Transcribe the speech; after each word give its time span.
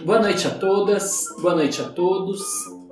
Boa 0.00 0.20
noite 0.20 0.46
a 0.46 0.50
todas, 0.50 1.24
boa 1.40 1.56
noite 1.56 1.82
a 1.82 1.84
todos. 1.84 2.40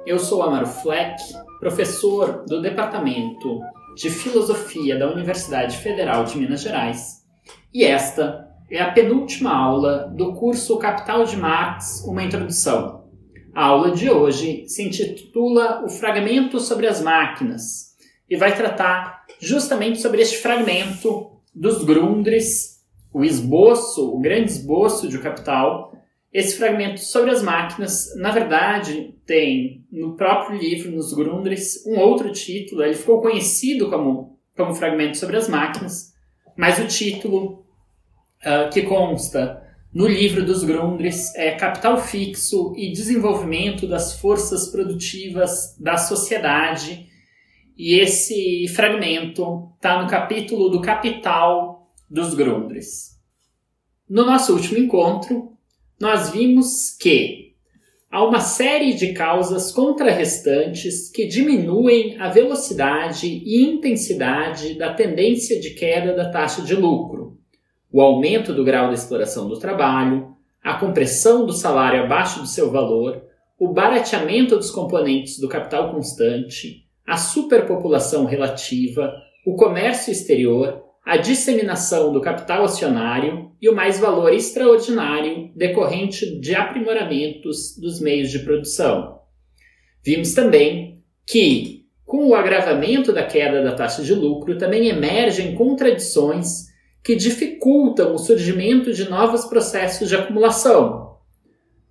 Eu 0.04 0.18
sou 0.18 0.42
Amaro 0.42 0.66
Fleck, 0.66 1.22
professor 1.60 2.44
do 2.48 2.60
Departamento 2.60 3.60
de 3.94 4.10
Filosofia 4.10 4.98
da 4.98 5.12
Universidade 5.12 5.76
Federal 5.76 6.24
de 6.24 6.36
Minas 6.36 6.62
Gerais, 6.62 7.24
e 7.72 7.84
esta 7.84 8.48
é 8.68 8.82
a 8.82 8.90
penúltima 8.90 9.54
aula 9.54 10.12
do 10.16 10.34
curso 10.34 10.78
Capital 10.78 11.24
de 11.24 11.36
Marx, 11.36 12.04
uma 12.04 12.24
introdução. 12.24 13.04
A 13.54 13.66
aula 13.66 13.92
de 13.92 14.10
hoje 14.10 14.64
se 14.66 14.82
intitula 14.82 15.84
O 15.84 15.88
Fragmento 15.88 16.58
sobre 16.58 16.88
as 16.88 17.00
Máquinas 17.00 17.94
e 18.28 18.36
vai 18.36 18.56
tratar 18.56 19.24
justamente 19.38 20.00
sobre 20.00 20.22
este 20.22 20.38
fragmento 20.38 21.30
dos 21.54 21.84
Grundrisse, 21.84 22.80
o 23.14 23.24
esboço, 23.24 24.12
o 24.12 24.18
grande 24.18 24.50
esboço 24.50 25.08
de 25.08 25.16
O 25.16 25.22
Capital, 25.22 25.95
esse 26.36 26.58
fragmento 26.58 27.00
sobre 27.00 27.30
as 27.30 27.42
máquinas, 27.42 28.14
na 28.14 28.30
verdade, 28.30 29.14
tem 29.24 29.86
no 29.90 30.16
próprio 30.16 30.58
livro, 30.58 30.90
nos 30.90 31.14
Grundrisse, 31.14 31.88
um 31.88 31.98
outro 31.98 32.30
título. 32.30 32.82
Ele 32.82 32.92
ficou 32.92 33.22
conhecido 33.22 33.88
como, 33.88 34.38
como 34.54 34.74
Fragmento 34.74 35.16
sobre 35.16 35.38
as 35.38 35.48
Máquinas, 35.48 36.12
mas 36.54 36.78
o 36.78 36.86
título 36.86 37.64
uh, 38.44 38.68
que 38.70 38.82
consta 38.82 39.66
no 39.94 40.06
livro 40.06 40.44
dos 40.44 40.62
Grundrisse 40.62 41.32
é 41.40 41.52
Capital 41.52 41.96
Fixo 41.96 42.74
e 42.76 42.92
Desenvolvimento 42.92 43.86
das 43.86 44.20
Forças 44.20 44.68
Produtivas 44.68 45.74
da 45.80 45.96
Sociedade. 45.96 47.08
E 47.78 47.98
esse 47.98 48.68
fragmento 48.76 49.70
está 49.74 50.02
no 50.02 50.10
capítulo 50.10 50.68
do 50.68 50.82
Capital 50.82 51.90
dos 52.10 52.34
Grundrisse. 52.34 53.16
No 54.06 54.26
nosso 54.26 54.52
último 54.52 54.76
encontro, 54.78 55.55
nós 55.98 56.30
vimos 56.30 56.90
que 57.00 57.54
há 58.10 58.22
uma 58.24 58.40
série 58.40 58.94
de 58.94 59.12
causas 59.12 59.72
contrarrestantes 59.72 61.10
que 61.10 61.26
diminuem 61.26 62.20
a 62.20 62.28
velocidade 62.28 63.26
e 63.26 63.64
intensidade 63.64 64.74
da 64.74 64.92
tendência 64.92 65.58
de 65.58 65.70
queda 65.70 66.14
da 66.14 66.30
taxa 66.30 66.62
de 66.62 66.74
lucro. 66.74 67.38
O 67.90 68.00
aumento 68.00 68.52
do 68.52 68.64
grau 68.64 68.88
de 68.88 68.94
exploração 68.94 69.48
do 69.48 69.58
trabalho, 69.58 70.36
a 70.62 70.74
compressão 70.74 71.46
do 71.46 71.52
salário 71.52 72.04
abaixo 72.04 72.40
do 72.40 72.46
seu 72.46 72.70
valor, 72.70 73.22
o 73.58 73.72
barateamento 73.72 74.56
dos 74.56 74.70
componentes 74.70 75.38
do 75.38 75.48
capital 75.48 75.92
constante, 75.94 76.84
a 77.06 77.16
superpopulação 77.16 78.26
relativa, 78.26 79.14
o 79.46 79.54
comércio 79.54 80.12
exterior 80.12 80.85
a 81.06 81.16
disseminação 81.16 82.12
do 82.12 82.20
capital 82.20 82.64
acionário 82.64 83.52
e 83.62 83.68
o 83.68 83.74
mais 83.74 84.00
valor 84.00 84.32
extraordinário 84.34 85.52
decorrente 85.54 86.40
de 86.40 86.52
aprimoramentos 86.52 87.78
dos 87.78 88.00
meios 88.00 88.28
de 88.28 88.40
produção. 88.40 89.20
Vimos 90.04 90.34
também 90.34 91.04
que, 91.24 91.86
com 92.04 92.26
o 92.26 92.34
agravamento 92.34 93.12
da 93.12 93.22
queda 93.22 93.62
da 93.62 93.72
taxa 93.72 94.02
de 94.02 94.12
lucro, 94.14 94.58
também 94.58 94.88
emergem 94.88 95.54
contradições 95.54 96.66
que 97.04 97.14
dificultam 97.14 98.12
o 98.12 98.18
surgimento 98.18 98.92
de 98.92 99.08
novos 99.08 99.44
processos 99.44 100.08
de 100.08 100.16
acumulação. 100.16 101.18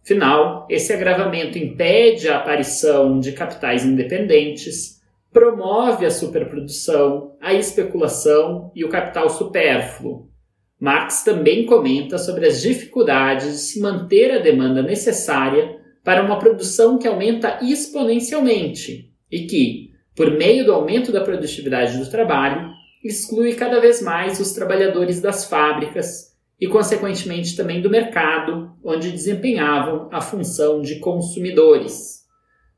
Afinal, 0.03 0.67
esse 0.69 0.91
agravamento 0.91 1.57
impede 1.57 2.27
a 2.27 2.39
aparição 2.39 3.17
de 3.21 3.31
capitais 3.31 3.85
independentes, 3.85 4.94
promove 5.35 6.05
a 6.05 6.09
superprodução, 6.09 7.35
a 7.41 7.53
especulação 7.53 8.71
e 8.73 8.85
o 8.85 8.89
capital 8.89 9.29
supérfluo. 9.29 10.29
Marx 10.79 11.25
também 11.25 11.65
comenta 11.65 12.17
sobre 12.17 12.47
as 12.47 12.61
dificuldades 12.61 13.51
de 13.51 13.57
se 13.57 13.81
manter 13.81 14.31
a 14.31 14.39
demanda 14.39 14.81
necessária 14.81 15.75
para 16.05 16.23
uma 16.23 16.39
produção 16.39 16.97
que 16.97 17.05
aumenta 17.05 17.59
exponencialmente 17.61 19.11
e 19.29 19.41
que, 19.41 19.89
por 20.15 20.31
meio 20.31 20.63
do 20.63 20.71
aumento 20.71 21.11
da 21.11 21.19
produtividade 21.19 21.97
do 21.97 22.09
trabalho, 22.09 22.71
exclui 23.03 23.55
cada 23.55 23.81
vez 23.81 24.01
mais 24.01 24.39
os 24.39 24.53
trabalhadores 24.53 25.19
das 25.19 25.43
fábricas 25.43 26.33
e, 26.57 26.65
consequentemente, 26.65 27.57
também 27.57 27.81
do 27.81 27.89
mercado, 27.89 28.71
onde 28.81 29.11
desempenhavam 29.11 30.07
a 30.13 30.21
função 30.21 30.81
de 30.81 30.99
consumidores. 30.99 32.23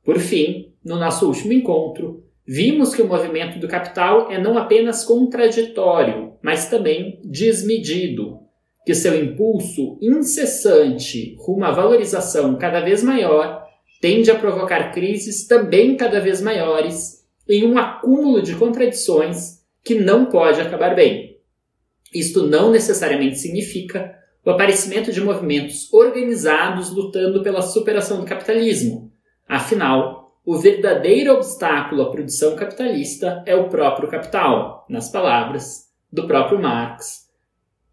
Por 0.03 0.17
fim, 0.17 0.73
no 0.83 0.97
nosso 0.97 1.27
último 1.27 1.53
encontro, 1.53 2.25
Vimos 2.47 2.95
que 2.95 3.01
o 3.01 3.07
movimento 3.07 3.59
do 3.59 3.67
capital 3.67 4.31
é 4.31 4.39
não 4.39 4.57
apenas 4.57 5.03
contraditório, 5.03 6.33
mas 6.41 6.69
também 6.69 7.19
desmedido, 7.21 8.39
que 8.85 8.95
seu 8.95 9.21
impulso 9.21 9.99
incessante 10.01 11.35
rumo 11.39 11.65
à 11.65 11.71
valorização 11.71 12.57
cada 12.57 12.79
vez 12.79 13.03
maior 13.03 13.67
tende 13.99 14.31
a 14.31 14.35
provocar 14.35 14.93
crises 14.93 15.45
também 15.45 15.97
cada 15.97 16.21
vez 16.21 16.39
maiores 16.39 17.25
em 17.49 17.65
um 17.65 17.77
acúmulo 17.77 18.41
de 18.41 18.55
contradições 18.55 19.57
que 19.83 19.95
não 19.95 20.27
pode 20.27 20.61
acabar 20.61 20.95
bem. 20.95 21.37
Isto 22.13 22.43
não 22.43 22.71
necessariamente 22.71 23.39
significa 23.39 24.15
o 24.45 24.51
aparecimento 24.51 25.11
de 25.11 25.19
movimentos 25.19 25.91
organizados 25.91 26.91
lutando 26.91 27.43
pela 27.43 27.61
superação 27.61 28.21
do 28.21 28.25
capitalismo. 28.25 29.11
Afinal, 29.45 30.16
o 30.47 30.57
verdadeiro 30.57 31.33
obstáculo 31.33 32.03
à 32.03 32.09
produção 32.09 32.55
capitalista 32.55 33.43
é 33.45 33.53
o 33.53 33.67
próprio 33.67 34.07
capital, 34.07 34.85
nas 34.89 35.11
palavras 35.11 35.89
do 36.09 36.25
próprio 36.25 36.57
Marx, 36.57 37.29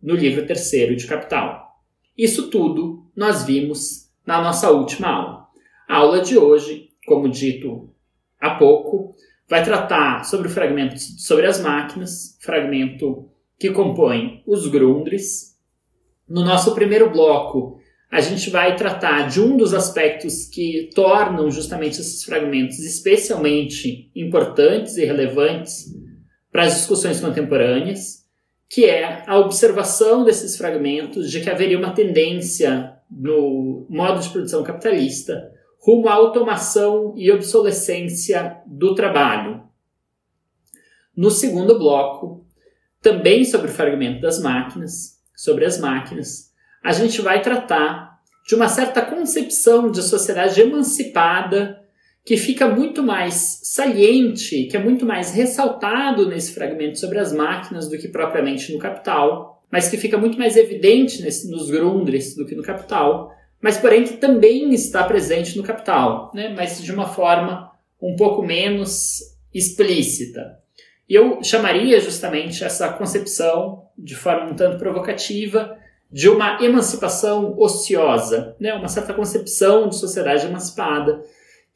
no 0.01 0.15
livro 0.15 0.47
terceiro 0.47 0.95
de 0.95 1.05
Capital. 1.05 1.83
Isso 2.17 2.51
tudo 2.51 3.11
nós 3.17 3.43
vimos 3.43 4.09
na 4.25 4.41
nossa 4.41 4.71
última 4.71 5.09
aula. 5.09 5.49
A 5.89 5.97
aula 5.97 6.21
de 6.21 6.39
hoje, 6.39 6.91
como 7.09 7.29
dito 7.29 7.93
há 8.41 8.51
pouco, 8.51 9.17
vai 9.49 9.65
tratar 9.65 10.25
sobre 10.25 10.47
o 10.47 10.51
fragmento 10.51 10.97
sobre 10.97 11.49
as 11.49 11.61
máquinas, 11.61 12.39
fragmento 12.41 13.29
que 13.59 13.73
compõe 13.73 14.45
os 14.47 14.69
Grundrisse. 14.69 15.57
No 16.29 16.45
nosso 16.45 16.73
primeiro 16.73 17.11
bloco, 17.11 17.81
a 18.15 18.21
gente 18.21 18.49
vai 18.49 18.77
tratar 18.77 19.29
de 19.29 19.41
um 19.41 19.57
dos 19.57 19.75
aspectos 19.75 20.47
que 20.47 20.89
tornam 20.95 21.51
justamente 21.51 22.01
esses 22.01 22.23
fragmentos 22.23 22.79
especialmente 22.79 24.09
importantes 24.15 24.97
e 24.97 25.05
relevantes 25.05 25.93
para 26.53 26.63
as 26.63 26.77
discussões 26.77 27.21
contemporâneas, 27.21 28.25
que 28.69 28.85
é 28.85 29.25
a 29.27 29.37
observação 29.41 30.25
desses 30.25 30.57
fragmentos 30.57 31.29
de 31.29 31.41
que 31.41 31.51
haveria 31.51 31.77
uma 31.77 31.91
tendência 31.91 32.95
no 33.11 33.85
modo 33.91 34.21
de 34.21 34.29
produção 34.29 34.63
capitalista 34.63 35.51
rumo 35.81 36.09
à 36.09 36.13
automação 36.13 37.15
e 37.17 37.33
obsolescência 37.33 38.59
do 38.65 38.95
trabalho. 38.95 39.65
No 41.17 41.33
segundo 41.33 41.77
bloco, 41.81 42.47
também 43.03 43.45
sobre 43.45 43.73
o 43.73 43.75
fragmento 43.75 44.21
das 44.21 44.41
máquinas, 44.41 45.21
sobre 45.35 45.65
as 45.65 45.81
máquinas, 45.81 46.54
a 46.85 46.93
gente 46.93 47.23
vai 47.23 47.41
tratar 47.41 48.19
de 48.47 48.55
uma 48.55 48.69
certa 48.69 49.01
concepção 49.01 49.91
de 49.91 50.03
sociedade 50.03 50.61
emancipada 50.61 51.81
que 52.23 52.37
fica 52.37 52.69
muito 52.69 53.03
mais 53.03 53.61
saliente, 53.63 54.65
que 54.65 54.77
é 54.77 54.81
muito 54.81 55.07
mais 55.07 55.33
ressaltado 55.33 56.29
nesse 56.29 56.53
fragmento 56.53 56.99
sobre 56.99 57.19
as 57.19 57.33
máquinas 57.33 57.89
do 57.89 57.97
que 57.97 58.09
propriamente 58.09 58.71
no 58.71 58.79
Capital, 58.79 59.63
mas 59.71 59.89
que 59.89 59.97
fica 59.97 60.19
muito 60.19 60.39
mais 60.39 60.59
evidente 60.59 61.23
nesse, 61.23 61.51
nos 61.51 61.71
Grundrisse 61.71 62.37
do 62.37 62.45
que 62.45 62.55
no 62.55 62.63
Capital, 62.63 63.33
mas 63.63 63.79
porém 63.79 64.05
que 64.05 64.19
também 64.19 64.73
está 64.75 65.05
presente 65.05 65.57
no 65.57 65.63
Capital, 65.63 66.31
né? 66.35 66.55
mas 66.55 66.83
de 66.83 66.93
uma 66.93 67.07
forma 67.07 67.71
um 68.01 68.15
pouco 68.15 68.43
menos 68.43 69.21
explícita. 69.55 70.59
E 71.09 71.15
eu 71.15 71.43
chamaria 71.43 71.99
justamente 71.99 72.63
essa 72.63 72.91
concepção, 72.93 73.85
de 73.97 74.15
forma 74.15 74.51
um 74.51 74.55
tanto 74.55 74.79
provocativa, 74.79 75.79
de 76.15 76.29
uma 76.29 76.63
emancipação 76.63 77.59
ociosa, 77.59 78.55
né? 78.61 78.73
uma 78.73 78.87
certa 78.87 79.13
concepção 79.13 79.89
de 79.89 79.99
sociedade 79.99 80.47
emancipada, 80.47 81.21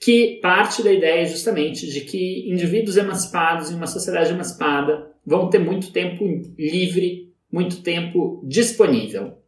que 0.00 0.38
parte 0.40 0.80
da 0.80 0.92
ideia 0.92 1.26
justamente 1.26 1.88
de 1.88 2.02
que 2.02 2.48
indivíduos 2.48 2.96
emancipados 2.96 3.68
em 3.68 3.74
uma 3.74 3.88
sociedade 3.88 4.30
emancipada 4.32 5.10
vão 5.26 5.50
ter 5.50 5.58
muito 5.58 5.90
tempo 5.90 6.24
livre, 6.56 7.34
muito 7.50 7.82
tempo 7.82 8.40
disponível. 8.46 9.38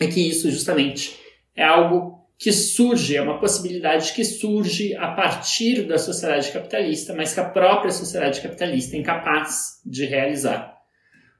E 0.00 0.06
que 0.06 0.26
isso 0.26 0.50
justamente 0.50 1.18
é 1.54 1.64
algo 1.64 2.26
que 2.38 2.50
surge, 2.50 3.14
é 3.14 3.20
uma 3.20 3.38
possibilidade 3.38 4.14
que 4.14 4.24
surge 4.24 4.96
a 4.96 5.08
partir 5.08 5.82
da 5.82 5.98
sociedade 5.98 6.50
capitalista, 6.50 7.14
mas 7.14 7.34
que 7.34 7.40
a 7.40 7.50
própria 7.50 7.92
sociedade 7.92 8.40
capitalista 8.40 8.96
é 8.96 9.00
incapaz 9.00 9.82
de 9.84 10.06
realizar. 10.06 10.77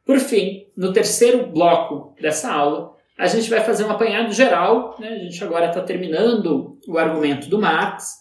Por 0.09 0.21
fim, 0.21 0.65
no 0.75 0.91
terceiro 0.91 1.49
bloco 1.49 2.15
dessa 2.19 2.51
aula, 2.51 2.95
a 3.19 3.27
gente 3.27 3.51
vai 3.51 3.61
fazer 3.61 3.85
um 3.85 3.91
apanhado 3.91 4.33
geral, 4.33 4.97
né? 4.99 5.07
a 5.07 5.19
gente 5.19 5.45
agora 5.45 5.67
está 5.67 5.83
terminando 5.83 6.79
o 6.89 6.97
argumento 6.97 7.47
do 7.51 7.61
Marx, 7.61 8.15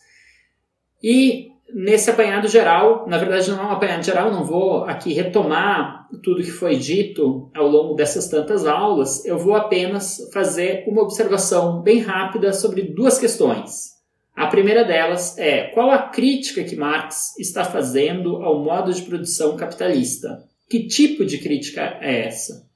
e 1.01 1.47
nesse 1.73 2.09
apanhado 2.09 2.45
geral, 2.49 3.07
na 3.07 3.17
verdade 3.17 3.49
não 3.49 3.61
é 3.61 3.67
um 3.67 3.71
apanhado 3.71 4.03
geral, 4.03 4.29
não 4.29 4.43
vou 4.43 4.83
aqui 4.83 5.13
retomar 5.13 6.09
tudo 6.21 6.43
que 6.43 6.51
foi 6.51 6.75
dito 6.75 7.49
ao 7.55 7.69
longo 7.69 7.95
dessas 7.95 8.27
tantas 8.27 8.65
aulas, 8.65 9.23
eu 9.23 9.37
vou 9.37 9.55
apenas 9.55 10.29
fazer 10.33 10.83
uma 10.89 11.03
observação 11.03 11.81
bem 11.81 11.99
rápida 11.99 12.51
sobre 12.51 12.81
duas 12.81 13.17
questões. 13.17 13.93
A 14.35 14.47
primeira 14.47 14.83
delas 14.83 15.37
é 15.37 15.67
qual 15.67 15.89
a 15.89 15.99
crítica 15.99 16.65
que 16.65 16.75
Marx 16.75 17.33
está 17.39 17.63
fazendo 17.63 18.43
ao 18.43 18.61
modo 18.61 18.91
de 18.91 19.03
produção 19.03 19.55
capitalista? 19.55 20.45
Que 20.69 20.87
tipo 20.87 21.25
de 21.25 21.37
crítica 21.37 21.97
é 22.01 22.27
essa? 22.27 22.67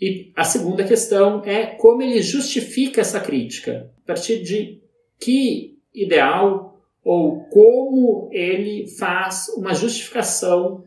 E 0.00 0.32
a 0.34 0.44
segunda 0.44 0.84
questão 0.84 1.42
é 1.44 1.66
como 1.66 2.02
ele 2.02 2.22
justifica 2.22 3.00
essa 3.00 3.20
crítica, 3.20 3.90
a 4.02 4.06
partir 4.06 4.42
de 4.42 4.80
que 5.18 5.78
ideal 5.94 6.80
ou 7.04 7.44
como 7.44 8.28
ele 8.32 8.86
faz 8.86 9.48
uma 9.56 9.74
justificação 9.74 10.84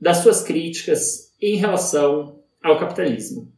das 0.00 0.18
suas 0.18 0.42
críticas 0.42 1.32
em 1.40 1.56
relação 1.56 2.40
ao 2.62 2.78
capitalismo. 2.78 3.52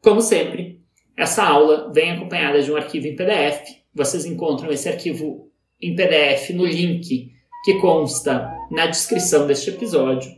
Como 0.00 0.20
sempre, 0.20 0.80
essa 1.16 1.44
aula 1.44 1.92
vem 1.92 2.12
acompanhada 2.12 2.62
de 2.62 2.70
um 2.70 2.76
arquivo 2.76 3.06
em 3.06 3.16
PDF. 3.16 3.76
Vocês 3.94 4.24
encontram 4.24 4.70
esse 4.70 4.88
arquivo 4.88 5.50
em 5.80 5.94
PDF 5.94 6.50
no 6.50 6.66
link 6.66 7.32
que 7.64 7.80
consta 7.80 8.52
na 8.70 8.86
descrição 8.86 9.46
deste 9.46 9.70
episódio. 9.70 10.30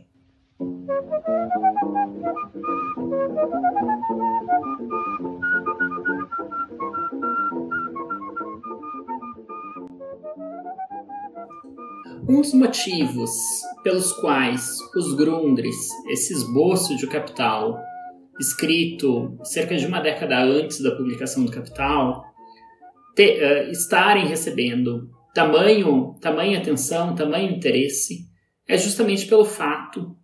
Um 0.89 0.93
dos 12.39 12.53
motivos 12.53 13.31
pelos 13.83 14.13
quais 14.13 14.77
os 14.95 15.13
Grundris, 15.13 15.75
esse 16.07 16.31
esboço 16.31 16.95
de 16.95 17.05
Capital, 17.07 17.77
escrito 18.39 19.37
cerca 19.43 19.75
de 19.75 19.85
uma 19.85 19.99
década 19.99 20.41
antes 20.41 20.81
da 20.81 20.95
publicação 20.95 21.43
do 21.43 21.51
Capital, 21.51 22.23
te, 23.13 23.43
uh, 23.43 23.71
estarem 23.71 24.25
recebendo 24.25 25.09
tamanho, 25.35 26.15
tamanha 26.21 26.59
atenção, 26.59 27.13
tamanho 27.13 27.51
interesse, 27.51 28.19
é 28.65 28.77
justamente 28.77 29.25
pelo 29.25 29.43
fato 29.43 30.15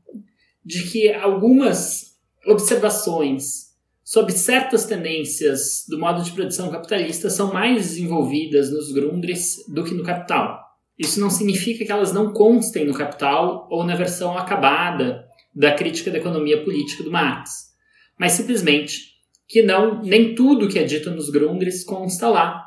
de 0.65 0.83
que 0.83 1.11
algumas 1.13 2.15
observações 2.45 3.73
sobre 4.03 4.33
certas 4.33 4.85
tendências 4.85 5.85
do 5.87 5.97
modo 5.97 6.21
de 6.21 6.31
produção 6.31 6.69
capitalista 6.69 7.29
são 7.29 7.53
mais 7.53 7.87
desenvolvidas 7.87 8.71
nos 8.71 8.91
Grundris 8.91 9.63
do 9.67 9.83
que 9.83 9.93
no 9.93 10.03
Capital. 10.03 10.61
Isso 10.99 11.19
não 11.19 11.29
significa 11.29 11.85
que 11.85 11.91
elas 11.91 12.13
não 12.13 12.31
constem 12.33 12.85
no 12.85 12.93
Capital 12.93 13.67
ou 13.71 13.83
na 13.83 13.95
versão 13.95 14.37
acabada 14.37 15.25
da 15.55 15.73
crítica 15.73 16.11
da 16.11 16.17
economia 16.17 16.63
política 16.63 17.03
do 17.03 17.11
Marx, 17.11 17.73
mas 18.17 18.33
simplesmente 18.33 19.13
que 19.47 19.61
não 19.61 20.01
nem 20.01 20.35
tudo 20.35 20.67
que 20.67 20.79
é 20.79 20.83
dito 20.83 21.11
nos 21.11 21.29
Grundris 21.29 21.83
consta 21.83 22.27
lá, 22.27 22.63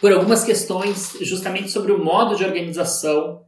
por 0.00 0.12
algumas 0.12 0.44
questões 0.44 1.16
justamente 1.20 1.70
sobre 1.70 1.92
o 1.92 2.02
modo 2.02 2.36
de 2.36 2.44
organização 2.44 3.44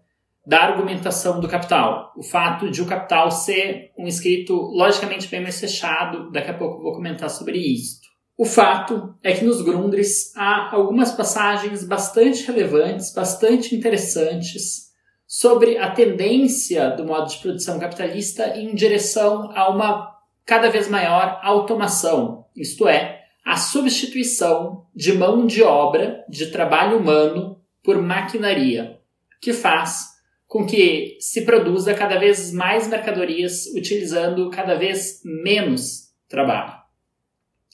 da 0.47 0.63
argumentação 0.63 1.41
do 1.41 1.49
capital. 1.49 2.13
O 2.17 2.23
fato 2.23 2.71
de 2.71 2.83
o 2.83 2.87
capital 2.87 3.31
ser 3.31 3.93
um 3.99 4.07
escrito 4.07 4.55
logicamente 4.55 5.29
bem 5.29 5.43
mais 5.43 5.61
fechado, 5.61 6.31
daqui 6.31 6.51
a 6.51 6.55
pouco 6.55 6.83
vou 6.83 6.93
comentar 6.93 7.31
sobre 7.31 7.59
isso. 7.59 8.01
O 8.37 8.45
fato 8.47 9.15
é 9.23 9.33
que 9.33 9.45
nos 9.45 9.61
Grundris 9.61 10.35
há 10.35 10.75
algumas 10.75 11.13
passagens 11.13 11.85
bastante 11.85 12.47
relevantes, 12.47 13.13
bastante 13.13 13.77
interessantes 13.77 14.91
sobre 15.27 15.77
a 15.77 15.91
tendência 15.91 16.91
do 16.91 17.05
modo 17.05 17.29
de 17.31 17.37
produção 17.37 17.79
capitalista 17.79 18.57
em 18.59 18.75
direção 18.75 19.51
a 19.55 19.69
uma 19.69 20.11
cada 20.45 20.71
vez 20.71 20.89
maior 20.89 21.39
automação, 21.43 22.47
isto 22.57 22.89
é, 22.89 23.21
a 23.45 23.57
substituição 23.57 24.87
de 24.95 25.13
mão 25.13 25.47
de 25.47 25.63
obra, 25.63 26.25
de 26.29 26.47
trabalho 26.47 26.99
humano, 26.99 27.61
por 27.85 28.01
maquinaria, 28.03 28.99
que 29.41 29.53
faz 29.53 30.10
com 30.50 30.67
que 30.67 31.17
se 31.20 31.43
produza 31.43 31.94
cada 31.94 32.19
vez 32.19 32.52
mais 32.52 32.88
mercadorias 32.88 33.67
utilizando 33.67 34.50
cada 34.50 34.75
vez 34.75 35.23
menos 35.25 36.12
trabalho. 36.29 36.73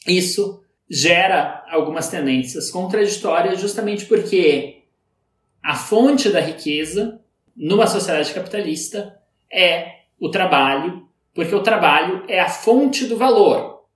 Isso 0.06 0.62
gera 0.87 1.64
algumas 1.70 2.11
tendências 2.11 2.70
contraditórias 2.70 3.62
justamente 3.62 4.05
porque 4.05 4.82
a 5.62 5.75
fonte 5.75 6.28
da 6.28 6.38
riqueza 6.38 7.19
numa 7.56 7.87
sociedade 7.87 8.34
capitalista 8.34 9.19
é 9.50 10.00
o 10.20 10.31
trabalho, 10.31 11.08
porque 11.32 11.55
o 11.55 11.62
trabalho 11.62 12.25
é 12.29 12.40
a 12.40 12.50
fonte 12.50 13.06
do 13.06 13.17
valor. 13.17 13.87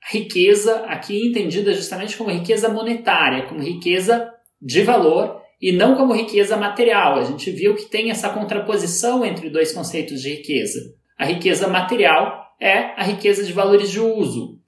Riqueza, 0.00 0.84
aqui 0.86 1.26
entendida 1.26 1.74
justamente 1.74 2.16
como 2.16 2.30
riqueza 2.30 2.68
monetária, 2.68 3.46
como 3.48 3.60
riqueza 3.60 4.32
de 4.62 4.84
valor 4.84 5.40
e 5.60 5.72
não 5.72 5.94
como 5.94 6.14
riqueza 6.14 6.56
material. 6.56 7.18
A 7.18 7.24
gente 7.24 7.50
viu 7.50 7.74
que 7.74 7.84
tem 7.84 8.10
essa 8.10 8.30
contraposição 8.30 9.24
entre 9.24 9.50
dois 9.50 9.72
conceitos 9.72 10.22
de 10.22 10.36
riqueza. 10.36 10.94
A 11.18 11.24
riqueza 11.24 11.68
material 11.68 12.46
é 12.58 12.98
a 12.98 13.02
riqueza 13.02 13.44
de 13.44 13.52
valores 13.52 13.90
de 13.90 14.00
uso, 14.00 14.58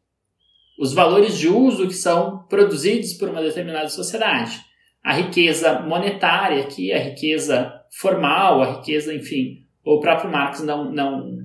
os 0.79 0.93
valores 0.93 1.39
de 1.39 1.49
uso 1.49 1.87
que 1.87 1.95
são 1.95 2.45
produzidos 2.49 3.15
por 3.15 3.29
uma 3.29 3.43
determinada 3.43 3.89
sociedade. 3.89 4.61
A 5.03 5.15
riqueza 5.15 5.81
monetária, 5.81 6.65
que 6.65 6.93
é 6.93 6.97
a 6.97 7.03
riqueza 7.03 7.73
formal, 7.91 8.63
a 8.63 8.77
riqueza, 8.77 9.15
enfim, 9.15 9.67
o 9.85 10.01
próprio 10.01 10.31
Marx 10.31 10.61
não, 10.61 10.91
não 10.93 11.39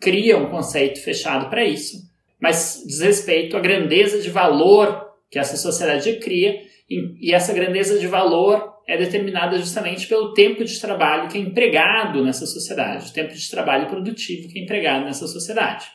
cria 0.00 0.38
um 0.38 0.50
conceito 0.50 1.00
fechado 1.00 1.48
para 1.48 1.64
isso, 1.64 1.98
mas 2.40 2.82
diz 2.86 3.00
respeito 3.00 3.56
à 3.56 3.60
grandeza 3.60 4.20
de 4.20 4.30
valor 4.30 5.06
que 5.30 5.38
essa 5.38 5.56
sociedade 5.56 6.16
cria, 6.16 6.60
e 6.88 7.32
essa 7.32 7.52
grandeza 7.52 7.98
de 7.98 8.06
valor 8.06 8.72
é 8.86 8.96
determinada 8.96 9.56
justamente 9.58 10.06
pelo 10.06 10.34
tempo 10.34 10.64
de 10.64 10.80
trabalho 10.80 11.28
que 11.28 11.38
é 11.38 11.40
empregado 11.40 12.22
nessa 12.24 12.46
sociedade, 12.46 13.10
o 13.10 13.12
tempo 13.12 13.32
de 13.32 13.50
trabalho 13.50 13.86
produtivo 13.86 14.48
que 14.48 14.58
é 14.58 14.62
empregado 14.62 15.04
nessa 15.04 15.26
sociedade. 15.26 15.86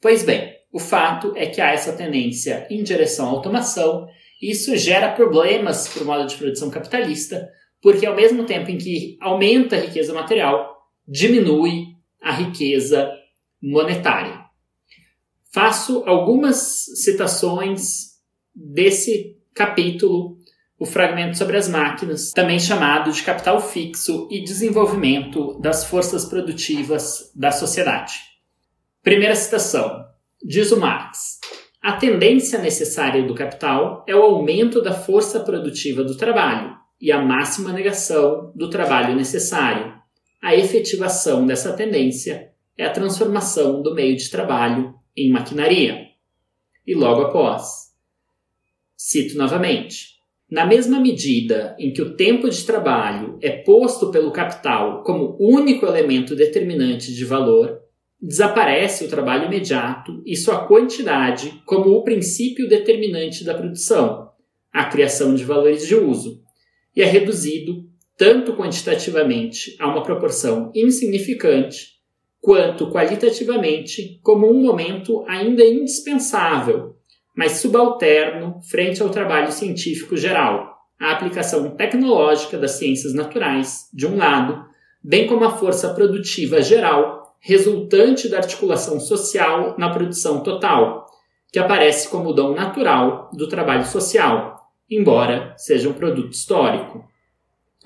Pois 0.00 0.22
bem, 0.22 0.54
o 0.72 0.78
fato 0.78 1.32
é 1.36 1.46
que 1.46 1.60
há 1.60 1.72
essa 1.72 1.92
tendência 1.92 2.66
em 2.70 2.82
direção 2.82 3.26
à 3.26 3.30
automação, 3.30 4.06
e 4.40 4.50
isso 4.50 4.76
gera 4.76 5.12
problemas 5.12 5.88
para 5.88 6.02
o 6.02 6.06
modo 6.06 6.26
de 6.26 6.36
produção 6.36 6.70
capitalista, 6.70 7.50
porque 7.82 8.06
ao 8.06 8.16
mesmo 8.16 8.44
tempo 8.44 8.70
em 8.70 8.78
que 8.78 9.18
aumenta 9.20 9.76
a 9.76 9.80
riqueza 9.80 10.14
material, 10.14 10.76
diminui 11.06 11.86
a 12.22 12.32
riqueza 12.32 13.10
monetária. 13.60 14.40
Faço 15.52 16.04
algumas 16.06 16.84
citações 16.94 18.10
desse 18.54 19.39
capítulo, 19.54 20.38
o 20.78 20.86
fragmento 20.86 21.36
sobre 21.36 21.56
as 21.56 21.68
máquinas, 21.68 22.32
também 22.32 22.58
chamado 22.58 23.12
de 23.12 23.22
capital 23.22 23.60
fixo 23.60 24.26
e 24.30 24.42
desenvolvimento 24.42 25.58
das 25.60 25.84
forças 25.84 26.24
produtivas 26.24 27.30
da 27.34 27.50
sociedade. 27.50 28.14
Primeira 29.02 29.34
citação. 29.34 30.04
Diz 30.42 30.72
o 30.72 30.80
Marx: 30.80 31.38
a 31.82 31.92
tendência 31.92 32.58
necessária 32.58 33.22
do 33.22 33.34
capital 33.34 34.04
é 34.06 34.14
o 34.14 34.22
aumento 34.22 34.82
da 34.82 34.92
força 34.92 35.40
produtiva 35.40 36.04
do 36.04 36.14
trabalho 36.14 36.76
e 37.00 37.10
a 37.10 37.22
máxima 37.22 37.72
negação 37.72 38.52
do 38.54 38.68
trabalho 38.68 39.16
necessário. 39.16 39.94
A 40.42 40.54
efetivação 40.54 41.46
dessa 41.46 41.72
tendência 41.72 42.50
é 42.76 42.84
a 42.84 42.90
transformação 42.92 43.82
do 43.82 43.94
meio 43.94 44.16
de 44.16 44.30
trabalho 44.30 44.94
em 45.16 45.30
maquinaria. 45.30 46.06
E 46.86 46.94
logo 46.94 47.22
após, 47.22 47.89
cito 49.02 49.38
novamente: 49.38 50.18
na 50.50 50.66
mesma 50.66 51.00
medida 51.00 51.74
em 51.78 51.90
que 51.90 52.02
o 52.02 52.14
tempo 52.16 52.50
de 52.50 52.62
trabalho 52.66 53.38
é 53.40 53.50
posto 53.50 54.10
pelo 54.10 54.30
capital 54.30 55.02
como 55.02 55.38
único 55.40 55.86
elemento 55.86 56.36
determinante 56.36 57.14
de 57.14 57.24
valor, 57.24 57.80
desaparece 58.20 59.04
o 59.04 59.08
trabalho 59.08 59.46
imediato 59.46 60.22
e 60.26 60.36
sua 60.36 60.66
quantidade 60.66 61.62
como 61.64 61.88
o 61.92 62.04
princípio 62.04 62.68
determinante 62.68 63.42
da 63.42 63.54
produção, 63.54 64.28
a 64.70 64.84
criação 64.84 65.34
de 65.34 65.44
valores 65.44 65.86
de 65.86 65.94
uso, 65.94 66.42
e 66.94 67.00
é 67.00 67.06
reduzido 67.06 67.88
tanto 68.18 68.52
quantitativamente 68.52 69.76
a 69.78 69.88
uma 69.88 70.02
proporção 70.02 70.70
insignificante, 70.74 72.00
quanto 72.38 72.90
qualitativamente 72.90 74.20
como 74.22 74.46
um 74.46 74.60
momento 74.60 75.24
ainda 75.26 75.64
indispensável, 75.64 76.99
mas 77.34 77.52
subalterno 77.52 78.60
frente 78.62 79.02
ao 79.02 79.08
trabalho 79.08 79.52
científico 79.52 80.16
geral, 80.16 80.78
a 81.00 81.12
aplicação 81.12 81.70
tecnológica 81.70 82.58
das 82.58 82.72
ciências 82.72 83.14
naturais, 83.14 83.88
de 83.92 84.06
um 84.06 84.16
lado, 84.16 84.64
bem 85.02 85.26
como 85.26 85.44
a 85.44 85.56
força 85.56 85.94
produtiva 85.94 86.60
geral 86.60 87.20
resultante 87.40 88.28
da 88.28 88.36
articulação 88.36 89.00
social 89.00 89.74
na 89.78 89.88
produção 89.88 90.42
total, 90.42 91.06
que 91.50 91.58
aparece 91.58 92.08
como 92.08 92.34
dom 92.34 92.54
natural 92.54 93.30
do 93.32 93.48
trabalho 93.48 93.86
social, 93.86 94.60
embora 94.90 95.54
seja 95.56 95.88
um 95.88 95.94
produto 95.94 96.32
histórico. 96.32 97.08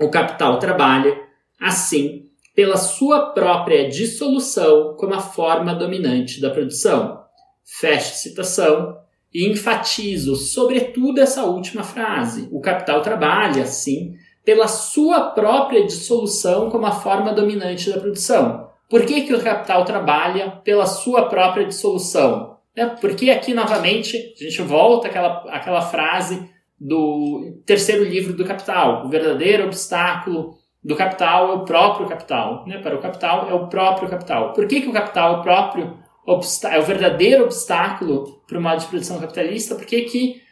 o 0.01 0.11
capital 0.11 0.59
trabalha, 0.59 1.17
assim, 1.61 2.29
pela 2.53 2.77
sua 2.77 3.31
própria 3.31 3.89
dissolução 3.89 4.97
como 4.97 5.15
a 5.15 5.21
forma 5.21 5.73
dominante 5.73 6.41
da 6.41 6.51
produção. 6.51 7.23
Fecho 7.65 8.17
citação 8.17 9.04
e 9.35 9.51
enfatizo 9.51 10.37
sobretudo 10.37 11.21
essa 11.21 11.45
última 11.45 11.83
frase. 11.83 12.49
O 12.53 12.61
capital 12.61 13.03
trabalha, 13.03 13.67
sim, 13.67 14.15
pela 14.45 14.69
sua 14.69 15.31
própria 15.31 15.85
dissolução 15.85 16.71
como 16.71 16.87
a 16.87 16.93
forma 16.93 17.33
dominante 17.33 17.91
da 17.91 17.99
produção. 17.99 18.69
Por 18.89 19.05
que, 19.05 19.23
que 19.23 19.35
o 19.35 19.43
capital 19.43 19.85
trabalha 19.85 20.51
pela 20.63 20.87
sua 20.87 21.29
própria 21.29 21.67
dissolução? 21.67 22.59
É 22.77 22.87
porque 22.87 23.31
aqui 23.31 23.55
novamente 23.55 24.35
a 24.39 24.45
gente 24.45 24.63
volta 24.63 25.09
àquela, 25.09 25.45
àquela 25.49 25.81
frase 25.81 26.49
do 26.79 27.63
terceiro 27.65 28.05
livro 28.05 28.35
do 28.35 28.45
Capital. 28.45 29.07
O 29.07 29.09
verdadeiro 29.09 29.65
obstáculo 29.65 30.55
do 30.83 30.95
capital 30.95 31.51
é 31.51 31.55
o 31.55 31.65
próprio 31.65 32.07
capital. 32.09 32.65
Né? 32.67 32.79
Para 32.79 32.95
o 32.95 33.01
capital 33.01 33.49
é 33.49 33.55
o 33.55 33.69
próprio 33.69 34.09
capital. 34.09 34.53
Por 34.53 34.67
que, 34.67 34.83
que 34.83 34.89
o 34.89 34.93
capital 34.93 35.37
é 35.37 35.39
o 35.39 35.43
próprio 35.43 36.04
é 36.27 36.79
o 36.79 36.83
verdadeiro 36.83 37.45
obstáculo 37.45 38.43
para 38.47 38.59
o 38.59 38.63
modo 38.63 38.81
de 38.81 38.87
produção 38.87 39.21
capitalista? 39.21 39.75
Por 39.75 39.85
que, 39.85 40.03
que 40.03 40.43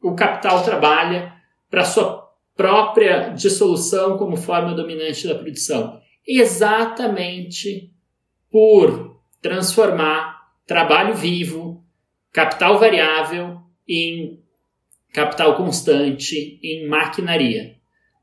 o 0.00 0.14
capital 0.14 0.62
trabalha 0.62 1.34
para 1.68 1.84
sua 1.84 2.30
própria 2.54 3.30
dissolução 3.30 4.16
como 4.16 4.36
forma 4.36 4.74
dominante 4.74 5.26
da 5.26 5.34
produção? 5.34 6.00
Exatamente 6.26 7.92
por 8.50 9.20
transformar 9.42 10.36
trabalho 10.66 11.14
vivo, 11.14 11.84
capital 12.32 12.78
variável, 12.78 13.60
em 13.88 14.40
capital 15.12 15.56
constante, 15.56 16.60
em 16.62 16.86
maquinaria. 16.88 17.76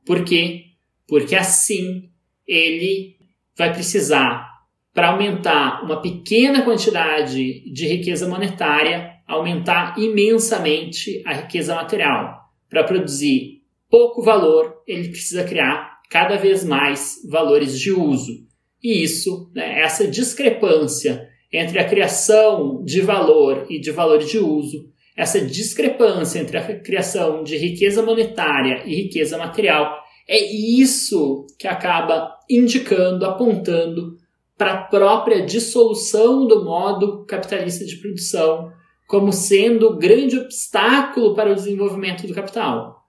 Por 0.05 0.23
quê? 0.23 0.65
Porque 1.07 1.35
assim 1.35 2.09
ele 2.47 3.17
vai 3.55 3.73
precisar 3.73 4.52
para 4.93 5.09
aumentar 5.09 5.83
uma 5.83 6.01
pequena 6.01 6.61
quantidade 6.61 7.63
de 7.71 7.87
riqueza 7.87 8.27
monetária, 8.27 9.11
aumentar 9.27 9.97
imensamente 9.97 11.21
a 11.25 11.33
riqueza 11.33 11.73
material. 11.73 12.41
Para 12.69 12.83
produzir 12.83 13.61
pouco 13.89 14.21
valor, 14.21 14.81
ele 14.87 15.09
precisa 15.09 15.43
criar 15.43 15.99
cada 16.09 16.37
vez 16.37 16.63
mais 16.63 17.21
valores 17.29 17.79
de 17.79 17.91
uso. 17.91 18.45
E 18.83 19.01
isso, 19.01 19.49
né, 19.55 19.81
essa 19.81 20.07
discrepância 20.07 21.27
entre 21.51 21.79
a 21.79 21.87
criação 21.87 22.83
de 22.83 23.01
valor 23.01 23.65
e 23.69 23.79
de 23.79 23.91
valor 23.91 24.19
de 24.19 24.37
uso, 24.37 24.91
essa 25.15 25.39
discrepância 25.39 26.39
entre 26.39 26.57
a 26.57 26.79
criação 26.79 27.43
de 27.43 27.55
riqueza 27.55 28.01
monetária 28.03 28.83
e 28.85 28.95
riqueza 28.95 29.37
material, 29.37 30.03
é 30.27 30.39
isso 30.39 31.45
que 31.59 31.67
acaba 31.67 32.31
indicando, 32.49 33.25
apontando 33.25 34.17
para 34.57 34.73
a 34.73 34.83
própria 34.83 35.45
dissolução 35.45 36.47
do 36.47 36.63
modo 36.63 37.25
capitalista 37.25 37.85
de 37.85 37.97
produção 37.97 38.71
como 39.07 39.31
sendo 39.31 39.87
o 39.87 39.97
grande 39.97 40.39
obstáculo 40.39 41.35
para 41.35 41.51
o 41.51 41.55
desenvolvimento 41.55 42.25
do 42.25 42.33
capital. 42.33 43.03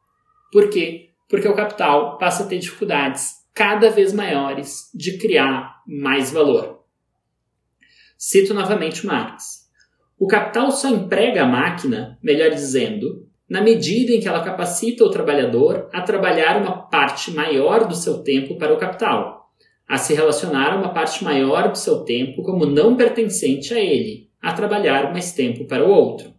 Por 0.52 0.68
quê? 0.68 1.10
Porque 1.28 1.48
o 1.48 1.54
capital 1.54 2.18
passa 2.18 2.44
a 2.44 2.46
ter 2.46 2.58
dificuldades 2.58 3.32
cada 3.54 3.88
vez 3.90 4.12
maiores 4.12 4.90
de 4.94 5.16
criar 5.18 5.82
mais 5.86 6.30
valor. 6.30 6.80
Cito 8.18 8.52
novamente 8.52 9.06
Marx. 9.06 9.64
O 10.18 10.26
capital 10.26 10.70
só 10.70 10.88
emprega 10.88 11.42
a 11.42 11.48
máquina, 11.48 12.18
melhor 12.22 12.50
dizendo, 12.50 13.26
na 13.48 13.60
medida 13.60 14.12
em 14.12 14.20
que 14.20 14.28
ela 14.28 14.44
capacita 14.44 15.04
o 15.04 15.10
trabalhador 15.10 15.88
a 15.92 16.02
trabalhar 16.02 16.60
uma 16.60 16.88
parte 16.88 17.30
maior 17.30 17.86
do 17.86 17.94
seu 17.94 18.22
tempo 18.22 18.56
para 18.58 18.72
o 18.72 18.78
capital, 18.78 19.33
a 19.88 19.96
se 19.98 20.14
relacionar 20.14 20.72
a 20.72 20.76
uma 20.76 20.92
parte 20.92 21.22
maior 21.22 21.70
do 21.70 21.78
seu 21.78 22.00
tempo 22.00 22.42
como 22.42 22.66
não 22.66 22.96
pertencente 22.96 23.74
a 23.74 23.80
ele, 23.80 24.28
a 24.40 24.52
trabalhar 24.52 25.12
mais 25.12 25.32
tempo 25.32 25.66
para 25.66 25.84
o 25.84 25.90
outro. 25.90 26.32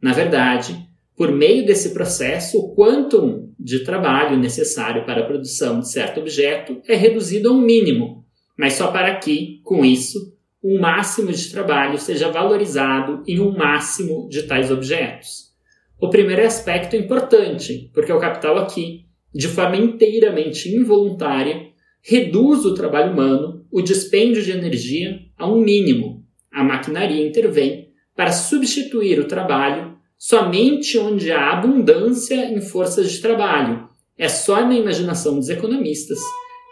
Na 0.00 0.12
verdade, 0.12 0.76
por 1.16 1.30
meio 1.30 1.64
desse 1.64 1.92
processo, 1.92 2.58
o 2.58 2.74
quantum 2.74 3.52
de 3.58 3.84
trabalho 3.84 4.36
necessário 4.36 5.04
para 5.04 5.20
a 5.20 5.26
produção 5.26 5.80
de 5.80 5.90
certo 5.90 6.20
objeto 6.20 6.80
é 6.88 6.94
reduzido 6.94 7.48
a 7.48 7.52
um 7.52 7.60
mínimo, 7.60 8.24
mas 8.58 8.74
só 8.74 8.88
para 8.88 9.14
que, 9.16 9.60
com 9.62 9.84
isso, 9.84 10.36
um 10.62 10.80
máximo 10.80 11.32
de 11.32 11.50
trabalho 11.50 11.98
seja 11.98 12.30
valorizado 12.30 13.22
em 13.26 13.40
um 13.40 13.56
máximo 13.56 14.28
de 14.28 14.44
tais 14.44 14.70
objetos. 14.70 15.52
O 16.00 16.08
primeiro 16.08 16.44
aspecto 16.44 16.96
é 16.96 16.98
importante, 16.98 17.90
porque 17.92 18.12
o 18.12 18.18
capital 18.18 18.58
aqui, 18.58 19.06
de 19.34 19.48
forma 19.48 19.76
inteiramente 19.76 20.68
involuntária, 20.74 21.71
reduz 22.02 22.64
o 22.64 22.74
trabalho 22.74 23.12
humano, 23.12 23.64
o 23.70 23.80
dispêndio 23.80 24.42
de 24.42 24.50
energia 24.50 25.20
a 25.38 25.46
um 25.46 25.60
mínimo. 25.60 26.26
A 26.50 26.62
maquinaria 26.64 27.26
intervém 27.26 27.90
para 28.14 28.32
substituir 28.32 29.18
o 29.20 29.28
trabalho 29.28 29.96
somente 30.18 30.98
onde 30.98 31.32
há 31.32 31.52
abundância 31.52 32.52
em 32.52 32.60
forças 32.60 33.10
de 33.10 33.20
trabalho. 33.20 33.88
É 34.18 34.28
só 34.28 34.60
na 34.64 34.74
imaginação 34.74 35.36
dos 35.36 35.48
economistas 35.48 36.18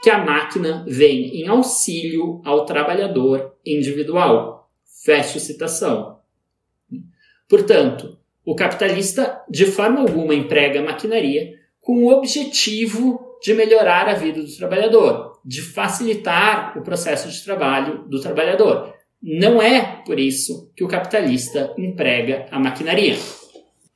que 0.02 0.10
a 0.10 0.25
máquina 0.25 0.84
vem 0.87 1.40
em 1.40 1.49
auxílio 1.49 2.40
ao 2.44 2.64
trabalhador 2.64 3.54
individual. 3.64 4.68
Fecho 5.04 5.40
citação. 5.40 6.18
Portanto, 7.49 8.18
o 8.44 8.54
capitalista 8.54 9.40
de 9.49 9.66
forma 9.66 10.00
alguma 10.00 10.34
emprega 10.34 10.80
a 10.80 10.84
maquinaria 10.84 11.54
com 11.80 12.04
o 12.04 12.12
objetivo 12.12 13.29
de 13.42 13.54
melhorar 13.54 14.09
a 14.09 14.14
vida 14.14 14.42
do 14.42 14.56
trabalhador, 14.56 15.40
de 15.44 15.62
facilitar 15.62 16.76
o 16.78 16.82
processo 16.82 17.28
de 17.28 17.42
trabalho 17.44 18.04
do 18.09 18.20
trabalhador. 18.20 18.94
Não 19.23 19.61
é 19.61 20.02
por 20.04 20.18
isso 20.18 20.70
que 20.76 20.85
o 20.85 20.88
capitalista 20.88 21.75
emprega 21.76 22.47
a 22.50 22.59
maquinaria. 22.59 23.16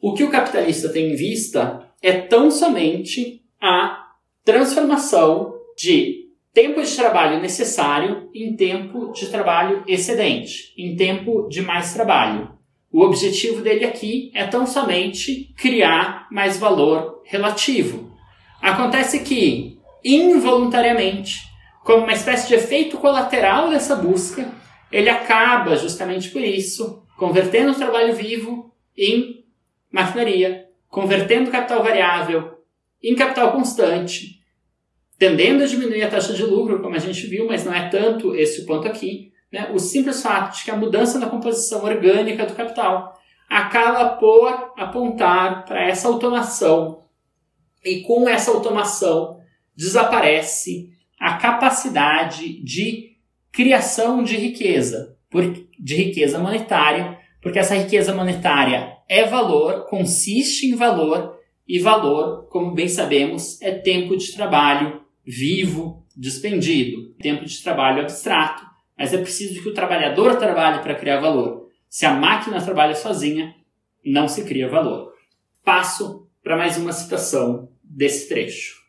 O 0.00 0.12
que 0.12 0.24
o 0.24 0.30
capitalista 0.30 0.90
tem 0.90 1.12
em 1.12 1.16
vista 1.16 1.88
é 2.02 2.12
tão 2.12 2.50
somente 2.50 3.42
a 3.60 4.04
transformação 4.44 5.54
de 5.76 6.24
tempo 6.52 6.82
de 6.82 6.94
trabalho 6.94 7.40
necessário 7.40 8.28
em 8.34 8.54
tempo 8.54 9.12
de 9.12 9.26
trabalho 9.26 9.82
excedente, 9.88 10.72
em 10.78 10.94
tempo 10.94 11.48
de 11.48 11.62
mais 11.62 11.94
trabalho. 11.94 12.50
O 12.92 13.02
objetivo 13.02 13.60
dele 13.60 13.84
aqui 13.84 14.30
é 14.34 14.46
tão 14.46 14.66
somente 14.66 15.52
criar 15.56 16.28
mais 16.30 16.58
valor 16.58 17.22
relativo, 17.24 18.13
Acontece 18.64 19.18
que, 19.18 19.78
involuntariamente, 20.02 21.42
como 21.85 22.04
uma 22.04 22.14
espécie 22.14 22.49
de 22.49 22.54
efeito 22.54 22.97
colateral 22.97 23.68
dessa 23.68 23.94
busca, 23.94 24.50
ele 24.90 25.11
acaba, 25.11 25.76
justamente 25.76 26.30
por 26.30 26.40
isso, 26.40 27.02
convertendo 27.18 27.73
o 27.73 27.75
trabalho 27.75 28.14
vivo 28.14 28.75
em 28.97 29.44
maquinaria, 29.92 30.64
convertendo 30.88 31.50
capital 31.50 31.83
variável 31.83 32.54
em 33.02 33.14
capital 33.14 33.52
constante, 33.52 34.40
tendendo 35.18 35.62
a 35.62 35.66
diminuir 35.66 36.02
a 36.02 36.09
taxa 36.09 36.33
de 36.33 36.42
lucro, 36.42 36.80
como 36.80 36.97
a 36.97 36.99
gente 36.99 37.26
viu, 37.26 37.47
mas 37.47 37.66
não 37.66 37.75
é 37.75 37.90
tanto 37.90 38.35
esse 38.35 38.62
o 38.62 38.66
ponto 38.66 38.88
aqui. 38.88 39.30
Né? 39.52 39.71
O 39.75 39.78
simples 39.78 40.23
fato 40.23 40.56
de 40.56 40.64
que 40.64 40.71
a 40.71 40.76
mudança 40.76 41.18
na 41.18 41.28
composição 41.28 41.85
orgânica 41.85 42.47
do 42.47 42.54
capital 42.54 43.12
acaba 43.47 44.16
por 44.16 44.73
apontar 44.78 45.66
para 45.66 45.87
essa 45.87 46.09
automação 46.09 47.03
e 47.84 48.00
com 48.02 48.28
essa 48.28 48.50
automação 48.50 49.40
desaparece 49.76 50.90
a 51.20 51.34
capacidade 51.34 52.62
de 52.62 53.16
criação 53.52 54.22
de 54.22 54.36
riqueza, 54.36 55.16
de 55.78 55.94
riqueza 55.96 56.38
monetária, 56.38 57.18
porque 57.40 57.58
essa 57.58 57.74
riqueza 57.74 58.14
monetária 58.14 58.96
é 59.08 59.24
valor, 59.24 59.86
consiste 59.86 60.66
em 60.66 60.74
valor, 60.74 61.34
e 61.66 61.78
valor, 61.78 62.46
como 62.48 62.74
bem 62.74 62.88
sabemos, 62.88 63.60
é 63.62 63.72
tempo 63.72 64.16
de 64.16 64.32
trabalho 64.32 65.00
vivo, 65.24 66.06
despendido, 66.14 67.14
tempo 67.14 67.44
de 67.44 67.62
trabalho 67.62 68.02
abstrato, 68.02 68.64
mas 68.96 69.14
é 69.14 69.18
preciso 69.18 69.62
que 69.62 69.68
o 69.68 69.74
trabalhador 69.74 70.36
trabalhe 70.36 70.82
para 70.82 70.94
criar 70.94 71.20
valor. 71.20 71.68
Se 71.88 72.04
a 72.04 72.12
máquina 72.12 72.62
trabalha 72.62 72.94
sozinha, 72.94 73.54
não 74.04 74.28
se 74.28 74.44
cria 74.44 74.68
valor. 74.68 75.12
Passo 75.64 76.28
para 76.42 76.56
mais 76.56 76.76
uma 76.76 76.92
citação 76.92 77.68
desse 77.94 78.28
trecho. 78.28 78.82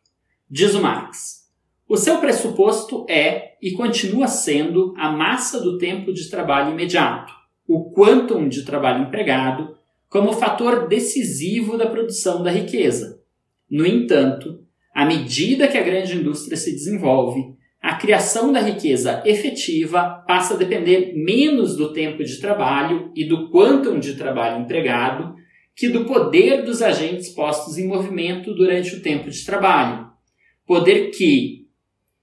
Diz 0.49 0.73
o 0.73 0.81
Marx: 0.81 1.45
o 1.87 1.97
seu 1.97 2.17
pressuposto 2.17 3.05
é 3.07 3.55
e 3.61 3.71
continua 3.71 4.27
sendo 4.27 4.93
a 4.97 5.11
massa 5.11 5.59
do 5.59 5.77
tempo 5.77 6.11
de 6.11 6.29
trabalho 6.29 6.71
imediato, 6.71 7.33
o 7.67 7.91
quantum 7.91 8.49
de 8.49 8.63
trabalho 8.63 9.03
empregado, 9.03 9.77
como 10.09 10.33
fator 10.33 10.87
decisivo 10.87 11.77
da 11.77 11.87
produção 11.87 12.41
da 12.41 12.49
riqueza. 12.49 13.21
No 13.69 13.85
entanto, 13.85 14.63
à 14.93 15.05
medida 15.05 15.67
que 15.67 15.77
a 15.77 15.83
grande 15.83 16.15
indústria 16.15 16.57
se 16.57 16.71
desenvolve, 16.71 17.55
a 17.81 17.95
criação 17.95 18.51
da 18.51 18.59
riqueza 18.59 19.21
efetiva 19.25 20.23
passa 20.27 20.55
a 20.55 20.57
depender 20.57 21.13
menos 21.15 21.75
do 21.75 21.93
tempo 21.93 22.23
de 22.23 22.39
trabalho 22.39 23.11
e 23.15 23.25
do 23.25 23.51
quantum 23.51 23.99
de 23.99 24.15
trabalho 24.15 24.63
empregado 24.63 25.35
que 25.75 25.89
do 25.89 26.05
poder 26.05 26.63
dos 26.63 26.81
agentes 26.81 27.29
postos 27.29 27.77
em 27.77 27.87
movimento 27.87 28.53
durante 28.53 28.95
o 28.95 29.01
tempo 29.01 29.29
de 29.29 29.45
trabalho. 29.45 30.09
poder 30.65 31.11
que 31.11 31.67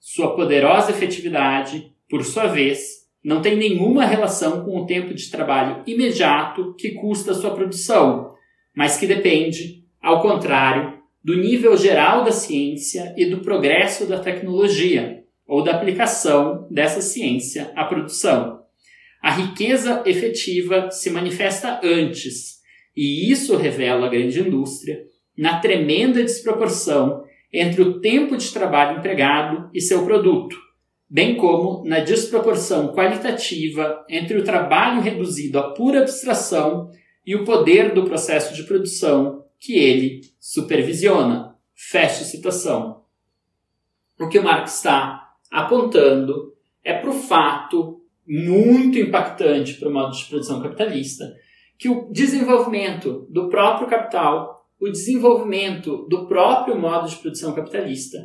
sua 0.01 0.35
poderosa 0.35 0.91
efetividade, 0.91 1.93
por 2.09 2.25
sua 2.25 2.47
vez, 2.47 3.03
não 3.23 3.41
tem 3.41 3.57
nenhuma 3.57 4.05
relação 4.05 4.65
com 4.65 4.81
o 4.81 4.87
tempo 4.87 5.15
de 5.15 5.31
trabalho 5.31 5.83
imediato 5.87 6.75
que 6.75 6.91
custa 6.91 7.35
sua 7.35 7.55
produção, 7.55 8.35
mas 8.75 8.97
que 8.97 9.07
depende, 9.07 9.85
ao 10.03 10.21
contrário, 10.21 11.01
do 11.23 11.37
nível 11.37 11.77
geral 11.77 12.25
da 12.25 12.33
ciência 12.33 13.15
e 13.17 13.27
do 13.27 13.43
progresso 13.43 14.07
da 14.07 14.19
tecnologia, 14.19 15.23
ou 15.47 15.63
da 15.63 15.73
aplicação 15.73 16.67
dessa 16.71 17.01
ciência 17.01 17.71
à 17.77 17.85
produção. 17.85 18.61
A 19.23 19.31
riqueza 19.31 20.03
efetiva 20.05 20.91
se 20.91 21.11
manifesta 21.11 21.81
antes, 21.85 22.62
e 22.97 23.31
isso 23.31 23.57
revela 23.57 24.07
a 24.07 24.11
grande 24.11 24.41
indústria 24.41 25.05
na 25.37 25.59
tremenda 25.61 26.23
desproporção 26.23 27.25
entre 27.53 27.83
o 27.83 28.01
tempo 28.01 28.37
de 28.37 28.53
trabalho 28.53 28.99
empregado 28.99 29.71
e 29.75 29.81
seu 29.81 30.05
produto, 30.05 30.57
bem 31.09 31.37
como 31.37 31.85
na 31.87 32.01
desproporção 32.01 32.95
qualitativa 32.95 34.05
entre 34.09 34.39
o 34.39 34.45
trabalho 34.45 35.01
reduzido 35.01 35.59
a 35.59 35.71
pura 35.73 36.01
abstração 36.01 36.91
e 37.27 37.35
o 37.35 37.45
poder 37.45 37.93
do 37.93 38.05
processo 38.05 38.55
de 38.55 38.65
produção 38.65 39.45
que 39.61 39.75
ele 39.75 40.23
supervisiona. 40.41 41.53
Fecha 41.75 42.25
citação. 42.25 43.03
O 44.21 44.29
que 44.29 44.39
o 44.39 44.43
Marx 44.43 44.77
está 44.77 45.33
apontando 45.51 46.55
é 46.85 46.95
para 46.95 47.11
o 47.11 47.15
fato 47.15 48.01
muito 48.27 48.99
impactante 48.99 49.75
para 49.75 49.89
o 49.89 49.93
modo 49.93 50.17
de 50.17 50.25
produção 50.27 50.63
capitalista 50.63 51.25
que 51.83 51.89
o 51.89 52.09
desenvolvimento 52.13 53.27
do 53.29 53.49
próprio 53.49 53.89
capital, 53.89 54.69
o 54.81 54.89
desenvolvimento 54.89 56.07
do 56.09 56.29
próprio 56.29 56.79
modo 56.79 57.09
de 57.09 57.17
produção 57.17 57.53
capitalista, 57.57 58.19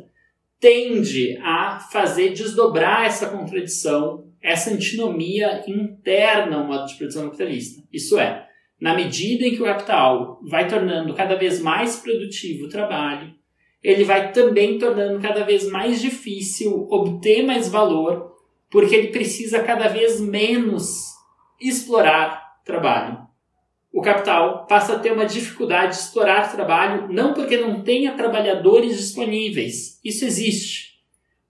tende 0.60 1.36
a 1.42 1.80
fazer 1.90 2.32
desdobrar 2.32 3.04
essa 3.04 3.28
contradição, 3.28 4.28
essa 4.40 4.70
antinomia 4.70 5.64
interna 5.66 6.58
ao 6.58 6.68
modo 6.68 6.86
de 6.86 6.94
produção 6.94 7.24
capitalista. 7.24 7.82
Isso 7.92 8.16
é, 8.16 8.46
na 8.80 8.94
medida 8.94 9.44
em 9.44 9.56
que 9.56 9.62
o 9.62 9.64
capital 9.64 10.38
vai 10.48 10.68
tornando 10.68 11.12
cada 11.12 11.34
vez 11.34 11.60
mais 11.60 11.96
produtivo 11.96 12.66
o 12.66 12.70
trabalho, 12.70 13.34
ele 13.82 14.04
vai 14.04 14.30
também 14.30 14.78
tornando 14.78 15.20
cada 15.20 15.42
vez 15.42 15.68
mais 15.68 16.00
difícil 16.00 16.86
obter 16.88 17.44
mais 17.44 17.68
valor, 17.68 18.36
porque 18.70 18.94
ele 18.94 19.08
precisa 19.08 19.64
cada 19.64 19.88
vez 19.88 20.20
menos 20.20 21.08
explorar 21.60 22.60
trabalho. 22.64 23.26
O 23.98 24.00
capital 24.00 24.64
passa 24.68 24.94
a 24.94 24.98
ter 25.00 25.12
uma 25.12 25.26
dificuldade 25.26 25.96
de 25.96 26.02
explorar 26.02 26.52
trabalho 26.52 27.12
não 27.12 27.34
porque 27.34 27.56
não 27.56 27.82
tenha 27.82 28.16
trabalhadores 28.16 28.96
disponíveis, 28.96 29.98
isso 30.04 30.24
existe, 30.24 31.00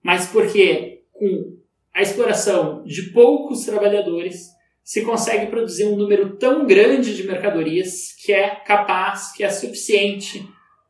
mas 0.01 0.25
porque 0.25 1.03
com 1.11 1.59
a 1.93 2.01
exploração 2.01 2.83
de 2.85 3.11
poucos 3.11 3.65
trabalhadores 3.65 4.47
se 4.83 5.03
consegue 5.05 5.45
produzir 5.45 5.85
um 5.85 5.95
número 5.95 6.37
tão 6.37 6.65
grande 6.65 7.15
de 7.15 7.21
mercadorias 7.21 8.13
que 8.13 8.33
é 8.33 8.55
capaz, 8.55 9.31
que 9.31 9.43
é 9.43 9.49
suficiente 9.51 10.43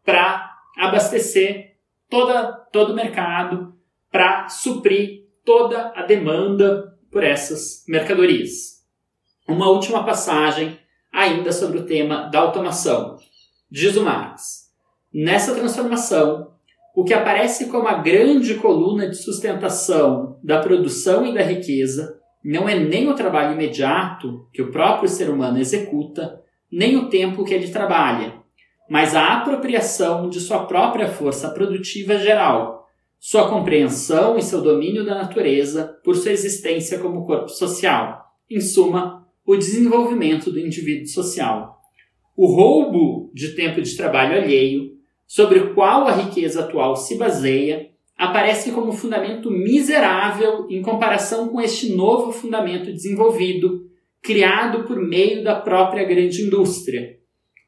para 0.06 0.50
abastecer 0.78 1.76
toda, 2.10 2.54
todo 2.72 2.94
o 2.94 2.96
mercado, 2.96 3.76
para 4.10 4.48
suprir 4.48 5.26
toda 5.44 5.92
a 5.94 6.04
demanda 6.04 6.98
por 7.12 7.22
essas 7.22 7.84
mercadorias. 7.86 8.82
Uma 9.46 9.70
última 9.70 10.06
passagem 10.06 10.80
ainda 11.12 11.52
sobre 11.52 11.80
o 11.80 11.86
tema 11.86 12.30
da 12.30 12.40
automação. 12.40 13.18
Diz 13.70 13.96
o 13.96 14.04
Marx: 14.04 14.70
nessa 15.14 15.54
transformação, 15.56 16.52
o 16.96 17.04
que 17.04 17.14
aparece 17.14 17.68
como 17.68 17.88
a 17.88 17.96
grande 17.96 18.56
coluna 18.56 19.08
de 19.08 19.16
sustentação 19.16 20.40
da 20.44 20.60
produção 20.60 21.26
e 21.26 21.34
da 21.34 21.42
riqueza 21.42 22.20
não 22.44 22.68
é 22.68 22.78
nem 22.78 23.10
o 23.10 23.16
trabalho 23.16 23.54
imediato 23.54 24.48
que 24.54 24.62
o 24.62 24.72
próprio 24.72 25.10
ser 25.10 25.30
humano 25.30 25.60
executa, 25.60 26.42
nem 26.72 26.98
o 26.98 27.10
tempo 27.10 27.44
que 27.44 27.54
ele 27.54 27.70
trabalha, 27.70 28.40
mas 28.90 29.16
a 29.16 29.38
apropriação 29.38 30.30
de 30.30 30.40
sua 30.40 30.66
própria 30.66 31.08
força 31.08 31.50
produtiva 31.50 32.18
geral, 32.18 32.88
sua 33.20 33.50
compreensão 33.50 34.38
e 34.38 34.42
seu 34.42 34.62
domínio 34.62 35.06
da 35.06 35.16
natureza 35.16 36.00
por 36.04 36.16
sua 36.16 36.32
existência 36.32 37.00
como 37.00 37.26
corpo 37.26 37.50
social. 37.50 38.26
Em 38.50 38.62
suma, 38.62 39.19
o 39.50 39.58
desenvolvimento 39.58 40.52
do 40.52 40.60
indivíduo 40.60 41.08
social. 41.08 41.82
O 42.38 42.46
roubo 42.46 43.32
de 43.34 43.56
tempo 43.56 43.82
de 43.82 43.98
trabalho 43.98 44.40
alheio, 44.40 44.92
sobre 45.26 45.58
o 45.58 45.74
qual 45.74 46.08
a 46.08 46.12
riqueza 46.12 46.60
atual 46.60 46.96
se 46.96 47.18
baseia, 47.18 47.90
aparece 48.16 48.72
como 48.72 48.92
fundamento 48.92 49.50
miserável 49.50 50.68
em 50.70 50.84
comparação 50.84 51.48
com 51.48 51.60
este 51.60 51.96
novo 51.96 52.32
fundamento 52.32 52.94
desenvolvido, 52.94 53.88
criado 54.22 54.84
por 54.84 55.02
meio 55.02 55.44
da 55.44 55.56
própria 55.56 56.04
grande 56.04 56.44
indústria. 56.44 57.18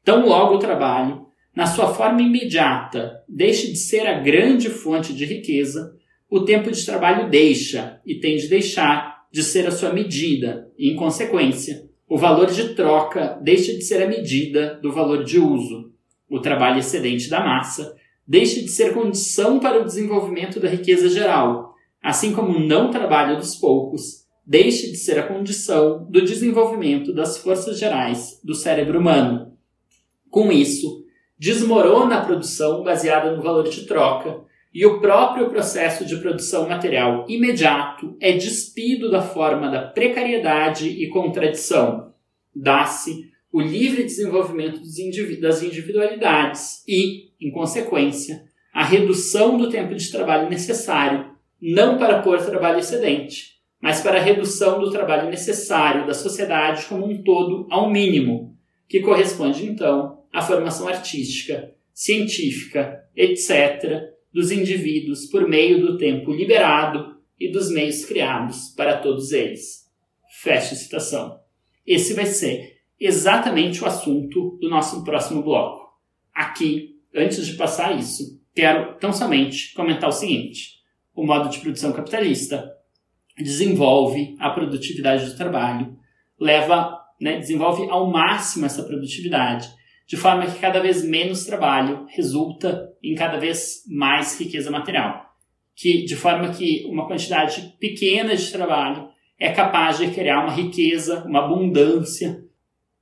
Tão 0.04 0.24
logo 0.24 0.54
o 0.54 0.60
trabalho, 0.60 1.26
na 1.52 1.66
sua 1.66 1.92
forma 1.92 2.22
imediata, 2.22 3.24
deixe 3.28 3.72
de 3.72 3.76
ser 3.78 4.06
a 4.06 4.20
grande 4.20 4.70
fonte 4.70 5.12
de 5.12 5.24
riqueza, 5.24 5.92
o 6.30 6.44
tempo 6.44 6.70
de 6.70 6.86
trabalho 6.86 7.28
deixa 7.28 8.00
e 8.06 8.20
tem 8.20 8.36
de 8.36 8.46
deixar 8.46 9.11
de 9.32 9.42
ser 9.42 9.66
a 9.66 9.70
sua 9.70 9.92
medida, 9.92 10.70
e, 10.78 10.90
em 10.90 10.96
consequência, 10.96 11.88
o 12.08 12.18
valor 12.18 12.50
de 12.50 12.74
troca 12.74 13.38
deixa 13.42 13.72
de 13.72 13.82
ser 13.82 14.02
a 14.02 14.08
medida 14.08 14.78
do 14.82 14.92
valor 14.92 15.24
de 15.24 15.38
uso. 15.38 15.90
O 16.28 16.40
trabalho 16.40 16.78
excedente 16.78 17.30
da 17.30 17.40
massa 17.40 17.96
deixe 18.26 18.62
de 18.62 18.68
ser 18.68 18.92
condição 18.92 19.58
para 19.58 19.80
o 19.80 19.84
desenvolvimento 19.84 20.60
da 20.60 20.68
riqueza 20.68 21.08
geral, 21.08 21.74
assim 22.02 22.32
como 22.32 22.56
o 22.56 22.60
não 22.60 22.90
trabalho 22.90 23.36
dos 23.36 23.54
poucos 23.56 24.22
deixe 24.46 24.90
de 24.90 24.96
ser 24.96 25.18
a 25.18 25.26
condição 25.26 26.04
do 26.10 26.20
desenvolvimento 26.20 27.14
das 27.14 27.38
forças 27.38 27.78
gerais 27.78 28.40
do 28.42 28.54
cérebro 28.54 28.98
humano. 28.98 29.56
Com 30.28 30.50
isso, 30.50 31.04
desmorona 31.38 32.16
a 32.16 32.24
produção 32.24 32.82
baseada 32.82 33.34
no 33.34 33.42
valor 33.42 33.68
de 33.68 33.86
troca 33.86 34.40
e 34.74 34.86
o 34.86 35.00
próprio 35.00 35.50
processo 35.50 36.04
de 36.04 36.16
produção 36.16 36.68
material 36.68 37.26
imediato 37.28 38.16
é 38.20 38.32
despido 38.32 39.10
da 39.10 39.20
forma 39.20 39.70
da 39.70 39.82
precariedade 39.82 40.88
e 40.88 41.08
contradição. 41.08 42.12
Dá-se 42.54 43.30
o 43.52 43.60
livre 43.60 44.02
desenvolvimento 44.02 44.80
das 45.40 45.62
individualidades 45.62 46.82
e, 46.88 47.30
em 47.38 47.50
consequência, 47.50 48.44
a 48.72 48.82
redução 48.82 49.58
do 49.58 49.68
tempo 49.68 49.94
de 49.94 50.10
trabalho 50.10 50.48
necessário, 50.48 51.32
não 51.60 51.98
para 51.98 52.22
pôr 52.22 52.42
trabalho 52.42 52.78
excedente, 52.78 53.60
mas 53.80 54.00
para 54.00 54.18
a 54.18 54.22
redução 54.22 54.80
do 54.80 54.90
trabalho 54.90 55.28
necessário 55.28 56.06
da 56.06 56.14
sociedade 56.14 56.86
como 56.86 57.04
um 57.04 57.22
todo 57.22 57.66
ao 57.70 57.90
mínimo, 57.90 58.56
que 58.88 59.00
corresponde 59.00 59.66
então 59.66 60.22
à 60.32 60.40
formação 60.40 60.88
artística, 60.88 61.72
científica, 61.92 63.04
etc., 63.14 64.11
dos 64.32 64.50
indivíduos 64.50 65.26
por 65.26 65.48
meio 65.48 65.80
do 65.80 65.98
tempo 65.98 66.32
liberado 66.32 67.16
e 67.38 67.50
dos 67.50 67.70
meios 67.70 68.04
criados 68.04 68.70
para 68.76 68.98
todos 68.98 69.32
eles. 69.32 69.82
Fecha 70.40 70.74
citação. 70.74 71.40
Esse 71.86 72.14
vai 72.14 72.26
ser 72.26 72.78
exatamente 72.98 73.82
o 73.82 73.86
assunto 73.86 74.58
do 74.60 74.68
nosso 74.68 75.04
próximo 75.04 75.42
bloco. 75.42 75.82
Aqui, 76.32 77.00
antes 77.14 77.46
de 77.46 77.54
passar 77.54 77.98
isso, 77.98 78.40
quero 78.54 78.96
tão 78.98 79.12
somente 79.12 79.74
comentar 79.74 80.08
o 80.08 80.12
seguinte: 80.12 80.76
o 81.14 81.26
modo 81.26 81.48
de 81.48 81.58
produção 81.58 81.92
capitalista 81.92 82.72
desenvolve 83.36 84.36
a 84.38 84.50
produtividade 84.50 85.26
do 85.26 85.36
trabalho, 85.36 85.96
leva, 86.38 86.98
né, 87.20 87.38
desenvolve 87.38 87.88
ao 87.90 88.10
máximo 88.10 88.66
essa 88.66 88.82
produtividade, 88.82 89.68
de 90.12 90.18
forma 90.18 90.44
que 90.44 90.58
cada 90.58 90.78
vez 90.78 91.02
menos 91.02 91.46
trabalho 91.46 92.04
resulta 92.10 92.92
em 93.02 93.14
cada 93.14 93.38
vez 93.38 93.82
mais 93.88 94.38
riqueza 94.38 94.70
material, 94.70 95.24
que 95.74 96.04
de 96.04 96.14
forma 96.14 96.52
que 96.52 96.84
uma 96.84 97.06
quantidade 97.06 97.74
pequena 97.80 98.36
de 98.36 98.52
trabalho 98.52 99.08
é 99.40 99.50
capaz 99.50 99.96
de 99.96 100.10
criar 100.10 100.44
uma 100.44 100.52
riqueza, 100.52 101.24
uma 101.24 101.46
abundância 101.46 102.44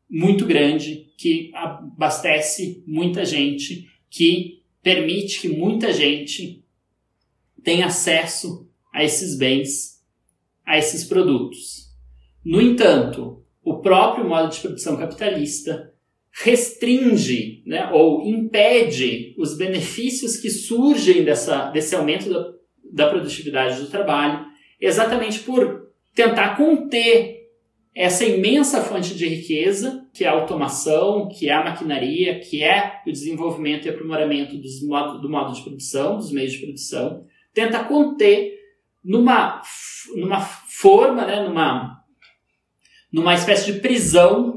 muito 0.09 0.46
grande 0.46 1.12
que 1.18 1.51
abastece 1.53 2.85
muita 2.87 3.25
gente, 3.25 3.88
que 4.09 4.62
permite 4.81 5.40
que 5.40 5.49
muita 5.49 5.92
gente 5.92 6.64
tenha 7.64 7.87
acesso 7.87 8.70
a 8.94 9.03
esses 9.03 9.37
bens, 9.37 10.01
a 10.64 10.79
esses 10.79 11.03
produtos. 11.03 11.92
No 12.44 12.62
entanto, 12.62 13.44
o 13.64 13.81
próprio 13.81 14.29
modo 14.29 14.53
de 14.53 14.61
produção 14.61 14.96
capitalista 14.96 15.89
restringe 16.33 17.62
né, 17.66 17.90
ou 17.93 18.23
impede 18.25 19.35
os 19.38 19.57
benefícios 19.57 20.37
que 20.37 20.49
surgem 20.49 21.25
dessa, 21.25 21.71
desse 21.71 21.95
aumento 21.95 22.31
da, 22.31 22.53
da 22.93 23.11
produtividade 23.11 23.81
do 23.81 23.88
trabalho, 23.88 24.47
exatamente 24.81 25.40
por 25.40 25.90
tentar 26.14 26.57
conter 26.57 27.40
essa 27.95 28.25
imensa 28.25 28.83
fonte 28.83 29.14
de 29.14 29.27
riqueza, 29.27 30.09
que 30.14 30.25
é 30.25 30.29
a 30.29 30.33
automação, 30.33 31.29
que 31.29 31.49
é 31.49 31.53
a 31.53 31.64
maquinaria, 31.64 32.38
que 32.38 32.62
é 32.62 33.01
o 33.07 33.11
desenvolvimento 33.11 33.87
e 33.87 33.90
aprimoramento 33.90 34.57
dos 34.57 34.83
modo, 34.83 35.21
do 35.21 35.29
modo 35.29 35.53
de 35.53 35.62
produção, 35.62 36.16
dos 36.16 36.31
meios 36.31 36.53
de 36.53 36.59
produção, 36.59 37.25
tenta 37.53 37.83
conter 37.85 38.59
numa, 39.05 39.61
numa 40.14 40.40
forma, 40.40 41.27
né, 41.27 41.43
numa, 41.43 42.01
numa 43.12 43.35
espécie 43.35 43.73
de 43.73 43.81
prisão, 43.81 44.50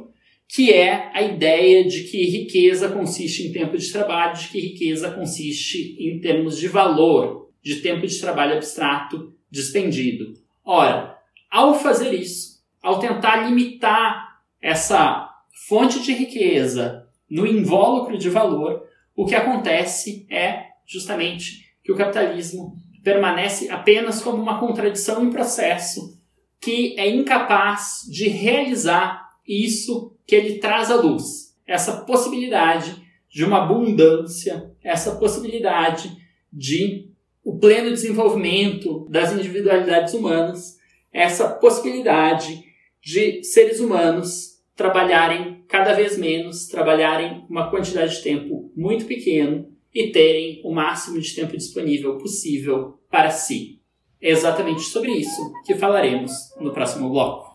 que 0.54 0.72
é 0.72 1.10
a 1.16 1.24
ideia 1.24 1.84
de 1.84 2.04
que 2.04 2.30
riqueza 2.30 2.88
consiste 2.88 3.48
em 3.48 3.52
tempo 3.52 3.76
de 3.76 3.92
trabalho, 3.92 4.38
de 4.38 4.50
que 4.50 4.60
riqueza 4.60 5.10
consiste 5.10 5.98
em 6.00 6.20
termos 6.20 6.60
de 6.60 6.68
valor, 6.68 7.50
de 7.60 7.78
tempo 7.78 8.06
de 8.06 8.20
trabalho 8.20 8.54
abstrato 8.54 9.34
despendido. 9.50 10.36
Ora, 10.63 11.18
ao 11.50 11.74
fazer 11.74 12.13
isso, 12.13 12.63
ao 12.84 13.00
tentar 13.00 13.48
limitar 13.48 14.42
essa 14.62 15.28
fonte 15.68 16.00
de 16.04 16.13
riqueza 16.13 17.08
no 17.28 17.48
invólucro 17.48 18.16
de 18.16 18.30
valor, 18.30 18.84
o 19.16 19.26
que 19.26 19.34
acontece 19.34 20.28
é 20.30 20.66
justamente 20.86 21.74
que 21.84 21.92
o 21.92 21.98
capitalismo 21.98 22.76
permanece 23.04 23.72
apenas 23.72 24.22
como 24.22 24.39
uma 24.39 24.60
contradição 24.60 25.24
em 25.26 25.32
processo 25.32 26.22
que 26.62 26.94
é 26.96 27.10
incapaz 27.10 28.08
de 28.08 28.28
realizar 28.28 29.30
isso 29.48 30.12
que 30.26 30.36
ele 30.36 30.60
traz 30.60 30.92
à 30.92 30.96
luz. 30.96 31.56
Essa 31.66 32.02
possibilidade 32.02 33.02
de 33.30 33.44
uma 33.44 33.64
abundância, 33.64 34.72
essa 34.84 35.16
possibilidade 35.16 36.16
de 36.52 37.10
o 37.44 37.58
pleno 37.58 37.90
desenvolvimento 37.90 39.06
das 39.10 39.34
individualidades 39.34 40.14
humanas, 40.14 40.78
essa 41.12 41.50
possibilidade 41.50 42.64
de 43.02 43.44
seres 43.44 43.80
humanos 43.80 44.54
trabalharem 44.76 45.64
cada 45.68 45.94
vez 45.94 46.18
menos, 46.18 46.68
trabalharem 46.68 47.46
uma 47.50 47.70
quantidade 47.70 48.18
de 48.18 48.24
tempo 48.24 48.72
muito 48.76 49.06
pequeno 49.06 49.68
e 49.94 50.12
terem 50.12 50.62
o 50.64 50.74
máximo 50.74 51.20
de 51.20 51.36
tempo 51.36 51.58
disponível 51.58 52.18
possível 52.18 53.00
para 53.10 53.30
si. 53.30 53.80
É 54.22 54.30
exatamente 54.30 54.82
sobre 54.82 55.12
isso 55.12 55.52
que 55.66 55.76
falaremos 55.76 56.32
no 56.60 56.72
próximo 56.72 57.10
bloco. 57.10 57.54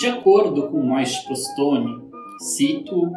De 0.00 0.06
acordo 0.06 0.70
com 0.70 0.80
Moist 0.80 1.28
Postone, 1.28 2.08
cito, 2.38 3.12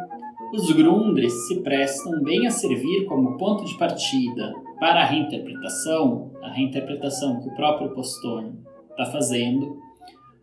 os 0.52 0.70
Grundres 0.70 1.32
se 1.48 1.62
prestam 1.62 2.22
bem 2.22 2.46
a 2.46 2.50
servir 2.50 3.06
como 3.06 3.38
ponto 3.38 3.64
de 3.64 3.74
partida 3.78 4.52
para 4.78 5.00
a 5.00 5.06
reinterpretação, 5.06 6.32
a 6.42 6.50
reinterpretação 6.50 7.40
que 7.40 7.48
o 7.48 7.54
próprio 7.54 7.94
Postone 7.94 8.58
está 8.90 9.06
fazendo, 9.06 9.78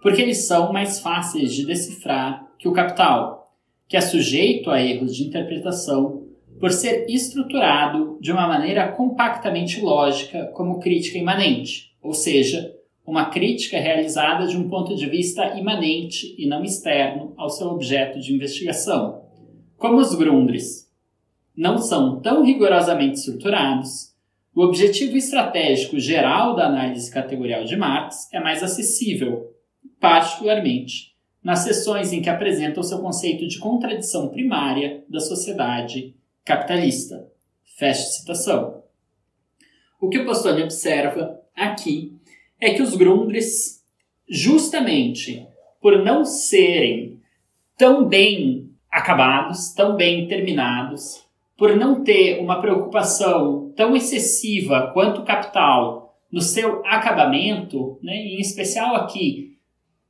porque 0.01 0.19
eles 0.19 0.47
são 0.47 0.73
mais 0.73 0.99
fáceis 0.99 1.53
de 1.53 1.63
decifrar 1.63 2.51
que 2.57 2.67
o 2.67 2.73
capital, 2.73 3.53
que 3.87 3.95
é 3.95 4.01
sujeito 4.01 4.71
a 4.71 4.81
erros 4.81 5.15
de 5.15 5.25
interpretação 5.27 6.23
por 6.59 6.71
ser 6.71 7.05
estruturado 7.07 8.17
de 8.19 8.31
uma 8.31 8.47
maneira 8.47 8.91
compactamente 8.93 9.79
lógica 9.79 10.47
como 10.55 10.79
crítica 10.79 11.19
imanente, 11.19 11.95
ou 12.01 12.15
seja, 12.15 12.80
uma 13.05 13.29
crítica 13.29 13.79
realizada 13.79 14.47
de 14.47 14.55
um 14.55 14.69
ponto 14.69 14.95
de 14.95 15.05
vista 15.07 15.57
imanente 15.57 16.35
e 16.37 16.47
não 16.47 16.63
externo 16.63 17.33
ao 17.37 17.49
seu 17.49 17.67
objeto 17.67 18.19
de 18.19 18.33
investigação. 18.33 19.25
Como 19.77 19.97
os 19.97 20.13
Grundris 20.13 20.89
não 21.55 21.77
são 21.77 22.21
tão 22.21 22.43
rigorosamente 22.43 23.19
estruturados, 23.19 24.11
o 24.53 24.61
objetivo 24.63 25.17
estratégico 25.17 25.99
geral 25.99 26.55
da 26.55 26.67
análise 26.67 27.11
categorial 27.11 27.63
de 27.63 27.75
Marx 27.75 28.27
é 28.33 28.39
mais 28.39 28.61
acessível, 28.61 29.55
particularmente 29.99 31.11
nas 31.43 31.59
sessões 31.59 32.13
em 32.13 32.21
que 32.21 32.29
apresenta 32.29 32.79
o 32.79 32.83
seu 32.83 32.99
conceito 32.99 33.47
de 33.47 33.57
contradição 33.57 34.29
primária 34.29 35.03
da 35.09 35.19
sociedade 35.19 36.15
capitalista. 36.45 37.27
Fecha 37.77 38.03
citação. 38.03 38.83
O 39.99 40.09
que 40.09 40.19
o 40.19 40.25
Postone 40.25 40.63
observa 40.63 41.39
aqui 41.55 42.19
é 42.61 42.73
que 42.73 42.81
os 42.81 42.95
Grundris, 42.95 43.83
justamente 44.29 45.45
por 45.81 46.03
não 46.03 46.23
serem 46.23 47.19
tão 47.75 48.07
bem 48.07 48.69
acabados, 48.91 49.73
tão 49.73 49.95
bem 49.95 50.27
terminados, 50.27 51.25
por 51.57 51.75
não 51.75 52.03
ter 52.03 52.39
uma 52.39 52.61
preocupação 52.61 53.73
tão 53.75 53.95
excessiva 53.95 54.91
quanto 54.93 55.21
o 55.21 55.25
capital 55.25 56.15
no 56.31 56.41
seu 56.41 56.85
acabamento, 56.85 57.99
né, 58.01 58.15
em 58.15 58.39
especial 58.39 58.95
aqui 58.95 59.57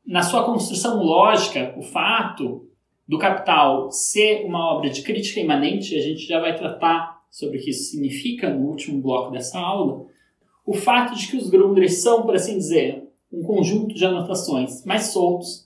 na 0.06 0.22
sua 0.22 0.44
construção 0.44 1.02
lógica, 1.02 1.74
o 1.78 1.82
fato 1.82 2.68
do 3.08 3.18
capital 3.18 3.92
ser 3.92 4.46
uma 4.46 4.74
obra 4.74 4.90
de 4.90 5.04
crítica 5.04 5.40
imanente, 5.40 5.96
a 5.96 6.02
gente 6.02 6.28
já 6.28 6.40
vai 6.40 6.56
tratar 6.56 7.22
sobre 7.30 7.58
o 7.58 7.62
que 7.62 7.70
isso 7.70 7.92
significa 7.92 8.50
no 8.50 8.68
último 8.68 9.02
bloco 9.02 9.32
dessa 9.32 9.60
aula, 9.60 10.06
o 10.66 10.74
fato 10.74 11.16
de 11.16 11.28
que 11.28 11.38
os 11.38 11.50
Grundris 11.50 12.02
são, 12.02 12.24
por 12.24 12.36
assim 12.36 12.58
dizer, 12.58 13.08
um 13.32 13.44
conjunto 13.44 13.96
de 13.96 14.06
anotações 14.06 14.86
mais 14.86 15.08
soltos, 15.08 15.66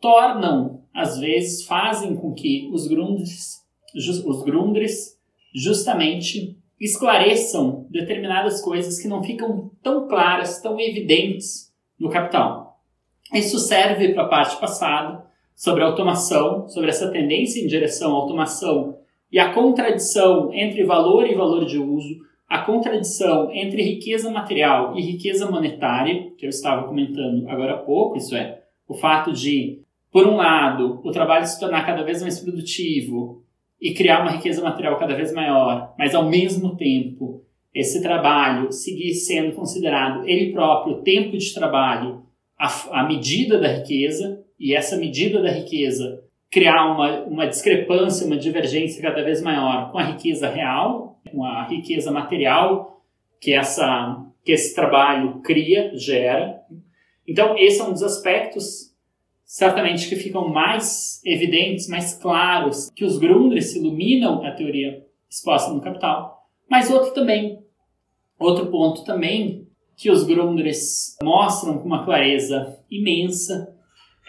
tornam, 0.00 0.82
às 0.94 1.18
vezes, 1.18 1.64
fazem 1.64 2.16
com 2.16 2.32
que 2.32 2.68
os 2.72 2.86
Grundris, 2.86 3.62
os 3.94 4.42
Grundris 4.42 5.18
justamente 5.54 6.58
esclareçam 6.80 7.86
determinadas 7.90 8.60
coisas 8.60 9.00
que 9.00 9.08
não 9.08 9.22
ficam 9.22 9.70
tão 9.82 10.08
claras, 10.08 10.60
tão 10.60 10.78
evidentes 10.80 11.72
no 11.98 12.10
capital. 12.10 12.80
Isso 13.32 13.58
serve 13.58 14.12
para 14.12 14.24
a 14.24 14.28
parte 14.28 14.60
passada, 14.60 15.24
sobre 15.54 15.82
a 15.82 15.86
automação, 15.86 16.68
sobre 16.68 16.90
essa 16.90 17.10
tendência 17.10 17.62
em 17.62 17.66
direção 17.66 18.12
à 18.12 18.14
automação 18.16 18.98
e 19.30 19.38
a 19.38 19.52
contradição 19.52 20.52
entre 20.52 20.84
valor 20.84 21.26
e 21.26 21.34
valor 21.34 21.64
de 21.64 21.78
uso, 21.78 22.18
a 22.54 22.58
contradição 22.58 23.50
entre 23.52 23.82
riqueza 23.82 24.30
material 24.30 24.96
e 24.96 25.02
riqueza 25.02 25.50
monetária, 25.50 26.30
que 26.38 26.46
eu 26.46 26.50
estava 26.50 26.86
comentando 26.86 27.48
agora 27.48 27.74
há 27.74 27.78
pouco, 27.78 28.16
isso 28.16 28.36
é, 28.36 28.62
o 28.86 28.94
fato 28.94 29.32
de, 29.32 29.80
por 30.12 30.24
um 30.24 30.36
lado, 30.36 31.00
o 31.02 31.10
trabalho 31.10 31.44
se 31.44 31.58
tornar 31.58 31.84
cada 31.84 32.04
vez 32.04 32.22
mais 32.22 32.38
produtivo 32.38 33.42
e 33.80 33.92
criar 33.92 34.22
uma 34.22 34.30
riqueza 34.30 34.62
material 34.62 34.96
cada 35.00 35.16
vez 35.16 35.32
maior, 35.32 35.96
mas 35.98 36.14
ao 36.14 36.30
mesmo 36.30 36.76
tempo 36.76 37.42
esse 37.74 38.00
trabalho 38.00 38.70
seguir 38.70 39.14
sendo 39.14 39.56
considerado 39.56 40.22
ele 40.24 40.52
próprio 40.52 41.02
tempo 41.02 41.36
de 41.36 41.52
trabalho, 41.52 42.22
a, 42.56 43.00
a 43.00 43.02
medida 43.02 43.58
da 43.58 43.66
riqueza, 43.66 44.44
e 44.60 44.76
essa 44.76 44.96
medida 44.96 45.42
da 45.42 45.50
riqueza 45.50 46.22
criar 46.52 46.86
uma, 46.86 47.22
uma 47.22 47.46
discrepância, 47.48 48.24
uma 48.24 48.36
divergência 48.36 49.02
cada 49.02 49.24
vez 49.24 49.42
maior 49.42 49.90
com 49.90 49.98
a 49.98 50.04
riqueza 50.04 50.48
real, 50.48 51.13
com 51.30 51.44
a 51.44 51.66
riqueza 51.66 52.10
material 52.10 53.02
que 53.40 53.52
essa 53.52 54.24
que 54.44 54.52
esse 54.52 54.74
trabalho 54.74 55.40
cria, 55.40 55.90
gera. 55.96 56.60
Então, 57.26 57.56
esse 57.56 57.80
é 57.80 57.84
um 57.84 57.92
dos 57.92 58.02
aspectos 58.02 58.94
certamente 59.44 60.08
que 60.08 60.16
ficam 60.16 60.48
mais 60.48 61.22
evidentes, 61.24 61.88
mais 61.88 62.14
claros, 62.14 62.90
que 62.90 63.04
os 63.04 63.18
Grundrisse 63.18 63.78
iluminam 63.78 64.44
a 64.44 64.50
teoria 64.50 65.06
exposta 65.30 65.72
no 65.72 65.80
Capital. 65.80 66.46
Mas 66.68 66.90
outro 66.90 67.12
também, 67.12 67.60
outro 68.38 68.66
ponto 68.66 69.04
também 69.04 69.66
que 69.96 70.10
os 70.10 70.24
Grundrisse 70.24 71.16
mostram 71.22 71.78
com 71.78 71.86
uma 71.86 72.04
clareza 72.04 72.78
imensa 72.90 73.72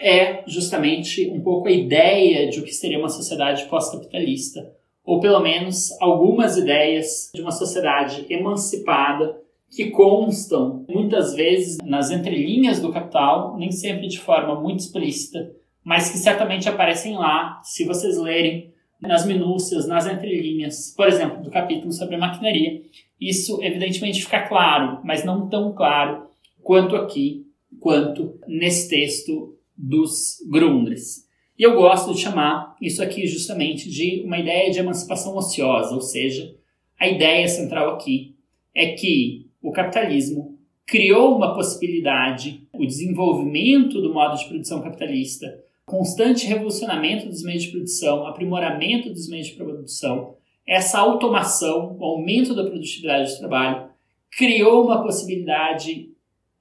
é 0.00 0.44
justamente 0.46 1.28
um 1.30 1.40
pouco 1.40 1.68
a 1.68 1.72
ideia 1.72 2.48
de 2.48 2.60
o 2.60 2.64
que 2.64 2.72
seria 2.72 2.98
uma 2.98 3.08
sociedade 3.08 3.66
pós-capitalista 3.66 4.75
ou 5.06 5.20
pelo 5.20 5.38
menos 5.40 5.90
algumas 6.00 6.56
ideias 6.56 7.30
de 7.32 7.40
uma 7.40 7.52
sociedade 7.52 8.26
emancipada 8.28 9.40
que 9.70 9.90
constam 9.90 10.84
muitas 10.88 11.34
vezes 11.34 11.78
nas 11.84 12.10
entrelinhas 12.10 12.80
do 12.80 12.92
Capital, 12.92 13.56
nem 13.56 13.70
sempre 13.70 14.08
de 14.08 14.18
forma 14.18 14.60
muito 14.60 14.80
explícita, 14.80 15.52
mas 15.84 16.10
que 16.10 16.18
certamente 16.18 16.68
aparecem 16.68 17.16
lá 17.16 17.60
se 17.62 17.84
vocês 17.84 18.18
lerem 18.18 18.74
nas 19.00 19.24
minúcias, 19.24 19.86
nas 19.86 20.06
entrelinhas, 20.06 20.92
por 20.96 21.06
exemplo, 21.06 21.42
do 21.42 21.50
capítulo 21.50 21.92
sobre 21.92 22.16
maquinaria. 22.16 22.82
Isso 23.20 23.62
evidentemente 23.62 24.24
fica 24.24 24.48
claro, 24.48 25.00
mas 25.04 25.24
não 25.24 25.48
tão 25.48 25.72
claro 25.72 26.26
quanto 26.62 26.96
aqui, 26.96 27.46
quanto 27.78 28.38
nesse 28.48 28.88
texto 28.88 29.56
dos 29.76 30.38
Grundres. 30.50 31.25
E 31.58 31.62
eu 31.62 31.74
gosto 31.74 32.12
de 32.12 32.20
chamar 32.20 32.76
isso 32.80 33.02
aqui 33.02 33.26
justamente 33.26 33.90
de 33.90 34.22
uma 34.24 34.38
ideia 34.38 34.70
de 34.70 34.78
emancipação 34.78 35.36
ociosa, 35.36 35.94
ou 35.94 36.00
seja, 36.00 36.54
a 36.98 37.08
ideia 37.08 37.48
central 37.48 37.94
aqui 37.94 38.34
é 38.74 38.92
que 38.92 39.46
o 39.62 39.72
capitalismo 39.72 40.58
criou 40.86 41.36
uma 41.36 41.54
possibilidade, 41.54 42.66
o 42.72 42.86
desenvolvimento 42.86 44.00
do 44.00 44.12
modo 44.12 44.36
de 44.36 44.46
produção 44.46 44.82
capitalista, 44.82 45.46
constante 45.84 46.46
revolucionamento 46.46 47.26
dos 47.28 47.42
meios 47.42 47.64
de 47.64 47.70
produção, 47.70 48.26
aprimoramento 48.26 49.08
dos 49.10 49.28
meios 49.28 49.48
de 49.48 49.54
produção, 49.54 50.36
essa 50.66 50.98
automação, 50.98 51.96
o 51.98 52.04
aumento 52.04 52.54
da 52.54 52.64
produtividade 52.64 53.32
do 53.32 53.38
trabalho, 53.38 53.88
criou 54.36 54.84
uma 54.84 55.02
possibilidade 55.02 56.10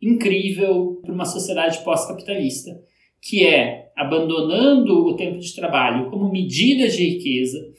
incrível 0.01 1.01
para 1.03 1.13
uma 1.13 1.25
sociedade 1.25 1.83
pós-capitalista, 1.83 2.79
que 3.21 3.45
é 3.45 3.84
abandonando 3.95 5.05
o 5.07 5.15
tempo 5.15 5.39
de 5.39 5.55
trabalho 5.55 6.09
como 6.09 6.31
medida 6.31 6.87
de 6.87 7.03
riqueza, 7.03 7.71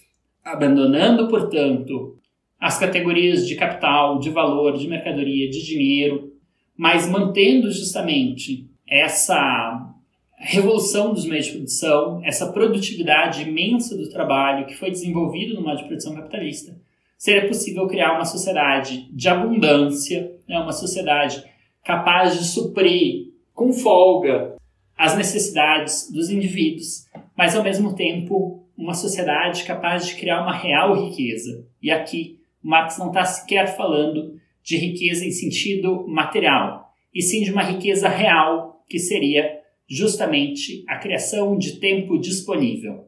abandonando, 0.45 1.29
portanto, 1.29 2.17
as 2.59 2.79
categorias 2.79 3.47
de 3.47 3.55
capital, 3.55 4.19
de 4.19 4.31
valor, 4.31 4.79
de 4.79 4.89
mercadoria, 4.89 5.51
de 5.51 5.65
dinheiro, 5.65 6.33
mas 6.77 7.09
mantendo 7.09 7.71
justamente 7.71 8.67
essa 8.89 9.93
revolução 10.39 11.13
dos 11.13 11.27
meios 11.27 11.47
de 11.47 11.53
produção, 11.53 12.21
essa 12.25 12.53
produtividade 12.53 13.43
imensa 13.43 13.97
do 13.97 14.09
trabalho 14.09 14.67
que 14.67 14.75
foi 14.75 14.91
desenvolvido 14.91 15.55
no 15.55 15.63
modo 15.63 15.79
de 15.79 15.85
produção 15.85 16.15
capitalista, 16.15 16.77
seria 17.19 17.49
possível 17.49 17.87
criar 17.87 18.15
uma 18.15 18.25
sociedade 18.25 19.09
de 19.11 19.29
abundância, 19.29 20.33
né, 20.47 20.59
uma 20.59 20.73
sociedade 20.73 21.43
capaz 21.83 22.39
de 22.39 22.45
suprir 22.45 23.33
com 23.55 23.73
folga 23.73 24.56
as 24.97 25.17
necessidades 25.17 26.11
dos 26.11 26.31
indivíduos, 26.31 27.07
mas 27.37 27.55
ao 27.55 27.63
mesmo 27.63 27.95
tempo 27.95 28.65
uma 28.77 28.95
sociedade 28.95 29.65
capaz 29.65 30.07
de 30.07 30.15
criar 30.15 30.43
uma 30.43 30.57
real 30.57 31.07
riqueza. 31.07 31.67
E 31.83 31.91
aqui 31.91 32.39
Marx 32.63 32.99
não 32.99 33.09
está 33.09 33.25
sequer 33.25 33.77
falando 33.77 34.39
de 34.63 34.77
riqueza 34.77 35.25
em 35.25 35.31
sentido 35.31 36.07
material, 36.09 36.93
e 37.15 37.23
sim 37.23 37.43
de 37.43 37.53
uma 37.53 37.63
riqueza 37.63 38.09
real, 38.09 38.85
que 38.89 38.99
seria 38.99 39.61
justamente 39.89 40.85
a 40.89 40.97
criação 40.97 41.57
de 41.57 41.79
tempo 41.79 42.19
disponível. 42.19 43.05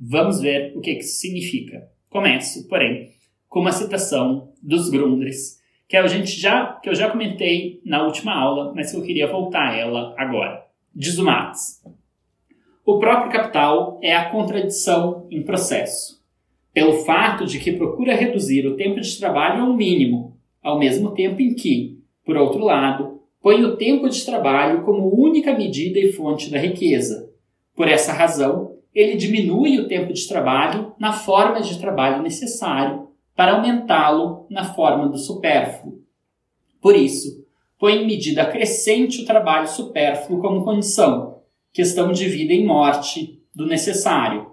Vamos 0.00 0.40
ver 0.40 0.72
o 0.76 0.80
que 0.80 0.92
isso 0.92 1.20
significa. 1.20 1.88
Começo, 2.08 2.66
porém, 2.68 3.10
com 3.48 3.60
uma 3.60 3.72
citação 3.72 4.52
dos 4.62 4.88
Grundrisse, 4.88 5.58
que 5.86 5.96
a 5.96 6.06
gente 6.06 6.40
já 6.40 6.72
que 6.82 6.88
eu 6.88 6.94
já 6.94 7.10
comentei 7.10 7.80
na 7.84 8.04
última 8.04 8.34
aula, 8.34 8.72
mas 8.74 8.90
que 8.90 8.96
eu 8.96 9.02
queria 9.02 9.26
voltar 9.26 9.70
a 9.70 9.76
ela 9.76 10.14
agora. 10.16 10.63
Diz 10.96 11.18
o 11.18 11.24
Marx: 11.24 11.82
O 12.86 13.00
próprio 13.00 13.32
capital 13.32 13.98
é 14.00 14.14
a 14.14 14.30
contradição 14.30 15.26
em 15.28 15.42
processo, 15.42 16.22
pelo 16.72 17.04
fato 17.04 17.44
de 17.46 17.58
que 17.58 17.72
procura 17.72 18.14
reduzir 18.14 18.64
o 18.64 18.76
tempo 18.76 19.00
de 19.00 19.18
trabalho 19.18 19.64
ao 19.64 19.74
mínimo, 19.74 20.38
ao 20.62 20.78
mesmo 20.78 21.10
tempo 21.10 21.42
em 21.42 21.52
que, 21.52 21.98
por 22.24 22.36
outro 22.36 22.64
lado, 22.64 23.20
põe 23.42 23.64
o 23.64 23.76
tempo 23.76 24.08
de 24.08 24.24
trabalho 24.24 24.82
como 24.84 25.20
única 25.20 25.52
medida 25.52 25.98
e 25.98 26.12
fonte 26.12 26.48
da 26.48 26.58
riqueza. 26.58 27.28
Por 27.74 27.88
essa 27.88 28.12
razão, 28.12 28.76
ele 28.94 29.16
diminui 29.16 29.80
o 29.80 29.88
tempo 29.88 30.12
de 30.12 30.28
trabalho 30.28 30.94
na 30.96 31.12
forma 31.12 31.60
de 31.60 31.76
trabalho 31.80 32.22
necessário 32.22 33.08
para 33.34 33.54
aumentá-lo 33.54 34.46
na 34.48 34.62
forma 34.62 35.08
do 35.08 35.18
supérfluo. 35.18 36.00
Por 36.80 36.94
isso, 36.94 37.43
põe 37.84 37.96
em 37.96 38.06
medida 38.06 38.46
crescente 38.46 39.20
o 39.20 39.26
trabalho 39.26 39.68
supérfluo 39.68 40.40
como 40.40 40.64
condição, 40.64 41.42
questão 41.70 42.12
de 42.12 42.26
vida 42.26 42.54
e 42.54 42.64
morte 42.64 43.42
do 43.54 43.66
necessário. 43.66 44.46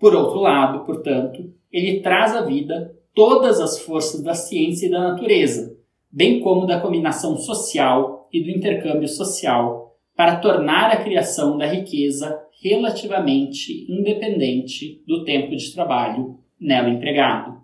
Por 0.00 0.16
outro 0.16 0.40
lado, 0.40 0.84
portanto, 0.84 1.48
ele 1.72 2.00
traz 2.00 2.34
à 2.34 2.40
vida 2.40 2.92
todas 3.14 3.60
as 3.60 3.78
forças 3.78 4.20
da 4.20 4.34
ciência 4.34 4.88
e 4.88 4.90
da 4.90 4.98
natureza, 4.98 5.78
bem 6.10 6.40
como 6.40 6.66
da 6.66 6.80
combinação 6.80 7.36
social 7.36 8.28
e 8.32 8.42
do 8.42 8.50
intercâmbio 8.50 9.06
social 9.06 9.96
para 10.16 10.40
tornar 10.40 10.90
a 10.90 11.04
criação 11.04 11.56
da 11.56 11.66
riqueza 11.66 12.36
relativamente 12.60 13.86
independente 13.88 15.00
do 15.06 15.22
tempo 15.22 15.54
de 15.54 15.72
trabalho 15.72 16.36
nela 16.60 16.88
empregado. 16.88 17.62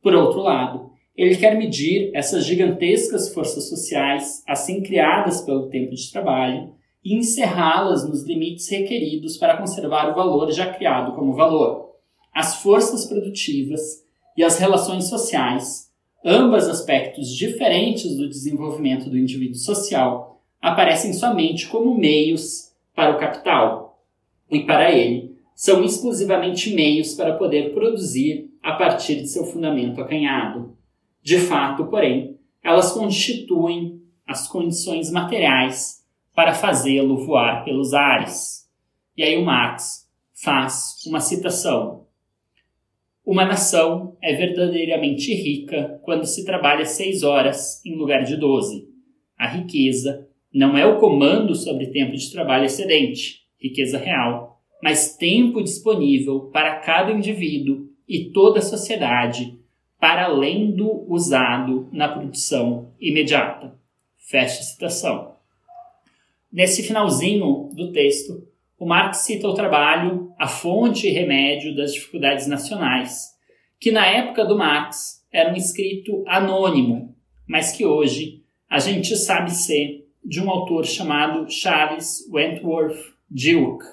Por 0.00 0.14
outro 0.14 0.40
lado, 0.40 0.91
ele 1.22 1.36
quer 1.36 1.56
medir 1.56 2.10
essas 2.14 2.44
gigantescas 2.44 3.32
forças 3.32 3.68
sociais, 3.68 4.42
assim 4.46 4.82
criadas 4.82 5.40
pelo 5.40 5.68
tempo 5.68 5.94
de 5.94 6.10
trabalho, 6.10 6.72
e 7.04 7.14
encerrá-las 7.14 8.08
nos 8.08 8.22
limites 8.24 8.68
requeridos 8.68 9.36
para 9.36 9.56
conservar 9.56 10.10
o 10.10 10.14
valor 10.14 10.50
já 10.52 10.72
criado 10.72 11.14
como 11.14 11.34
valor. 11.34 11.92
As 12.34 12.62
forças 12.62 13.06
produtivas 13.06 14.04
e 14.36 14.42
as 14.42 14.58
relações 14.58 15.08
sociais 15.08 15.92
ambas 16.24 16.68
aspectos 16.68 17.34
diferentes 17.34 18.16
do 18.16 18.28
desenvolvimento 18.28 19.10
do 19.10 19.18
indivíduo 19.18 19.56
social, 19.56 20.40
aparecem 20.60 21.12
somente 21.12 21.66
como 21.66 21.98
meios 21.98 22.72
para 22.94 23.16
o 23.16 23.18
capital. 23.18 24.04
E 24.50 24.60
para 24.60 24.92
ele, 24.92 25.36
são 25.54 25.82
exclusivamente 25.82 26.74
meios 26.74 27.14
para 27.14 27.34
poder 27.34 27.72
produzir 27.72 28.50
a 28.62 28.72
partir 28.72 29.16
de 29.16 29.28
seu 29.28 29.44
fundamento 29.44 30.00
acanhado. 30.00 30.76
De 31.22 31.38
fato, 31.38 31.86
porém, 31.86 32.38
elas 32.62 32.92
constituem 32.92 34.00
as 34.26 34.48
condições 34.48 35.10
materiais 35.10 36.04
para 36.34 36.54
fazê-lo 36.54 37.24
voar 37.24 37.64
pelos 37.64 37.92
ares. 37.94 38.68
E 39.16 39.22
aí 39.22 39.36
o 39.36 39.44
Marx 39.44 40.08
faz 40.34 41.04
uma 41.06 41.20
citação 41.20 42.02
uma 43.24 43.44
nação 43.44 44.16
é 44.20 44.34
verdadeiramente 44.34 45.32
rica 45.32 46.00
quando 46.02 46.26
se 46.26 46.44
trabalha 46.44 46.84
seis 46.84 47.22
horas 47.22 47.80
em 47.86 47.94
lugar 47.94 48.24
de 48.24 48.36
doze. 48.36 48.88
A 49.38 49.46
riqueza 49.46 50.26
não 50.52 50.76
é 50.76 50.84
o 50.84 50.98
comando 50.98 51.54
sobre 51.54 51.86
tempo 51.86 52.16
de 52.16 52.32
trabalho 52.32 52.64
excedente, 52.64 53.42
riqueza 53.60 53.96
real, 53.96 54.60
mas 54.82 55.16
tempo 55.16 55.62
disponível 55.62 56.50
para 56.52 56.80
cada 56.80 57.12
indivíduo 57.12 57.86
e 58.08 58.30
toda 58.30 58.58
a 58.58 58.62
sociedade, 58.62 59.56
para 60.02 60.24
além 60.24 60.72
do 60.72 61.06
usado 61.08 61.88
na 61.92 62.08
produção 62.08 62.92
imediata. 63.00 63.78
Fecha 64.18 64.60
citação. 64.60 65.36
Nesse 66.52 66.82
finalzinho 66.82 67.70
do 67.72 67.92
texto, 67.92 68.44
o 68.76 68.84
Marx 68.84 69.18
cita 69.18 69.46
o 69.46 69.54
trabalho, 69.54 70.34
a 70.36 70.48
fonte 70.48 71.06
e 71.06 71.12
remédio 71.12 71.76
das 71.76 71.94
dificuldades 71.94 72.48
nacionais, 72.48 73.28
que 73.78 73.92
na 73.92 74.04
época 74.04 74.44
do 74.44 74.58
Marx 74.58 75.24
era 75.32 75.52
um 75.52 75.56
escrito 75.56 76.24
anônimo, 76.26 77.14
mas 77.46 77.70
que 77.70 77.86
hoje 77.86 78.42
a 78.68 78.80
gente 78.80 79.14
sabe 79.14 79.52
ser 79.52 80.04
de 80.24 80.42
um 80.42 80.50
autor 80.50 80.84
chamado 80.84 81.48
Charles 81.48 82.28
Wentworth 82.28 82.98
Duke. 83.30 83.84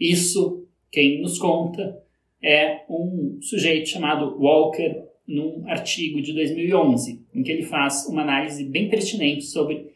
Isso, 0.00 0.66
quem 0.90 1.20
nos 1.20 1.38
conta, 1.38 2.02
é 2.42 2.86
um 2.88 3.38
sujeito 3.42 3.90
chamado 3.90 4.34
Walker, 4.40 5.04
num 5.26 5.68
artigo 5.68 6.20
de 6.22 6.32
2011, 6.32 7.20
em 7.34 7.42
que 7.42 7.50
ele 7.50 7.62
faz 7.62 8.06
uma 8.06 8.22
análise 8.22 8.64
bem 8.64 8.88
pertinente 8.88 9.44
sobre 9.44 9.90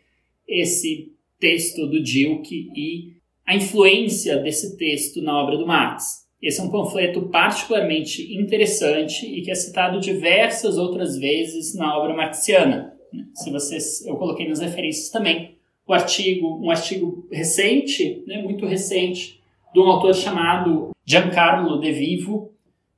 esse 0.46 1.12
texto 1.38 1.86
do 1.86 2.00
Duke 2.00 2.70
e 2.74 3.12
a 3.46 3.56
influência 3.56 4.36
desse 4.38 4.76
texto 4.76 5.22
na 5.22 5.36
obra 5.40 5.56
do 5.56 5.66
Marx. 5.66 6.28
Esse 6.42 6.60
é 6.60 6.64
um 6.64 6.70
panfleto 6.70 7.28
particularmente 7.28 8.34
interessante 8.34 9.26
e 9.26 9.42
que 9.42 9.50
é 9.50 9.54
citado 9.54 10.00
diversas 10.00 10.78
outras 10.78 11.18
vezes 11.18 11.74
na 11.74 11.98
obra 11.98 12.14
marxiana. 12.14 12.94
Se 13.34 13.50
vocês, 13.50 14.04
eu 14.06 14.16
coloquei 14.16 14.48
nas 14.48 14.60
referências 14.60 15.10
também 15.10 15.56
o 15.86 15.92
artigo, 15.92 16.64
um 16.64 16.70
artigo 16.70 17.26
recente, 17.30 18.22
né, 18.26 18.40
muito 18.40 18.64
recente, 18.64 19.40
de 19.74 19.80
um 19.80 19.84
autor 19.84 20.14
chamado 20.14 20.90
Giancarlo 21.04 21.80
De 21.80 21.92
Vivo, 21.92 22.52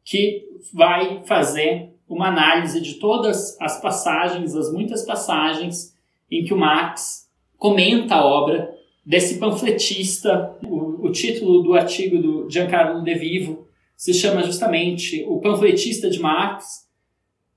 que 0.05 0.47
vai 0.73 1.23
fazer 1.25 1.92
uma 2.09 2.29
análise 2.29 2.81
de 2.81 2.95
todas 2.95 3.61
as 3.61 3.81
passagens, 3.81 4.55
as 4.55 4.73
muitas 4.73 5.05
passagens 5.05 5.97
em 6.31 6.45
que 6.45 6.55
o 6.55 6.59
Marx 6.59 7.31
comenta 7.57 8.17
a 8.17 8.25
obra 8.25 8.73
desse 9.05 9.39
panfletista. 9.39 10.57
O, 10.65 11.07
o, 11.07 11.13
título 11.13 11.63
do 11.63 11.75
artigo 11.75 12.19
do 12.19 12.51
Giancarlo 12.51 13.03
De 13.03 13.15
Vivo 13.15 13.67
se 13.97 14.13
chama 14.15 14.43
justamente 14.43 15.25
O 15.29 15.41
Panfletista 15.41 16.11
de 16.11 16.19
Marx, 16.19 16.89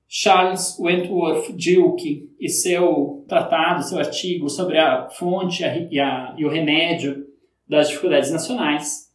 Charles 0.07 0.77
Wentworth 0.79 1.51
Duke 1.51 2.29
e 2.39 2.47
seu 2.49 3.25
tratado, 3.27 3.83
seu 3.83 3.97
artigo 3.97 4.49
sobre 4.49 4.77
a 4.77 5.09
fonte 5.09 5.63
e, 5.91 5.99
a, 5.99 6.35
e 6.37 6.45
o 6.45 6.49
remédio 6.49 7.25
das 7.67 7.89
dificuldades 7.89 8.31
nacionais. 8.31 9.11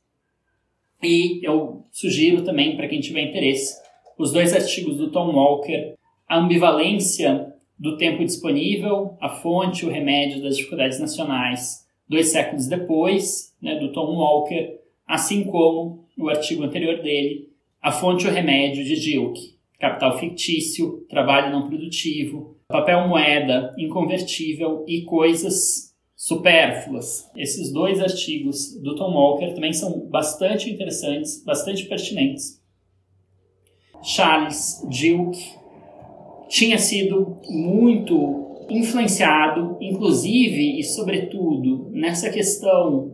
E 1.02 1.40
eu 1.46 1.86
sugiro 1.90 2.42
também, 2.42 2.76
para 2.76 2.88
quem 2.88 3.00
tiver 3.00 3.22
interesse, 3.22 3.80
os 4.20 4.32
dois 4.32 4.52
artigos 4.52 4.98
do 4.98 5.10
Tom 5.10 5.32
Walker, 5.32 5.94
A 6.28 6.38
Ambivalência 6.38 7.54
do 7.78 7.96
Tempo 7.96 8.22
Disponível, 8.22 9.16
a 9.18 9.30
fonte 9.30 9.86
o 9.86 9.90
remédio 9.90 10.42
das 10.42 10.58
dificuldades 10.58 11.00
nacionais, 11.00 11.86
dois 12.06 12.28
séculos 12.28 12.66
depois, 12.66 13.56
né, 13.62 13.78
do 13.78 13.90
Tom 13.92 14.14
Walker, 14.14 14.76
assim 15.08 15.44
como 15.44 16.04
o 16.18 16.28
artigo 16.28 16.62
anterior 16.62 17.00
dele, 17.02 17.48
A 17.80 17.90
Fonte 17.90 18.26
o 18.26 18.30
Remédio 18.30 18.84
de 18.84 19.00
Dilke, 19.00 19.54
Capital 19.78 20.18
Fictício, 20.18 21.06
Trabalho 21.08 21.50
Não 21.50 21.66
Produtivo, 21.66 22.58
Papel 22.68 23.08
Moeda 23.08 23.74
Inconvertível 23.78 24.84
e 24.86 25.00
Coisas 25.02 25.94
Supérfluas. 26.14 27.26
Esses 27.34 27.72
dois 27.72 27.98
artigos 27.98 28.78
do 28.82 28.94
Tom 28.94 29.14
Walker 29.14 29.54
também 29.54 29.72
são 29.72 30.06
bastante 30.10 30.68
interessantes, 30.68 31.42
bastante 31.42 31.86
pertinentes. 31.86 32.59
Charles 34.02 34.82
Duke 34.84 35.54
tinha 36.48 36.78
sido 36.78 37.38
muito 37.48 38.66
influenciado, 38.68 39.76
inclusive 39.80 40.78
e 40.78 40.84
sobretudo, 40.84 41.90
nessa 41.92 42.30
questão 42.30 43.12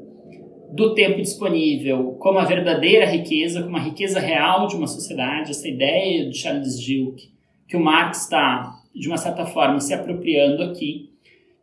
do 0.73 0.95
tempo 0.95 1.21
disponível 1.21 2.17
como 2.19 2.39
a 2.39 2.45
verdadeira 2.45 3.07
riqueza, 3.07 3.63
como 3.63 3.77
a 3.77 3.83
riqueza 3.83 4.21
real 4.21 4.67
de 4.67 4.77
uma 4.77 4.87
sociedade, 4.87 5.51
essa 5.51 5.69
ideia 5.69 6.29
de 6.29 6.37
Charles 6.37 6.77
Duke, 6.79 7.31
que 7.67 7.77
o 7.77 7.81
Marx 7.81 8.23
está, 8.23 8.81
de 8.95 9.09
uma 9.09 9.17
certa 9.17 9.47
forma, 9.47 9.81
se 9.81 9.93
apropriando 9.95 10.63
aqui, 10.63 11.11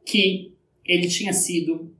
que 0.06 0.54
ele 0.86 1.08
tinha 1.08 1.32
sido, 1.32 1.92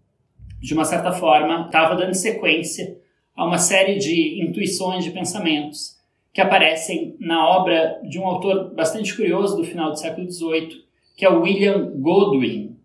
de 0.60 0.74
uma 0.74 0.84
certa 0.84 1.12
forma, 1.12 1.66
estava 1.66 1.96
dando 1.96 2.14
sequência 2.14 2.98
a 3.36 3.46
uma 3.46 3.58
série 3.58 3.98
de 3.98 4.42
intuições, 4.42 5.04
de 5.04 5.12
pensamentos 5.12 6.03
que 6.34 6.42
aparecem 6.42 7.16
na 7.20 7.48
obra 7.48 8.02
de 8.04 8.20
um 8.20 8.26
autor 8.26 8.74
bastante 8.74 9.16
curioso 9.16 9.56
do 9.56 9.64
final 9.64 9.92
do 9.92 10.00
século 10.00 10.30
XVIII, 10.30 10.84
que 11.16 11.24
é 11.24 11.30
o 11.30 11.42
William 11.42 11.94
Godwin. 11.96 12.76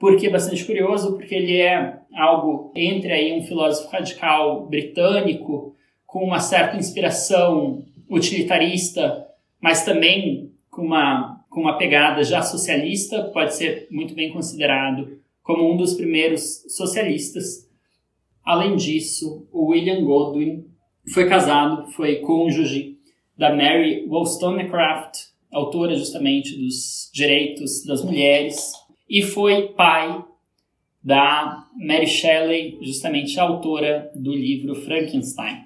Por 0.00 0.16
que 0.16 0.28
bastante 0.28 0.64
curioso? 0.64 1.12
Porque 1.12 1.32
ele 1.32 1.60
é 1.60 2.00
algo 2.12 2.72
entre 2.74 3.12
aí 3.12 3.32
um 3.32 3.44
filósofo 3.44 3.88
radical 3.88 4.66
britânico 4.66 5.76
com 6.04 6.24
uma 6.24 6.40
certa 6.40 6.76
inspiração 6.76 7.84
utilitarista, 8.10 9.28
mas 9.60 9.84
também 9.84 10.50
com 10.68 10.82
uma, 10.82 11.44
com 11.48 11.60
uma 11.60 11.78
pegada 11.78 12.24
já 12.24 12.42
socialista, 12.42 13.30
pode 13.32 13.54
ser 13.54 13.86
muito 13.92 14.12
bem 14.12 14.32
considerado 14.32 15.20
como 15.40 15.72
um 15.72 15.76
dos 15.76 15.94
primeiros 15.94 16.64
socialistas. 16.68 17.70
Além 18.44 18.74
disso, 18.74 19.46
o 19.52 19.66
William 19.66 20.04
Godwin 20.04 20.71
foi 21.10 21.28
casado, 21.28 21.90
foi 21.92 22.16
cônjuge 22.16 22.98
da 23.36 23.54
Mary 23.54 24.04
Wollstonecraft, 24.06 25.28
autora 25.50 25.96
justamente 25.96 26.56
dos 26.56 27.10
direitos 27.12 27.84
das 27.84 28.02
mulheres, 28.04 28.72
e 29.08 29.22
foi 29.22 29.68
pai 29.68 30.24
da 31.02 31.66
Mary 31.76 32.06
Shelley, 32.06 32.78
justamente 32.80 33.40
autora 33.40 34.10
do 34.14 34.32
livro 34.32 34.74
Frankenstein. 34.74 35.64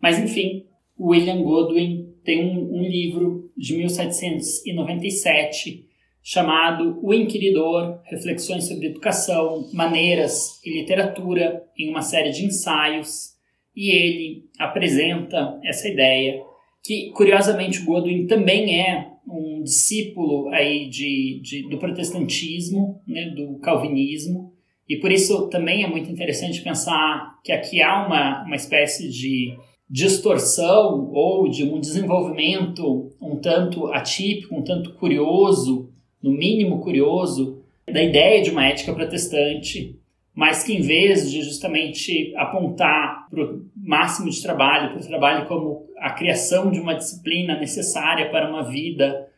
Mas 0.00 0.18
enfim, 0.18 0.66
William 0.98 1.40
Godwin 1.42 2.12
tem 2.22 2.44
um, 2.44 2.80
um 2.80 2.82
livro 2.82 3.50
de 3.56 3.76
1797 3.76 5.88
chamado 6.22 6.98
O 7.02 7.14
Inquiridor, 7.14 7.98
Reflexões 8.04 8.68
sobre 8.68 8.88
Educação, 8.88 9.66
Maneiras 9.72 10.60
e 10.64 10.80
Literatura, 10.80 11.64
em 11.76 11.88
uma 11.88 12.02
série 12.02 12.30
de 12.30 12.44
ensaios, 12.44 13.29
e 13.74 13.90
ele 13.90 14.44
apresenta 14.58 15.58
essa 15.64 15.88
ideia 15.88 16.42
que, 16.82 17.10
curiosamente, 17.12 17.82
Godwin 17.82 18.26
também 18.26 18.80
é 18.80 19.10
um 19.28 19.62
discípulo 19.62 20.48
aí 20.48 20.88
de, 20.88 21.40
de 21.42 21.68
do 21.68 21.78
protestantismo, 21.78 23.00
né, 23.06 23.30
do 23.30 23.58
calvinismo, 23.58 24.52
e 24.88 24.96
por 24.96 25.12
isso 25.12 25.48
também 25.48 25.84
é 25.84 25.86
muito 25.86 26.10
interessante 26.10 26.62
pensar 26.62 27.38
que 27.44 27.52
aqui 27.52 27.80
há 27.80 28.06
uma, 28.06 28.44
uma 28.44 28.56
espécie 28.56 29.08
de 29.08 29.56
distorção 29.88 31.10
ou 31.12 31.48
de 31.48 31.64
um 31.64 31.78
desenvolvimento 31.78 33.12
um 33.20 33.36
tanto 33.36 33.86
atípico, 33.88 34.56
um 34.56 34.62
tanto 34.62 34.94
curioso, 34.94 35.92
no 36.22 36.32
mínimo 36.32 36.80
curioso, 36.80 37.62
da 37.90 38.02
ideia 38.02 38.42
de 38.42 38.50
uma 38.50 38.66
ética 38.66 38.92
protestante, 38.92 39.96
mas 40.40 40.62
que 40.62 40.72
em 40.72 40.80
vez 40.80 41.30
de 41.30 41.42
justamente 41.42 42.32
apontar 42.34 43.28
para 43.28 43.44
o 43.44 43.62
máximo 43.76 44.30
de 44.30 44.40
trabalho, 44.40 44.92
para 44.92 45.02
o 45.02 45.06
trabalho 45.06 45.46
como 45.46 45.86
a 45.98 46.12
criação 46.12 46.70
de 46.70 46.80
uma 46.80 46.94
disciplina 46.94 47.60
necessária 47.60 48.30
para 48.30 48.48
uma 48.48 48.62
vida 48.62 49.28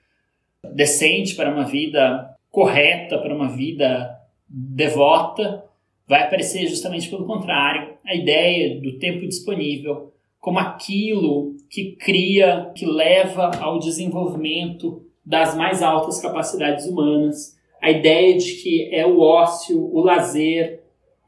decente, 0.73 1.35
para 1.35 1.53
uma 1.53 1.65
vida 1.65 2.37
correta, 2.53 3.19
para 3.19 3.35
uma 3.35 3.49
vida 3.49 4.17
devota, 4.49 5.65
vai 6.07 6.23
aparecer 6.23 6.69
justamente 6.69 7.11
pelo 7.11 7.27
contrário, 7.27 7.95
a 8.07 8.15
ideia 8.15 8.81
do 8.81 8.97
tempo 9.01 9.27
disponível 9.27 10.13
como 10.39 10.61
aquilo 10.61 11.57
que 11.69 11.97
cria, 11.97 12.71
que 12.77 12.87
leva 12.87 13.51
ao 13.61 13.81
desenvolvimento 13.81 15.05
das 15.27 15.57
mais 15.57 15.83
altas 15.83 16.23
capacidades 16.23 16.87
humanas, 16.87 17.59
a 17.81 17.91
ideia 17.91 18.39
de 18.39 18.53
que 18.63 18.89
é 18.95 19.05
o 19.05 19.19
ócio, 19.19 19.83
o 19.93 20.01
lazer 20.01 20.82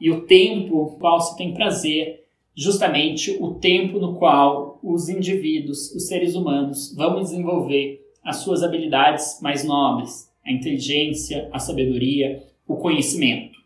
e 0.05 0.11
o 0.11 0.21
tempo 0.27 0.90
no 0.93 0.99
qual 0.99 1.19
se 1.19 1.35
tem 1.35 1.55
prazer, 1.55 2.27
justamente 2.55 3.38
o 3.40 3.55
tempo 3.55 3.99
no 3.99 4.17
qual 4.17 4.79
os 4.83 5.09
indivíduos, 5.09 5.90
os 5.95 6.07
seres 6.07 6.35
humanos, 6.35 6.95
vão 6.95 7.23
desenvolver 7.23 8.07
as 8.23 8.37
suas 8.37 8.62
habilidades 8.62 9.38
mais 9.40 9.64
nobres, 9.64 10.31
a 10.45 10.53
inteligência, 10.53 11.49
a 11.51 11.59
sabedoria, 11.59 12.43
o 12.69 12.77
conhecimento. 12.77 13.59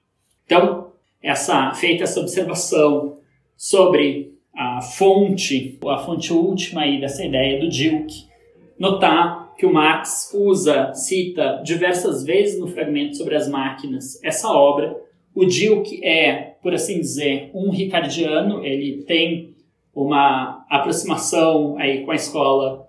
Então, 0.46 0.92
essa 1.20 1.72
feita 1.72 2.04
essa 2.04 2.20
observação 2.20 3.18
sobre 3.56 4.32
a 4.54 4.80
fonte, 4.80 5.76
a 5.88 5.98
fonte 5.98 6.32
última 6.32 6.82
aí 6.82 7.00
dessa 7.00 7.24
ideia 7.24 7.58
do 7.58 7.68
Dilke, 7.68 8.28
notar 8.78 9.56
que 9.58 9.66
o 9.66 9.72
Marx 9.72 10.30
usa, 10.32 10.94
cita 10.94 11.60
diversas 11.64 12.22
vezes 12.22 12.60
no 12.60 12.68
fragmento 12.68 13.16
sobre 13.16 13.34
as 13.34 13.48
máquinas 13.48 14.22
essa 14.22 14.48
obra. 14.52 15.07
O 15.38 15.46
Dilke 15.46 16.04
é, 16.04 16.56
por 16.60 16.74
assim 16.74 16.98
dizer, 16.98 17.52
um 17.54 17.70
ricardiano, 17.70 18.64
ele 18.64 19.04
tem 19.04 19.54
uma 19.94 20.66
aproximação 20.68 21.78
aí 21.78 22.04
com 22.04 22.10
a 22.10 22.16
escola 22.16 22.88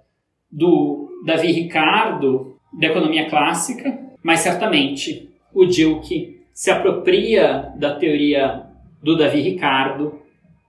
do 0.52 1.12
Davi 1.24 1.52
Ricardo 1.52 2.58
da 2.74 2.88
economia 2.88 3.30
clássica, 3.30 4.00
mas 4.24 4.40
certamente 4.40 5.30
o 5.54 5.64
Dilke 5.68 6.42
se 6.52 6.72
apropria 6.72 7.72
da 7.78 7.94
teoria 7.94 8.66
do 9.04 9.16
Davi 9.16 9.42
Ricardo 9.42 10.20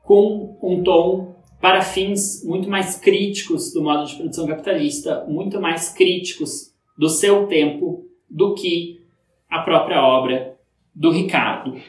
com 0.02 0.58
um 0.62 0.82
tom 0.82 1.34
para 1.62 1.80
fins 1.80 2.44
muito 2.44 2.68
mais 2.68 2.96
críticos 2.96 3.72
do 3.72 3.82
modo 3.82 4.04
de 4.04 4.16
produção 4.16 4.46
capitalista, 4.46 5.24
muito 5.26 5.58
mais 5.58 5.88
críticos 5.88 6.74
do 6.98 7.08
seu 7.08 7.46
tempo 7.46 8.04
do 8.28 8.52
que 8.52 9.00
a 9.48 9.60
própria 9.60 10.04
obra 10.04 10.59
do 10.94 11.10
Ricardo. 11.10 11.80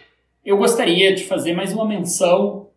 Eu 0.44 0.58
gostaria 0.58 1.14
de 1.14 1.24
fazer 1.24 1.54
mais 1.54 1.74
uma 1.74 1.86
menção, 1.86 2.70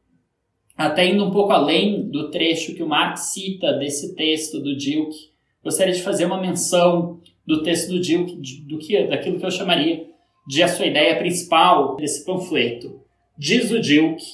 até 0.76 1.06
indo 1.06 1.24
um 1.24 1.30
pouco 1.30 1.52
além 1.52 2.08
do 2.10 2.30
trecho 2.30 2.74
que 2.74 2.82
o 2.82 2.88
Marx 2.88 3.32
cita 3.32 3.72
desse 3.74 4.14
texto 4.14 4.60
do 4.60 4.76
Dilke, 4.76 5.32
gostaria 5.62 5.94
de 5.94 6.02
fazer 6.02 6.26
uma 6.26 6.40
menção 6.40 7.20
do 7.46 7.62
texto 7.62 7.90
do 7.90 8.00
Dilke, 8.00 8.36
do 8.62 8.78
que, 8.78 9.06
daquilo 9.06 9.38
que 9.38 9.46
eu 9.46 9.50
chamaria 9.50 10.06
de 10.46 10.62
a 10.62 10.68
sua 10.68 10.86
ideia 10.86 11.16
principal 11.16 11.96
desse 11.96 12.24
panfleto. 12.24 13.00
Diz 13.38 13.70
o 13.70 13.80
Dilke, 13.80 14.24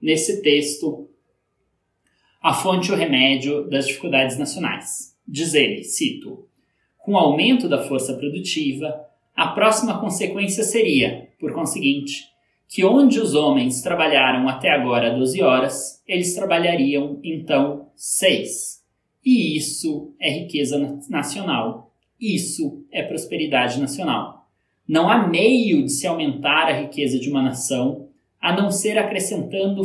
nesse 0.00 0.42
texto, 0.42 1.08
a 2.42 2.52
fonte 2.52 2.90
e 2.90 2.92
o 2.92 2.96
remédio 2.96 3.68
das 3.68 3.86
dificuldades 3.86 4.38
nacionais. 4.38 5.16
Diz 5.26 5.54
ele, 5.54 5.84
cito, 5.84 6.48
com 6.98 7.12
o 7.12 7.18
aumento 7.18 7.68
da 7.68 7.86
força 7.86 8.14
produtiva, 8.14 9.06
a 9.34 9.48
próxima 9.48 10.00
consequência 10.00 10.64
seria, 10.64 11.29
por 11.40 11.52
conseguinte, 11.52 12.28
que 12.68 12.84
onde 12.84 13.18
os 13.18 13.34
homens 13.34 13.82
trabalharam 13.82 14.48
até 14.48 14.70
agora 14.70 15.16
12 15.16 15.42
horas, 15.42 16.02
eles 16.06 16.34
trabalhariam 16.34 17.18
então 17.24 17.88
6. 17.96 18.84
E 19.24 19.56
isso 19.56 20.14
é 20.20 20.30
riqueza 20.30 20.78
nacional 21.08 21.90
isso 22.20 22.84
é 22.92 23.02
prosperidade 23.02 23.80
nacional. 23.80 24.46
Não 24.86 25.08
há 25.08 25.26
meio 25.26 25.82
de 25.84 25.90
se 25.90 26.06
aumentar 26.06 26.68
a 26.68 26.72
riqueza 26.72 27.18
de 27.18 27.30
uma 27.30 27.42
nação 27.42 28.08
a 28.40 28.54
não 28.54 28.70
ser 28.70 28.98
acrescentando 28.98 29.82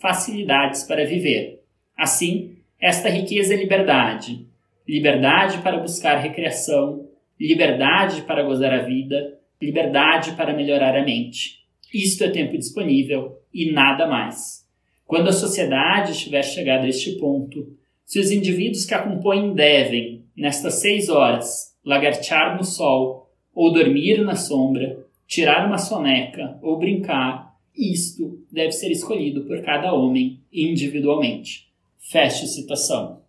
facilidades 0.00 0.84
para 0.84 1.04
viver. 1.04 1.62
Assim, 1.96 2.56
esta 2.80 3.08
riqueza 3.08 3.52
é 3.52 3.56
liberdade. 3.56 4.46
Liberdade 4.88 5.58
para 5.58 5.78
buscar 5.78 6.16
recreação, 6.16 7.06
liberdade 7.38 8.22
para 8.22 8.42
gozar 8.42 8.72
a 8.72 8.82
vida, 8.82 9.38
liberdade 9.62 10.32
para 10.32 10.56
melhorar 10.56 10.96
a 10.96 11.04
mente. 11.04 11.60
Isto 11.94 12.24
é 12.24 12.30
tempo 12.30 12.58
disponível 12.58 13.38
e 13.54 13.70
nada 13.70 14.06
mais. 14.06 14.66
Quando 15.06 15.28
a 15.28 15.32
sociedade 15.32 16.12
estiver 16.12 16.42
chegada 16.42 16.84
a 16.84 16.88
este 16.88 17.18
ponto, 17.18 17.76
se 18.04 18.18
os 18.18 18.30
indivíduos 18.30 18.84
que 18.84 18.94
a 18.94 19.02
compõem 19.02 19.54
devem, 19.54 20.24
nestas 20.36 20.80
seis 20.80 21.08
horas, 21.08 21.76
lagartear 21.84 22.56
no 22.56 22.64
sol, 22.64 23.30
ou 23.54 23.72
dormir 23.72 24.24
na 24.24 24.34
sombra, 24.34 25.06
tirar 25.26 25.66
uma 25.66 25.78
soneca 25.78 26.58
ou 26.62 26.78
brincar, 26.78 27.54
isto 27.76 28.44
deve 28.50 28.72
ser 28.72 28.90
escolhido 28.90 29.44
por 29.44 29.62
cada 29.62 29.92
homem 29.92 30.40
individualmente. 30.52 31.68
Feche 31.98 32.46
citação. 32.46 33.22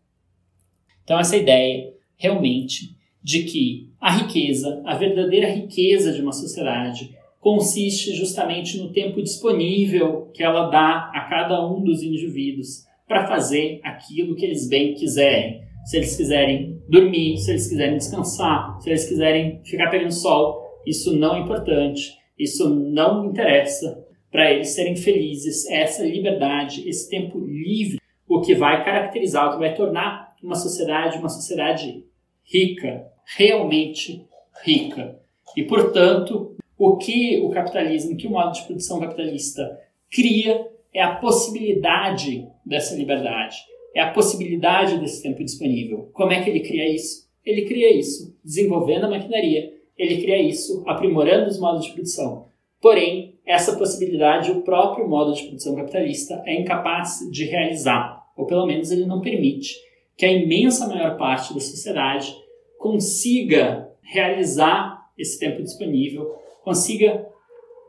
Então, 1.04 1.20
essa 1.20 1.38
ideia 1.38 1.94
realmente 2.18 2.93
de 3.24 3.44
que 3.44 3.90
a 4.00 4.12
riqueza, 4.12 4.82
a 4.86 4.96
verdadeira 4.96 5.48
riqueza 5.48 6.12
de 6.12 6.22
uma 6.22 6.34
sociedade, 6.34 7.16
consiste 7.40 8.14
justamente 8.14 8.78
no 8.78 8.92
tempo 8.92 9.22
disponível 9.22 10.30
que 10.34 10.44
ela 10.44 10.70
dá 10.70 11.12
a 11.14 11.28
cada 11.30 11.66
um 11.66 11.82
dos 11.84 12.02
indivíduos 12.02 12.86
para 13.08 13.28
fazer 13.28 13.80
aquilo 13.84 14.36
que 14.36 14.46
eles 14.46 14.68
bem 14.68 14.94
quiserem, 14.94 15.62
se 15.86 15.98
eles 15.98 16.16
quiserem 16.16 16.82
dormir, 16.88 17.38
se 17.38 17.52
eles 17.52 17.68
quiserem 17.68 17.98
descansar, 17.98 18.80
se 18.82 18.90
eles 18.90 19.08
quiserem 19.08 19.62
ficar 19.64 19.90
pegando 19.90 20.14
sol, 20.14 20.62
isso 20.86 21.16
não 21.16 21.36
é 21.36 21.40
importante, 21.40 22.14
isso 22.38 22.70
não 22.70 23.26
interessa 23.26 24.04
para 24.32 24.52
eles 24.52 24.70
serem 24.70 24.96
felizes. 24.96 25.70
É 25.70 25.82
essa 25.82 26.04
liberdade, 26.04 26.88
esse 26.88 27.10
tempo 27.10 27.40
livre, 27.40 28.00
o 28.28 28.42
que 28.42 28.56
vai 28.56 28.84
caracterizar, 28.84 29.48
o 29.48 29.54
que 29.54 29.60
vai 29.60 29.76
tornar 29.76 30.30
uma 30.42 30.56
sociedade 30.56 31.18
uma 31.18 31.30
sociedade 31.30 32.04
rica, 32.44 33.06
realmente 33.26 34.26
rica. 34.64 35.20
E, 35.56 35.64
portanto, 35.64 36.56
o 36.78 36.98
que 36.98 37.40
o 37.42 37.50
capitalismo, 37.50 38.18
que 38.18 38.28
o 38.28 38.32
modo 38.32 38.54
de 38.54 38.64
produção 38.64 39.00
capitalista 39.00 39.80
cria 40.12 40.68
é 40.94 41.02
a 41.02 41.16
possibilidade 41.16 42.48
dessa 42.66 42.96
liberdade, 42.96 43.58
é 43.96 44.02
a 44.02 44.12
possibilidade 44.12 45.00
desse 45.00 45.22
tempo 45.22 45.44
disponível. 45.44 46.10
Como 46.14 46.32
é 46.32 46.44
que 46.44 46.50
ele 46.50 46.62
cria 46.62 46.94
isso? 46.94 47.28
Ele 47.46 47.64
cria 47.64 47.98
isso 47.98 48.36
desenvolvendo 48.44 49.06
a 49.06 49.10
maquinaria, 49.10 49.74
ele 49.98 50.22
cria 50.22 50.42
isso 50.42 50.84
aprimorando 50.88 51.50
os 51.50 51.60
modos 51.60 51.86
de 51.86 51.92
produção. 51.92 52.48
Porém, 52.82 53.40
essa 53.46 53.78
possibilidade 53.78 54.52
o 54.52 54.62
próprio 54.62 55.08
modo 55.08 55.34
de 55.34 55.44
produção 55.44 55.76
capitalista 55.76 56.42
é 56.46 56.60
incapaz 56.60 57.20
de 57.32 57.46
realizar, 57.46 58.24
ou 58.36 58.46
pelo 58.46 58.66
menos 58.66 58.92
ele 58.92 59.06
não 59.06 59.22
permite 59.22 59.76
que 60.18 60.26
a 60.26 60.32
imensa 60.32 60.88
maior 60.88 61.18
parte 61.18 61.54
da 61.54 61.60
sociedade 61.60 62.36
consiga 62.84 63.90
realizar 64.02 65.10
esse 65.18 65.40
tempo 65.40 65.64
disponível, 65.64 66.36
consiga 66.66 67.26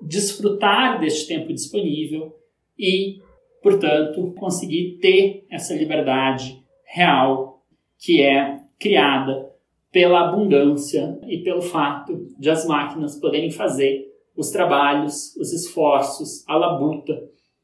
desfrutar 0.00 1.00
deste 1.00 1.26
tempo 1.26 1.52
disponível 1.52 2.32
e, 2.78 3.18
portanto, 3.60 4.32
conseguir 4.38 4.98
ter 5.00 5.46
essa 5.50 5.74
liberdade 5.74 6.62
real 6.84 7.64
que 7.98 8.22
é 8.22 8.60
criada 8.78 9.50
pela 9.90 10.28
abundância 10.28 11.18
e 11.26 11.38
pelo 11.38 11.60
fato 11.60 12.28
de 12.38 12.48
as 12.48 12.64
máquinas 12.64 13.18
poderem 13.18 13.50
fazer 13.50 14.06
os 14.36 14.50
trabalhos, 14.50 15.34
os 15.36 15.52
esforços, 15.52 16.48
a 16.48 16.56
labuta 16.56 17.20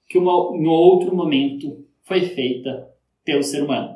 que 0.08 0.18
uma, 0.18 0.32
em 0.56 0.66
outro 0.66 1.14
momento 1.14 1.78
foi 2.02 2.22
feita 2.22 2.88
pelo 3.24 3.44
ser 3.44 3.62
humano. 3.62 3.94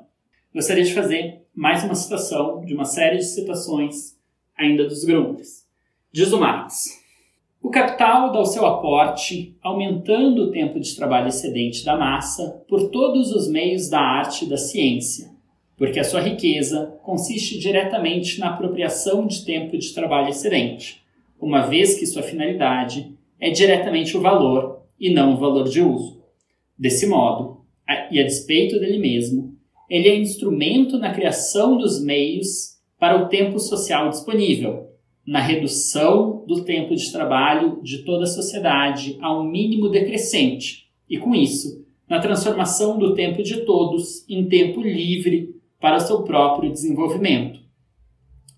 Gostaria 0.54 0.84
de 0.84 0.94
fazer 0.94 1.43
mais 1.54 1.84
uma 1.84 1.94
citação 1.94 2.64
de 2.64 2.74
uma 2.74 2.84
série 2.84 3.18
de 3.18 3.24
citações 3.24 4.16
ainda 4.58 4.88
dos 4.88 5.04
Grumpes. 5.04 5.64
Diz 6.12 6.32
o 6.32 6.40
Marx: 6.40 7.00
O 7.62 7.70
capital 7.70 8.32
dá 8.32 8.40
o 8.40 8.44
seu 8.44 8.66
aporte, 8.66 9.56
aumentando 9.62 10.42
o 10.42 10.50
tempo 10.50 10.80
de 10.80 10.96
trabalho 10.96 11.28
excedente 11.28 11.84
da 11.84 11.96
massa 11.96 12.64
por 12.68 12.90
todos 12.90 13.30
os 13.30 13.48
meios 13.48 13.88
da 13.88 14.00
arte 14.00 14.44
e 14.44 14.48
da 14.48 14.56
ciência, 14.56 15.30
porque 15.76 16.00
a 16.00 16.04
sua 16.04 16.20
riqueza 16.20 16.98
consiste 17.04 17.56
diretamente 17.56 18.40
na 18.40 18.50
apropriação 18.50 19.24
de 19.24 19.44
tempo 19.44 19.78
de 19.78 19.94
trabalho 19.94 20.30
excedente, 20.30 21.04
uma 21.40 21.62
vez 21.62 21.96
que 21.96 22.06
sua 22.06 22.22
finalidade 22.22 23.16
é 23.38 23.50
diretamente 23.50 24.16
o 24.16 24.20
valor 24.20 24.82
e 24.98 25.08
não 25.08 25.34
o 25.34 25.36
valor 25.36 25.68
de 25.68 25.80
uso. 25.80 26.20
Desse 26.76 27.06
modo, 27.06 27.60
e 28.10 28.18
a 28.18 28.24
despeito 28.24 28.80
dele 28.80 28.98
mesmo, 28.98 29.53
ele 29.88 30.08
é 30.08 30.16
instrumento 30.16 30.98
na 30.98 31.12
criação 31.12 31.76
dos 31.76 32.02
meios 32.02 32.74
para 32.98 33.22
o 33.22 33.28
tempo 33.28 33.58
social 33.58 34.08
disponível, 34.08 34.88
na 35.26 35.40
redução 35.40 36.44
do 36.46 36.64
tempo 36.64 36.94
de 36.94 37.10
trabalho 37.10 37.80
de 37.82 38.04
toda 38.04 38.24
a 38.24 38.28
sociedade 38.28 39.18
a 39.20 39.36
um 39.36 39.44
mínimo 39.44 39.88
decrescente, 39.88 40.84
e 41.08 41.18
com 41.18 41.34
isso, 41.34 41.84
na 42.08 42.18
transformação 42.18 42.98
do 42.98 43.14
tempo 43.14 43.42
de 43.42 43.64
todos 43.64 44.28
em 44.28 44.46
tempo 44.46 44.82
livre 44.82 45.54
para 45.80 46.00
seu 46.00 46.22
próprio 46.22 46.70
desenvolvimento. 46.70 47.60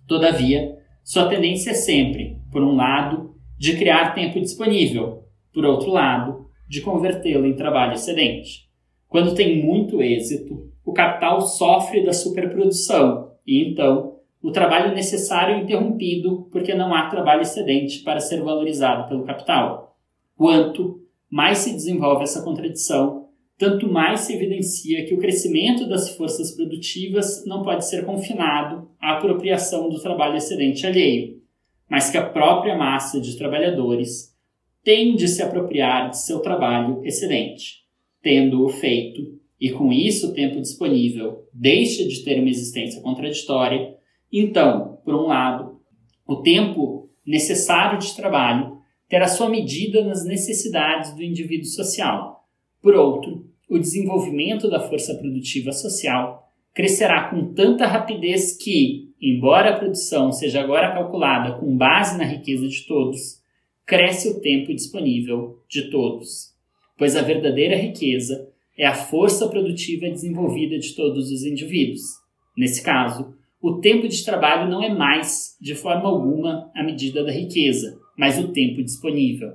Todavia, 0.07 0.77
sua 1.05 1.29
tendência 1.29 1.71
é 1.71 1.75
sempre, 1.75 2.39
por 2.53 2.63
um 2.63 2.77
lado, 2.77 3.35
de 3.59 3.77
criar 3.77 4.15
tempo 4.15 4.41
disponível, 4.41 5.25
por 5.53 5.65
outro 5.65 5.91
lado, 5.91 6.47
de 6.69 6.81
convertê-lo 6.81 7.47
em 7.47 7.57
trabalho 7.57 7.95
excedente. 7.95 8.69
Quando 9.09 9.35
tem 9.35 9.65
muito 9.65 10.03
êxito, 10.03 10.71
o 10.87 10.93
capital 10.93 11.41
sofre 11.41 12.05
da 12.05 12.13
superprodução 12.13 13.33
e 13.45 13.69
então 13.69 14.21
o 14.41 14.53
trabalho 14.53 14.95
necessário 14.95 15.57
é 15.57 15.61
interrompido 15.61 16.49
porque 16.53 16.73
não 16.73 16.95
há 16.95 17.09
trabalho 17.09 17.43
excedente 17.43 18.05
para 18.05 18.21
ser 18.21 18.41
valorizado 18.41 19.09
pelo 19.09 19.25
capital. 19.25 19.97
Quanto 20.37 21.01
mais 21.29 21.59
se 21.59 21.73
desenvolve 21.73 22.23
essa 22.23 22.45
contradição, 22.45 23.27
tanto 23.59 23.91
mais 23.91 24.21
se 24.21 24.35
evidencia 24.35 25.05
que 25.05 25.15
o 25.15 25.19
crescimento 25.19 25.89
das 25.89 26.11
forças 26.11 26.53
produtivas 26.53 27.45
não 27.45 27.65
pode 27.65 27.85
ser 27.89 28.05
confinado 28.05 28.89
à 29.01 29.15
apropriação 29.15 29.89
do 29.89 30.01
trabalho 30.01 30.37
excedente 30.37 30.87
alheio, 30.87 31.43
mas 31.91 32.11
que 32.11 32.19
a 32.19 32.31
própria 32.31 32.77
massa 32.77 33.21
de 33.21 33.37
trabalhadores 33.37 34.33
tem 34.85 35.17
de 35.17 35.27
se 35.27 35.43
apropriar 35.43 36.11
de 36.11 36.19
seu 36.19 36.39
trabalho 36.39 37.05
excedente, 37.05 37.79
tendo-o 38.23 38.69
feito 38.69 39.36
e 39.61 39.71
com 39.71 39.93
isso 39.93 40.29
o 40.29 40.35
tempo 40.35 40.61
disponível 40.61 41.47
deixa 41.53 42.07
de 42.07 42.23
ter 42.23 42.39
uma 42.39 42.51
existência 42.51 43.01
contraditória, 43.01 43.95
então, 44.33 44.99
por 45.05 45.15
um 45.15 45.27
lado, 45.27 45.81
o 46.27 46.37
tempo 46.37 47.09
necessário 47.27 47.99
de 47.99 48.15
trabalho 48.15 48.77
terá 49.09 49.29
sua 49.29 49.49
medida 49.49 50.05
nas 50.05 50.25
necessidades 50.25 51.15
do 51.15 51.23
indivíduo 51.23 51.67
social. 51.67 52.45
Por 52.83 52.95
outro, 52.95 53.47
o 53.69 53.79
desenvolvimento 53.79 54.69
da 54.69 54.81
força 54.81 55.15
produtiva 55.15 55.73
social 55.73 56.53
crescerá 56.75 57.31
com 57.31 57.55
tanta 57.55 57.87
rapidez 57.87 58.57
que, 58.57 59.15
embora 59.21 59.71
a 59.71 59.79
produção 59.79 60.31
seja 60.31 60.61
agora 60.61 60.93
calculada 60.93 61.59
com 61.59 61.77
base 61.77 62.19
na 62.19 62.25
riqueza 62.25 62.69
de 62.69 62.87
todos, 62.87 63.41
cresce 63.87 64.29
o 64.29 64.41
tempo 64.41 64.75
disponível 64.75 65.63
de 65.69 65.91
todos, 65.91 66.53
pois 66.99 67.17
a 67.17 67.23
verdadeira 67.23 67.77
riqueza 67.77 68.53
é 68.77 68.87
a 68.87 68.95
força 68.95 69.49
produtiva 69.49 70.09
desenvolvida 70.09 70.79
de 70.79 70.95
todos 70.95 71.31
os 71.31 71.45
indivíduos. 71.45 72.03
Nesse 72.57 72.83
caso, 72.83 73.35
o 73.61 73.81
tempo 73.81 74.07
de 74.07 74.25
trabalho 74.25 74.71
não 74.71 74.83
é 74.83 74.93
mais, 74.93 75.57
de 75.61 75.75
forma 75.75 76.09
alguma, 76.09 76.71
a 76.75 76.83
medida 76.83 77.25
da 77.25 77.33
riqueza, 77.33 77.99
mas 78.17 78.39
o 78.39 78.53
tempo 78.53 78.83
disponível. 78.83 79.53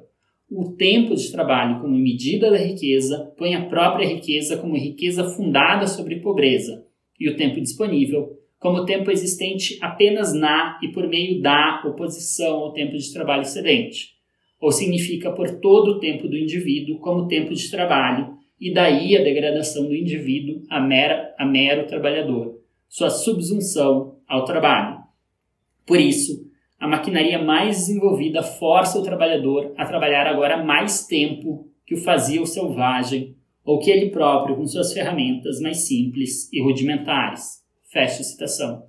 O 0.49 0.71
tempo 0.73 1.15
de 1.15 1.31
trabalho 1.31 1.79
como 1.79 1.95
medida 1.95 2.51
da 2.51 2.57
riqueza 2.57 3.31
põe 3.37 3.55
a 3.55 3.65
própria 3.67 4.07
riqueza 4.07 4.57
como 4.57 4.75
riqueza 4.75 5.23
fundada 5.23 5.87
sobre 5.87 6.19
pobreza, 6.19 6.85
e 7.19 7.29
o 7.29 7.37
tempo 7.37 7.61
disponível 7.61 8.37
como 8.61 8.85
tempo 8.85 9.09
existente 9.09 9.79
apenas 9.81 10.35
na 10.35 10.79
e 10.83 10.89
por 10.89 11.07
meio 11.07 11.41
da 11.41 11.81
oposição 11.83 12.57
ao 12.57 12.73
tempo 12.73 12.95
de 12.95 13.11
trabalho 13.11 13.41
excedente, 13.41 14.09
ou 14.59 14.71
significa 14.71 15.31
por 15.31 15.59
todo 15.59 15.93
o 15.93 15.99
tempo 15.99 16.27
do 16.27 16.37
indivíduo 16.37 16.99
como 16.99 17.27
tempo 17.27 17.55
de 17.55 17.71
trabalho 17.71 18.37
e 18.61 18.71
daí 18.71 19.17
a 19.17 19.23
degradação 19.23 19.87
do 19.87 19.95
indivíduo 19.95 20.61
a, 20.69 20.79
mera, 20.79 21.33
a 21.39 21.43
mero 21.43 21.87
trabalhador, 21.87 22.61
sua 22.87 23.09
subsunção 23.09 24.19
ao 24.27 24.45
trabalho. 24.45 25.01
Por 25.83 25.99
isso, 25.99 26.47
a 26.79 26.87
maquinaria 26.87 27.43
mais 27.43 27.77
desenvolvida 27.77 28.43
força 28.43 28.99
o 28.99 29.03
trabalhador 29.03 29.73
a 29.75 29.85
trabalhar 29.85 30.27
agora 30.27 30.63
mais 30.63 31.07
tempo 31.07 31.67
que 31.87 31.95
o 31.95 32.03
fazia 32.03 32.39
o 32.39 32.45
selvagem 32.45 33.35
ou 33.63 33.79
que 33.79 33.89
ele 33.89 34.11
próprio 34.11 34.55
com 34.55 34.65
suas 34.67 34.93
ferramentas 34.93 35.59
mais 35.59 35.87
simples 35.87 36.47
e 36.53 36.61
rudimentares. 36.61 37.63
Fecha 37.91 38.23
citação. 38.23 38.85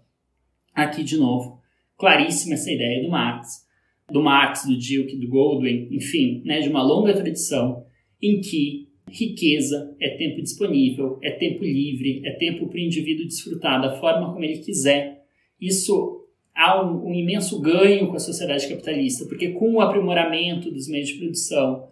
Aqui 0.74 1.02
de 1.02 1.16
novo, 1.16 1.60
claríssima 1.96 2.54
essa 2.54 2.70
ideia 2.70 3.02
do 3.02 3.10
Marx, 3.10 3.66
do 4.10 4.22
Marx, 4.22 4.66
do 4.66 4.76
Dilke, 4.76 5.16
do 5.16 5.28
Goldwyn, 5.28 5.88
enfim, 5.90 6.42
né, 6.44 6.60
de 6.60 6.68
uma 6.68 6.82
longa 6.82 7.14
tradição 7.14 7.86
em 8.20 8.40
que 8.40 8.91
riqueza, 9.08 9.94
é 10.00 10.16
tempo 10.16 10.42
disponível, 10.42 11.18
é 11.22 11.30
tempo 11.32 11.62
livre, 11.62 12.22
é 12.24 12.32
tempo 12.32 12.66
para 12.66 12.76
o 12.76 12.80
indivíduo 12.80 13.26
desfrutar 13.26 13.80
da 13.80 13.98
forma 13.98 14.32
como 14.32 14.44
ele 14.44 14.58
quiser. 14.58 15.24
Isso 15.60 16.26
há 16.54 16.82
um, 16.82 17.08
um, 17.08 17.14
imenso 17.14 17.60
ganho 17.60 18.08
com 18.08 18.16
a 18.16 18.20
sociedade 18.20 18.68
capitalista, 18.68 19.26
porque 19.26 19.50
com 19.50 19.74
o 19.74 19.80
aprimoramento 19.80 20.70
dos 20.70 20.88
meios 20.88 21.08
de 21.08 21.18
produção, 21.18 21.88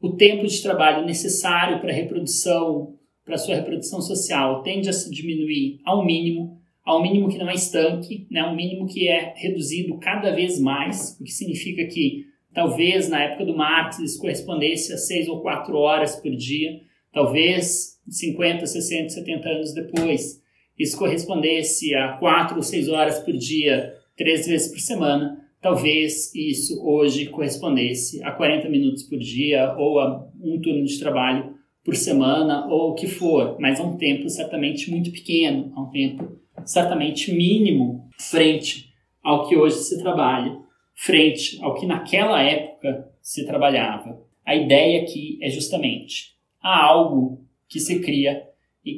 o 0.00 0.10
tempo 0.12 0.46
de 0.46 0.62
trabalho 0.62 1.06
necessário 1.06 1.80
para 1.80 1.90
a 1.90 1.94
reprodução, 1.94 2.94
para 3.24 3.34
a 3.34 3.38
sua 3.38 3.54
reprodução 3.54 4.00
social, 4.00 4.62
tende 4.62 4.88
a 4.88 4.92
se 4.92 5.10
diminuir 5.10 5.80
ao 5.84 6.04
mínimo, 6.04 6.58
ao 6.84 7.02
mínimo 7.02 7.28
que 7.28 7.38
não 7.38 7.48
é 7.48 7.54
estanque, 7.54 8.26
né, 8.30 8.40
ao 8.40 8.56
mínimo 8.56 8.86
que 8.86 9.06
é 9.06 9.34
reduzido 9.36 9.98
cada 9.98 10.30
vez 10.30 10.58
mais, 10.58 11.16
o 11.20 11.24
que 11.24 11.30
significa 11.30 11.84
que 11.86 12.29
Talvez 12.52 13.08
na 13.08 13.22
época 13.22 13.44
do 13.44 13.56
Marx 13.56 13.98
isso 13.98 14.20
correspondesse 14.20 14.92
a 14.92 14.96
seis 14.96 15.28
ou 15.28 15.40
quatro 15.40 15.76
horas 15.76 16.16
por 16.16 16.30
dia. 16.30 16.80
Talvez 17.12 17.98
50, 18.08 18.66
60, 18.66 19.08
70 19.10 19.48
anos 19.48 19.74
depois 19.74 20.40
isso 20.80 20.96
correspondesse 20.96 21.94
a 21.94 22.14
quatro 22.14 22.56
ou 22.56 22.62
seis 22.62 22.88
horas 22.88 23.18
por 23.18 23.34
dia, 23.34 23.92
três 24.16 24.46
vezes 24.46 24.72
por 24.72 24.80
semana. 24.80 25.38
Talvez 25.60 26.34
isso 26.34 26.82
hoje 26.82 27.26
correspondesse 27.26 28.22
a 28.24 28.32
40 28.32 28.66
minutos 28.70 29.02
por 29.02 29.18
dia 29.18 29.74
ou 29.76 30.00
a 30.00 30.26
um 30.42 30.58
turno 30.58 30.84
de 30.84 30.98
trabalho 30.98 31.54
por 31.84 31.94
semana 31.94 32.66
ou 32.66 32.92
o 32.92 32.94
que 32.94 33.06
for, 33.06 33.58
mas 33.60 33.78
a 33.78 33.84
um 33.84 33.98
tempo 33.98 34.26
certamente 34.30 34.90
muito 34.90 35.12
pequeno, 35.12 35.70
a 35.76 35.82
um 35.82 35.90
tempo 35.90 36.38
certamente 36.64 37.30
mínimo 37.30 38.08
frente 38.18 38.90
ao 39.22 39.46
que 39.46 39.56
hoje 39.56 39.76
se 39.76 39.98
trabalha, 40.02 40.56
frente 41.00 41.58
ao 41.62 41.74
que 41.74 41.86
naquela 41.86 42.42
época 42.42 43.10
se 43.22 43.46
trabalhava. 43.46 44.20
A 44.44 44.54
ideia 44.54 45.00
aqui 45.00 45.38
é 45.40 45.48
justamente 45.48 46.36
há 46.60 46.84
algo 46.84 47.42
que 47.66 47.80
se 47.80 48.00
cria, 48.00 48.46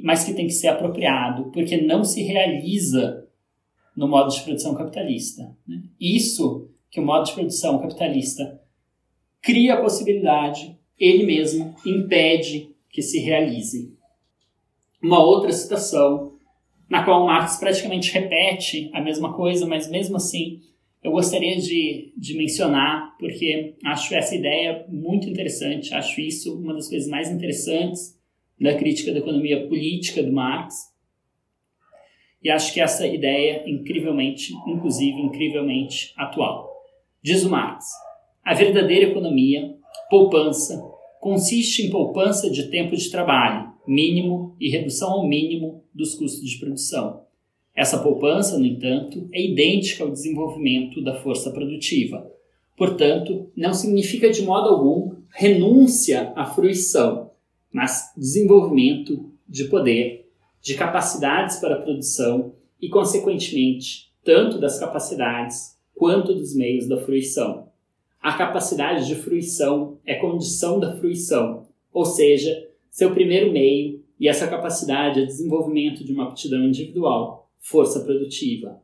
mas 0.03 0.25
que 0.25 0.35
tem 0.35 0.47
que 0.47 0.53
ser 0.53 0.67
apropriado, 0.67 1.53
porque 1.53 1.77
não 1.77 2.03
se 2.03 2.25
realiza 2.25 3.29
no 3.97 4.09
modo 4.09 4.35
de 4.35 4.43
produção 4.43 4.75
capitalista. 4.75 5.57
Né? 5.65 5.81
Isso 6.01 6.69
que 6.91 6.99
o 6.99 7.05
modo 7.07 7.25
de 7.25 7.35
produção 7.35 7.79
capitalista 7.79 8.61
cria 9.41 9.75
a 9.75 9.81
possibilidade, 9.81 10.77
ele 10.99 11.25
mesmo 11.25 11.73
impede 11.87 12.75
que 12.91 13.01
se 13.01 13.21
realize. 13.21 13.97
Uma 15.01 15.23
outra 15.23 15.53
citação, 15.53 16.33
na 16.91 17.05
qual 17.05 17.25
Marx 17.25 17.59
praticamente 17.59 18.13
repete 18.13 18.91
a 18.93 19.01
mesma 19.01 19.35
coisa, 19.35 19.67
mas 19.67 19.89
mesmo 19.89 20.17
assim 20.17 20.61
eu 21.03 21.11
gostaria 21.11 21.57
de, 21.57 22.13
de 22.17 22.37
mencionar, 22.37 23.17
porque 23.19 23.75
acho 23.85 24.15
essa 24.15 24.35
ideia 24.35 24.87
muito 24.89 25.29
interessante, 25.29 25.93
acho 25.93 26.21
isso 26.21 26.57
uma 26.57 26.75
das 26.75 26.89
coisas 26.89 27.09
mais 27.09 27.29
interessantes 27.31 28.17
da 28.61 28.75
crítica 28.77 29.13
da 29.13 29.19
economia 29.19 29.67
política 29.67 30.23
do 30.23 30.33
Marx. 30.33 30.93
E 32.41 32.49
acho 32.51 32.73
que 32.73 32.81
essa 32.81 33.07
ideia 33.07 33.65
incrivelmente, 33.67 34.53
inclusive 34.67 35.21
incrivelmente 35.21 36.13
atual. 36.17 36.71
Diz 37.21 37.45
o 37.45 37.51
Marx: 37.51 37.85
a 38.45 38.55
verdadeira 38.55 39.11
economia, 39.11 39.75
poupança, 40.09 40.81
consiste 41.21 41.87
em 41.87 41.91
poupança 41.91 42.49
de 42.49 42.69
tempo 42.69 42.97
de 42.97 43.11
trabalho 43.11 43.73
mínimo 43.87 44.57
e 44.61 44.71
redução 44.71 45.11
ao 45.11 45.29
mínimo 45.29 45.85
dos 45.93 46.15
custos 46.15 46.49
de 46.49 46.59
produção. 46.59 47.25
Essa 47.75 47.99
poupança, 47.99 48.59
no 48.59 48.67
entanto, 48.67 49.29
é 49.33 49.43
idêntica 49.43 50.05
ao 50.05 50.11
desenvolvimento 50.11 51.03
da 51.03 51.21
força 51.21 51.51
produtiva. 51.51 52.31
Portanto, 52.77 53.51
não 53.57 53.73
significa 53.73 54.31
de 54.31 54.43
modo 54.43 54.69
algum 54.69 55.17
renúncia 55.35 56.33
à 56.37 56.45
fruição, 56.45 57.31
mas 57.73 58.13
desenvolvimento 58.17 59.31
de 59.49 59.65
poder, 59.65 60.29
de 60.61 60.75
capacidades 60.75 61.57
para 61.57 61.77
a 61.77 61.81
produção 61.81 62.53
e, 62.81 62.89
consequentemente, 62.89 64.13
tanto 64.23 64.59
das 64.59 64.79
capacidades 64.79 65.77
quanto 65.95 66.35
dos 66.35 66.55
meios 66.55 66.87
da 66.87 67.01
fruição. 67.01 67.69
A 68.21 68.35
capacidade 68.35 69.07
de 69.07 69.15
fruição 69.17 69.99
é 70.07 70.15
condição 70.15 70.79
da 70.79 70.97
fruição, 70.97 71.67
ou 71.93 72.05
seja, 72.05 72.69
seu 72.91 73.13
primeiro 73.13 73.51
meio, 73.51 74.03
e 74.21 74.29
essa 74.29 74.47
capacidade 74.47 75.21
é 75.21 75.27
desenvolvimento 75.27 76.05
de 76.05 76.13
uma 76.13 76.25
aptidão 76.25 76.63
individual, 76.63 77.42
força 77.63 78.01
produtiva. 78.01 78.83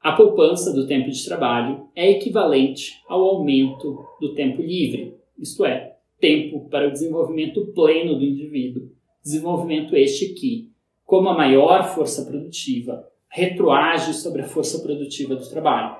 A 0.00 0.12
poupança 0.12 0.72
do 0.72 0.86
tempo 0.86 1.10
de 1.10 1.24
trabalho 1.24 1.88
é 1.96 2.10
equivalente 2.10 3.00
ao 3.08 3.22
aumento 3.22 4.04
do 4.20 4.34
tempo 4.34 4.62
livre, 4.62 5.14
isto 5.38 5.64
é, 5.64 5.96
tempo 6.20 6.68
para 6.68 6.86
o 6.86 6.92
desenvolvimento 6.92 7.66
pleno 7.74 8.18
do 8.18 8.24
indivíduo. 8.24 8.90
Desenvolvimento 9.22 9.96
este 9.96 10.34
que, 10.34 10.70
como 11.04 11.28
a 11.28 11.36
maior 11.36 11.94
força 11.94 12.24
produtiva, 12.24 13.06
retroage 13.28 14.14
sobre 14.14 14.42
a 14.42 14.46
força 14.46 14.80
produtiva 14.80 15.34
do 15.34 15.48
trabalho. 15.48 15.96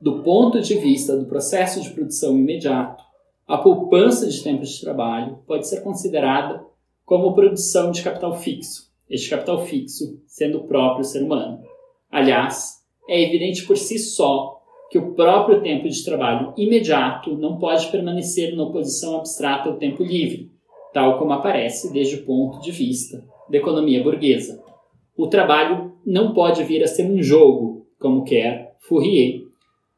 Do 0.00 0.22
ponto 0.22 0.60
de 0.60 0.74
vista 0.76 1.16
do 1.16 1.26
processo 1.26 1.80
de 1.80 1.90
produção 1.90 2.36
imediato, 2.36 3.04
a 3.46 3.58
poupança 3.58 4.28
de 4.28 4.42
tempo 4.42 4.64
de 4.64 4.80
trabalho 4.80 5.38
pode 5.46 5.68
ser 5.68 5.82
considerada 5.82 6.64
como 7.04 7.34
produção 7.34 7.90
de 7.90 8.02
capital 8.02 8.36
fixo, 8.36 8.91
este 9.08 9.30
capital 9.30 9.64
fixo 9.64 10.20
sendo 10.26 10.58
o 10.58 10.66
próprio 10.66 11.04
ser 11.04 11.22
humano. 11.22 11.60
Aliás, 12.10 12.82
é 13.08 13.22
evidente 13.22 13.64
por 13.66 13.76
si 13.76 13.98
só 13.98 14.60
que 14.90 14.98
o 14.98 15.14
próprio 15.14 15.62
tempo 15.62 15.88
de 15.88 16.04
trabalho 16.04 16.52
imediato 16.56 17.36
não 17.36 17.58
pode 17.58 17.90
permanecer 17.90 18.54
na 18.54 18.64
oposição 18.64 19.16
abstrata 19.16 19.70
ao 19.70 19.76
tempo 19.76 20.02
livre, 20.02 20.50
tal 20.92 21.18
como 21.18 21.32
aparece 21.32 21.92
desde 21.92 22.16
o 22.16 22.26
ponto 22.26 22.60
de 22.60 22.70
vista 22.70 23.24
da 23.48 23.56
economia 23.56 24.02
burguesa. 24.02 24.62
O 25.16 25.28
trabalho 25.28 25.92
não 26.04 26.34
pode 26.34 26.62
vir 26.64 26.82
a 26.82 26.86
ser 26.86 27.06
um 27.06 27.22
jogo, 27.22 27.86
como 27.98 28.24
quer 28.24 28.76
Fourier, 28.80 29.42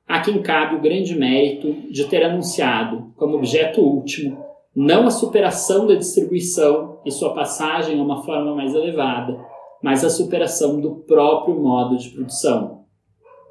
a 0.07 0.21
quem 0.21 0.43
cabe 0.43 0.77
o 0.77 0.81
grande 0.81 1.15
mérito 1.17 1.73
de 1.91 2.05
ter 2.05 2.23
anunciado 2.23 3.13
como 3.17 3.37
objeto 3.37 3.81
último 3.81 4.44
não 4.75 5.07
a 5.07 5.11
superação 5.11 5.87
da 5.87 5.95
distribuição 5.95 6.99
e 7.05 7.11
sua 7.11 7.33
passagem 7.33 7.99
a 7.99 8.03
uma 8.03 8.25
forma 8.25 8.55
mais 8.55 8.75
elevada, 8.75 9.39
mas 9.81 10.05
a 10.05 10.11
superação 10.11 10.81
do 10.81 10.97
próprio 10.97 11.55
modo 11.61 11.97
de 11.97 12.11
produção, 12.11 12.85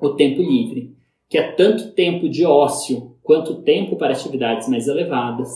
o 0.01 0.09
tempo 0.09 0.41
livre, 0.41 0.93
que 1.29 1.37
é 1.37 1.51
tanto 1.53 1.91
tempo 1.91 2.27
de 2.27 2.43
ócio 2.43 3.15
quanto 3.23 3.61
tempo 3.61 3.95
para 3.95 4.11
atividades 4.11 4.67
mais 4.67 4.87
elevadas, 4.87 5.49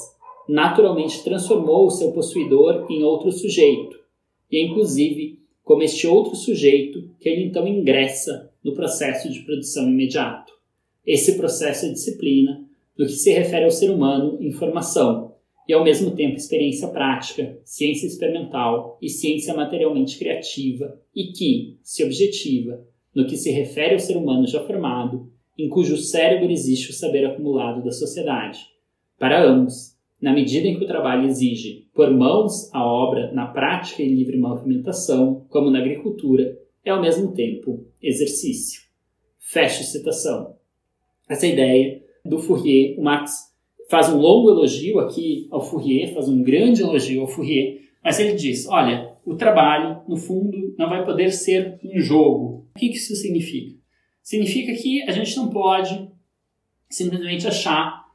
naturalmente 0.47 1.23
transformou 1.23 1.87
o 1.87 1.91
seu 1.91 2.13
possuidor 2.13 2.85
em 2.89 3.03
outro 3.03 3.31
sujeito, 3.31 3.97
e 4.49 4.57
é 4.57 4.65
inclusive 4.65 5.39
como 5.63 5.83
este 5.83 6.07
outro 6.07 6.33
sujeito 6.35 7.09
que 7.19 7.27
ele 7.27 7.43
então 7.43 7.67
ingressa 7.67 8.49
no 8.63 8.73
processo 8.73 9.29
de 9.29 9.41
produção 9.41 9.83
imediato. 9.89 10.53
Esse 11.05 11.35
processo 11.35 11.87
é 11.87 11.89
disciplina 11.89 12.63
no 12.97 13.05
que 13.05 13.11
se 13.11 13.31
refere 13.31 13.65
ao 13.65 13.71
ser 13.71 13.91
humano 13.91 14.37
em 14.39 14.51
formação 14.51 15.26
e, 15.67 15.73
ao 15.73 15.83
mesmo 15.83 16.11
tempo, 16.11 16.35
experiência 16.35 16.87
prática, 16.87 17.59
ciência 17.63 18.07
experimental 18.07 18.97
e 19.01 19.09
ciência 19.09 19.53
materialmente 19.53 20.17
criativa 20.17 20.99
e 21.15 21.31
que 21.33 21.77
se 21.83 22.03
objetiva 22.03 22.85
no 23.13 23.25
que 23.25 23.35
se 23.35 23.51
refere 23.51 23.93
ao 23.93 23.99
ser 23.99 24.15
humano 24.15 24.47
já 24.47 24.63
formado, 24.63 25.31
em 25.57 25.67
cujo 25.67 25.97
cérebro 25.97 26.51
existe 26.51 26.91
o 26.91 26.93
saber 26.93 27.25
acumulado 27.25 27.83
da 27.83 27.91
sociedade. 27.91 28.59
Para 29.17 29.43
ambos, 29.43 29.97
na 30.21 30.31
medida 30.31 30.67
em 30.67 30.77
que 30.77 30.83
o 30.83 30.87
trabalho 30.87 31.27
exige 31.27 31.87
por 31.93 32.11
mãos 32.11 32.73
a 32.73 32.85
obra 32.85 33.31
na 33.33 33.47
prática 33.47 34.03
e 34.03 34.07
livre 34.07 34.37
movimentação, 34.37 35.45
como 35.49 35.69
na 35.69 35.79
agricultura, 35.79 36.57
é 36.85 36.91
ao 36.91 37.01
mesmo 37.01 37.33
tempo 37.33 37.85
exercício. 38.01 38.81
Fecha 39.39 39.83
citação 39.83 40.57
essa 41.27 41.45
ideia 41.45 42.01
do 42.23 42.39
Fourier. 42.39 42.97
O 42.97 43.03
Marx 43.03 43.46
faz 43.89 44.09
um 44.09 44.17
longo 44.17 44.49
elogio 44.49 44.99
aqui 44.99 45.47
ao 45.51 45.61
Fourier, 45.61 46.13
faz 46.13 46.27
um 46.27 46.41
grande 46.43 46.81
elogio 46.81 47.21
ao 47.21 47.27
Fourier, 47.27 47.81
mas 48.03 48.19
ele 48.19 48.33
diz: 48.33 48.67
olha, 48.67 49.13
o 49.25 49.35
trabalho, 49.35 50.01
no 50.07 50.15
fundo, 50.15 50.75
não 50.77 50.89
vai 50.89 51.03
poder 51.03 51.31
ser 51.31 51.79
um 51.83 51.99
jogo. 51.99 52.65
O 52.75 52.79
que 52.79 52.87
isso 52.87 53.15
significa? 53.15 53.77
Significa 54.21 54.73
que 54.73 55.01
a 55.03 55.11
gente 55.11 55.35
não 55.37 55.49
pode 55.49 56.09
simplesmente 56.89 57.47
achar 57.47 58.05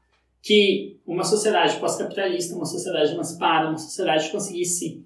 que 0.40 0.98
uma 1.06 1.24
sociedade 1.24 1.78
pós-capitalista, 1.78 2.56
uma 2.56 2.64
sociedade 2.64 3.12
emancipada, 3.12 3.68
uma 3.68 3.78
sociedade 3.78 4.26
que 4.26 4.32
conseguisse 4.32 5.04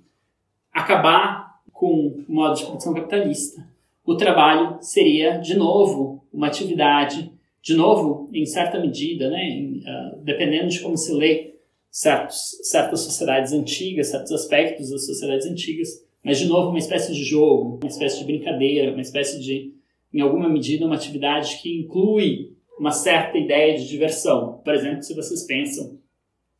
acabar 0.73 1.61
com 1.73 2.25
o 2.27 2.33
modo 2.33 2.57
de 2.57 2.64
produção 2.64 2.95
capitalista, 2.95 3.67
o 4.05 4.17
trabalho 4.17 4.79
seria, 4.81 5.39
de 5.39 5.57
novo, 5.57 6.25
uma 6.33 6.47
atividade 6.47 7.33
de 7.67 7.75
novo, 7.75 8.31
em 8.33 8.47
certa 8.47 8.79
medida, 8.79 9.29
né, 9.29 9.43
em, 9.43 9.79
uh, 9.79 10.23
dependendo 10.23 10.69
de 10.69 10.79
como 10.79 10.97
se 10.97 11.12
lê 11.12 11.57
certos, 11.91 12.61
certas 12.62 13.01
sociedades 13.01 13.53
antigas, 13.53 14.07
certos 14.07 14.31
aspectos 14.31 14.89
das 14.89 15.05
sociedades 15.05 15.49
antigas, 15.49 15.89
mas 16.25 16.39
de 16.39 16.47
novo 16.47 16.69
uma 16.69 16.79
espécie 16.79 17.12
de 17.12 17.25
jogo, 17.25 17.81
uma 17.83 17.91
espécie 17.91 18.21
de 18.21 18.25
brincadeira, 18.25 18.93
uma 18.93 19.01
espécie 19.01 19.41
de, 19.41 19.75
em 20.14 20.21
alguma 20.21 20.49
medida, 20.49 20.87
uma 20.87 20.95
atividade 20.95 21.59
que 21.61 21.81
inclui 21.81 22.53
uma 22.79 22.93
certa 22.93 23.37
ideia 23.37 23.77
de 23.77 23.89
diversão. 23.89 24.61
Por 24.64 24.73
exemplo, 24.73 25.03
se 25.03 25.12
vocês 25.12 25.45
pensam, 25.45 25.99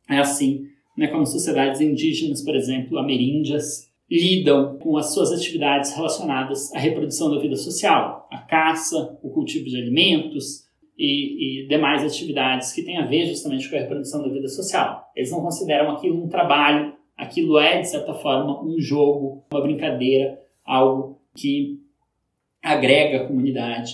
é 0.09 0.17
assim, 0.17 0.65
né, 0.97 1.07
como 1.07 1.25
sociedades 1.25 1.79
indígenas, 1.79 2.43
por 2.43 2.53
exemplo, 2.53 2.97
ameríndias, 2.97 3.89
lidam 4.11 4.77
com 4.79 4.97
as 4.97 5.13
suas 5.13 5.31
atividades 5.31 5.95
relacionadas 5.95 6.73
à 6.73 6.79
reprodução 6.79 7.31
da 7.31 7.39
vida 7.39 7.55
social, 7.55 8.27
a 8.29 8.39
caça, 8.39 9.17
o 9.23 9.29
cultivo 9.29 9.69
de 9.69 9.77
alimentos, 9.77 10.66
e, 10.97 11.63
e, 11.63 11.67
demais 11.67 12.03
atividades 12.03 12.73
que 12.73 12.81
têm 12.81 12.97
a 12.97 13.05
ver 13.05 13.27
justamente 13.27 13.69
com 13.69 13.75
a 13.75 13.79
reprodução 13.79 14.23
da 14.23 14.33
vida 14.33 14.47
social. 14.47 15.11
Eles 15.15 15.31
não 15.31 15.41
consideram 15.41 15.91
aquilo 15.91 16.23
um 16.23 16.27
trabalho, 16.27 16.93
aquilo 17.15 17.59
é, 17.59 17.81
de 17.81 17.89
certa 17.89 18.13
forma, 18.13 18.63
um 18.63 18.79
jogo, 18.79 19.45
uma 19.51 19.61
brincadeira, 19.61 20.41
algo 20.65 21.21
que 21.35 21.79
agrega 22.61 23.17
a 23.17 23.27
comunidade, 23.27 23.93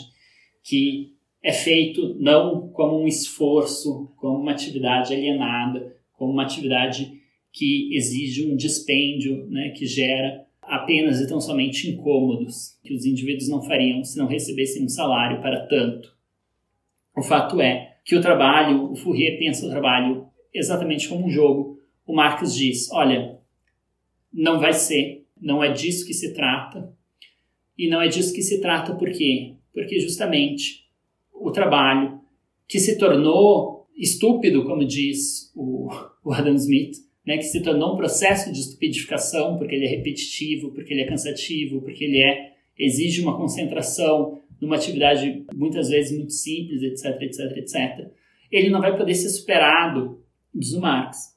que 0.63 1.13
é 1.43 1.51
feito 1.51 2.15
não 2.19 2.69
como 2.69 3.01
um 3.01 3.07
esforço, 3.07 4.11
como 4.15 4.39
uma 4.39 4.51
atividade 4.51 5.13
alienada, 5.13 5.95
como 6.13 6.31
uma 6.31 6.43
atividade 6.43 7.21
que 7.51 7.95
exige 7.95 8.49
um 8.49 8.55
dispêndio, 8.55 9.45
né, 9.49 9.69
que 9.69 9.85
gera 9.85 10.45
apenas 10.61 11.19
e 11.19 11.27
tão 11.27 11.41
somente 11.41 11.89
incômodos, 11.89 12.79
que 12.83 12.93
os 12.93 13.05
indivíduos 13.05 13.49
não 13.49 13.61
fariam 13.61 14.03
se 14.03 14.17
não 14.17 14.25
recebessem 14.25 14.85
um 14.85 14.89
salário 14.89 15.41
para 15.41 15.67
tanto. 15.67 16.13
O 17.15 17.21
fato 17.21 17.61
é 17.61 17.97
que 18.03 18.15
o 18.15 18.21
trabalho, 18.21 18.91
o 18.91 18.95
Fourier 18.95 19.37
pensa 19.37 19.65
o 19.65 19.69
trabalho 19.69 20.27
exatamente 20.53 21.07
como 21.07 21.25
um 21.25 21.29
jogo. 21.29 21.79
O 22.05 22.15
Marx 22.15 22.55
diz: 22.55 22.91
olha, 22.91 23.39
não 24.31 24.59
vai 24.59 24.73
ser, 24.73 25.25
não 25.39 25.63
é 25.63 25.71
disso 25.71 26.05
que 26.05 26.13
se 26.13 26.33
trata. 26.33 26.93
E 27.77 27.87
não 27.87 28.01
é 28.01 28.07
disso 28.07 28.33
que 28.33 28.41
se 28.41 28.61
trata, 28.61 28.93
por 28.95 29.11
quê? 29.11 29.55
Porque 29.73 29.99
justamente 29.99 30.87
o 31.33 31.51
trabalho 31.51 32.21
que 32.67 32.79
se 32.79 32.97
tornou 32.97 33.87
estúpido, 33.97 34.63
como 34.65 34.85
diz 34.85 35.51
o, 35.55 35.89
o 36.23 36.31
Adam 36.31 36.55
Smith, 36.55 36.97
né, 37.25 37.37
que 37.37 37.43
se 37.43 37.61
tornou 37.61 37.93
um 37.93 37.97
processo 37.97 38.51
de 38.51 38.59
estupidificação 38.59 39.57
porque 39.57 39.75
ele 39.75 39.85
é 39.85 39.89
repetitivo, 39.89 40.71
porque 40.71 40.93
ele 40.93 41.01
é 41.01 41.07
cansativo, 41.07 41.81
porque 41.81 42.03
ele 42.03 42.21
é 42.21 42.53
exige 42.77 43.21
uma 43.21 43.37
concentração 43.37 44.41
numa 44.61 44.75
atividade 44.75 45.45
muitas 45.53 45.89
vezes 45.89 46.17
muito 46.17 46.33
simples, 46.33 46.81
etc, 46.81 47.21
etc, 47.21 47.57
etc. 47.57 48.11
Ele 48.51 48.69
não 48.69 48.81
vai 48.81 48.95
poder 48.97 49.15
ser 49.15 49.29
superado 49.29 50.23
dos 50.53 50.73
Marx, 50.77 51.35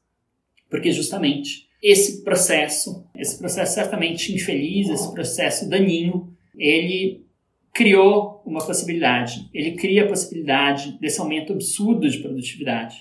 porque 0.69 0.93
justamente 0.93 1.67
esse 1.83 2.23
processo, 2.25 3.07
esse 3.15 3.39
processo 3.39 3.75
certamente 3.75 4.35
infeliz, 4.35 4.89
esse 4.89 5.13
processo 5.13 5.69
daninho, 5.69 6.33
ele 6.57 7.25
criou 7.73 8.43
uma 8.47 8.65
possibilidade. 8.65 9.49
Ele 9.53 9.73
cria 9.73 10.05
a 10.05 10.09
possibilidade 10.09 10.99
desse 10.99 11.21
aumento 11.21 11.53
absurdo 11.53 12.09
de 12.09 12.19
produtividade. 12.19 12.97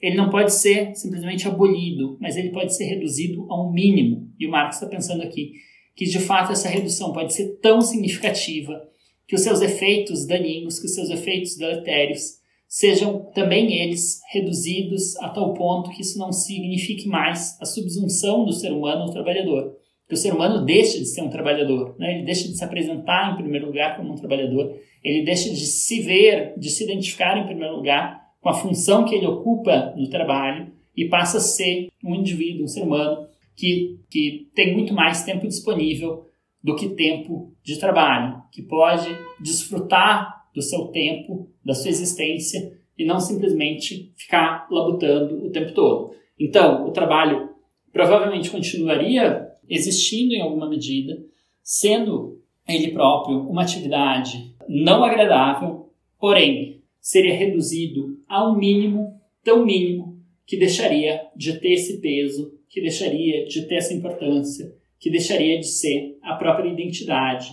Ele 0.00 0.16
não 0.16 0.30
pode 0.30 0.54
ser 0.54 0.94
simplesmente 0.94 1.46
abolido, 1.46 2.16
mas 2.20 2.36
ele 2.36 2.50
pode 2.50 2.74
ser 2.74 2.84
reduzido 2.84 3.46
ao 3.50 3.72
mínimo. 3.72 4.32
E 4.38 4.46
o 4.46 4.50
Marx 4.50 4.76
está 4.76 4.86
pensando 4.86 5.22
aqui 5.22 5.52
que 5.94 6.04
de 6.04 6.18
fato 6.18 6.52
essa 6.52 6.68
redução 6.68 7.12
pode 7.12 7.34
ser 7.34 7.58
tão 7.60 7.80
significativa 7.82 8.88
que 9.30 9.36
os 9.36 9.42
seus 9.42 9.60
efeitos 9.60 10.26
daninhos, 10.26 10.80
que 10.80 10.86
os 10.86 10.94
seus 10.96 11.08
efeitos 11.08 11.56
deletérios 11.56 12.40
sejam 12.66 13.30
também 13.32 13.80
eles 13.80 14.20
reduzidos 14.32 15.16
a 15.18 15.28
tal 15.28 15.54
ponto 15.54 15.90
que 15.90 16.02
isso 16.02 16.18
não 16.18 16.32
signifique 16.32 17.06
mais 17.06 17.56
a 17.60 17.64
subsunção 17.64 18.44
do 18.44 18.52
ser 18.52 18.72
humano 18.72 19.02
ao 19.02 19.12
trabalhador. 19.12 19.76
Que 20.08 20.14
o 20.14 20.16
ser 20.16 20.34
humano 20.34 20.64
deixe 20.66 20.98
de 20.98 21.06
ser 21.06 21.22
um 21.22 21.30
trabalhador, 21.30 21.94
né? 21.96 22.16
ele 22.16 22.24
deixa 22.24 22.48
de 22.48 22.56
se 22.56 22.64
apresentar 22.64 23.32
em 23.32 23.36
primeiro 23.36 23.66
lugar 23.66 23.96
como 23.96 24.12
um 24.12 24.16
trabalhador, 24.16 24.76
ele 25.04 25.24
deixa 25.24 25.48
de 25.48 25.64
se 25.64 26.00
ver, 26.00 26.54
de 26.58 26.68
se 26.68 26.82
identificar 26.82 27.38
em 27.38 27.46
primeiro 27.46 27.76
lugar 27.76 28.20
com 28.40 28.48
a 28.48 28.54
função 28.54 29.04
que 29.04 29.14
ele 29.14 29.28
ocupa 29.28 29.94
no 29.96 30.10
trabalho 30.10 30.72
e 30.96 31.04
passa 31.04 31.36
a 31.36 31.40
ser 31.40 31.88
um 32.04 32.16
indivíduo, 32.16 32.64
um 32.64 32.68
ser 32.68 32.82
humano 32.82 33.28
que, 33.54 33.96
que 34.10 34.48
tem 34.56 34.74
muito 34.74 34.92
mais 34.92 35.22
tempo 35.22 35.46
disponível 35.46 36.26
do 36.62 36.76
que 36.76 36.90
tempo 36.90 37.54
de 37.62 37.78
trabalho, 37.78 38.42
que 38.52 38.62
pode 38.62 39.08
desfrutar 39.40 40.46
do 40.54 40.62
seu 40.62 40.88
tempo, 40.88 41.48
da 41.64 41.74
sua 41.74 41.90
existência 41.90 42.78
e 42.98 43.04
não 43.04 43.18
simplesmente 43.18 44.12
ficar 44.16 44.66
labutando 44.70 45.46
o 45.46 45.50
tempo 45.50 45.72
todo. 45.72 46.14
Então, 46.38 46.86
o 46.86 46.90
trabalho 46.90 47.50
provavelmente 47.92 48.50
continuaria 48.50 49.48
existindo 49.68 50.34
em 50.34 50.40
alguma 50.40 50.68
medida, 50.68 51.22
sendo 51.62 52.40
ele 52.68 52.92
próprio 52.92 53.38
uma 53.48 53.62
atividade 53.62 54.54
não 54.68 55.02
agradável, 55.02 55.90
porém 56.18 56.82
seria 57.00 57.34
reduzido 57.34 58.18
a 58.28 58.48
um 58.48 58.56
mínimo 58.56 59.20
tão 59.42 59.64
mínimo 59.64 60.20
que 60.46 60.58
deixaria 60.58 61.22
de 61.36 61.58
ter 61.58 61.72
esse 61.72 62.00
peso, 62.00 62.52
que 62.68 62.80
deixaria 62.80 63.46
de 63.46 63.66
ter 63.66 63.76
essa 63.76 63.94
importância, 63.94 64.74
que 65.00 65.10
deixaria 65.10 65.58
de 65.58 65.66
ser 65.66 66.18
a 66.22 66.34
própria 66.34 66.68
identidade 66.68 67.50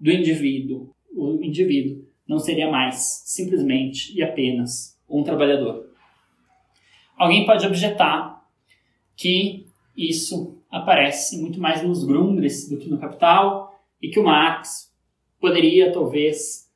do 0.00 0.10
indivíduo. 0.10 0.92
O 1.14 1.42
indivíduo 1.42 2.04
não 2.26 2.38
seria 2.38 2.70
mais 2.70 3.22
simplesmente 3.24 4.14
e 4.14 4.22
apenas 4.22 5.00
um 5.08 5.22
trabalhador. 5.22 5.88
Alguém 7.16 7.46
pode 7.46 7.64
objetar 7.64 8.44
que 9.16 9.66
isso 9.96 10.60
aparece 10.70 11.40
muito 11.40 11.60
mais 11.60 11.82
nos 11.82 12.04
Grundrisse 12.04 12.68
do 12.68 12.78
que 12.78 12.88
no 12.88 12.98
Capital 12.98 13.74
e 14.02 14.08
que 14.08 14.20
o 14.20 14.24
Marx 14.24 14.92
poderia 15.40 15.92
talvez 15.92 16.68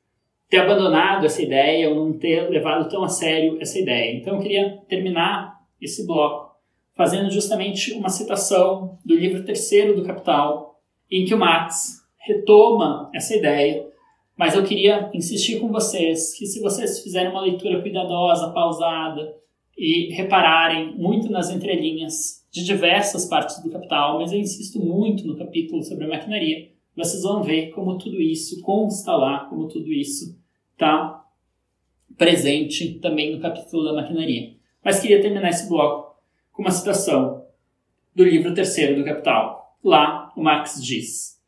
ter 0.49 0.59
abandonado 0.59 1.25
essa 1.25 1.41
ideia 1.41 1.89
ou 1.89 1.95
não 1.95 2.17
ter 2.17 2.49
levado 2.49 2.89
tão 2.89 3.03
a 3.03 3.09
sério 3.09 3.57
essa 3.61 3.79
ideia. 3.79 4.17
Então 4.17 4.35
eu 4.35 4.41
queria 4.41 4.77
terminar 4.87 5.59
esse 5.81 6.05
bloco 6.05 6.52
fazendo 6.95 7.29
justamente 7.31 7.93
uma 7.93 8.09
citação 8.09 8.99
do 9.03 9.15
livro 9.15 9.43
terceiro 9.43 9.95
do 9.95 10.03
Capital, 10.03 10.79
em 11.09 11.25
que 11.25 11.33
o 11.33 11.39
Marx 11.39 12.03
retoma 12.17 13.09
essa 13.13 13.35
ideia, 13.35 13.87
mas 14.37 14.55
eu 14.55 14.63
queria 14.63 15.09
insistir 15.13 15.59
com 15.59 15.69
vocês 15.69 16.33
que 16.37 16.45
se 16.45 16.61
vocês 16.61 16.99
fizerem 17.01 17.31
uma 17.31 17.41
leitura 17.41 17.81
cuidadosa, 17.81 18.51
pausada 18.51 19.35
e 19.77 20.13
repararem 20.13 20.95
muito 20.95 21.31
nas 21.31 21.49
entrelinhas 21.49 22.43
de 22.51 22.63
diversas 22.63 23.25
partes 23.25 23.61
do 23.61 23.71
Capital, 23.71 24.19
mas 24.19 24.31
eu 24.31 24.39
insisto 24.39 24.79
muito 24.79 25.25
no 25.25 25.37
capítulo 25.37 25.83
sobre 25.83 26.05
a 26.05 26.09
maquinaria, 26.09 26.69
vocês 26.95 27.23
vão 27.23 27.41
ver 27.41 27.71
como 27.71 27.97
tudo 27.97 28.21
isso 28.21 28.61
consta 28.61 29.15
lá, 29.15 29.45
como 29.45 29.67
tudo 29.67 29.91
isso 29.91 30.39
está 30.73 31.25
presente 32.17 32.99
também 32.99 33.35
no 33.35 33.41
capítulo 33.41 33.83
da 33.83 33.93
maquinaria. 33.93 34.53
Mas 34.83 34.99
queria 34.99 35.21
terminar 35.21 35.49
esse 35.49 35.67
bloco 35.67 36.12
com 36.53 36.61
uma 36.61 36.71
citação 36.71 37.45
do 38.15 38.23
livro 38.23 38.53
terceiro 38.53 38.95
do 38.95 39.03
Capital. 39.03 39.75
Lá, 39.83 40.31
o 40.37 40.41
Marx 40.41 40.81
diz: 40.81 41.41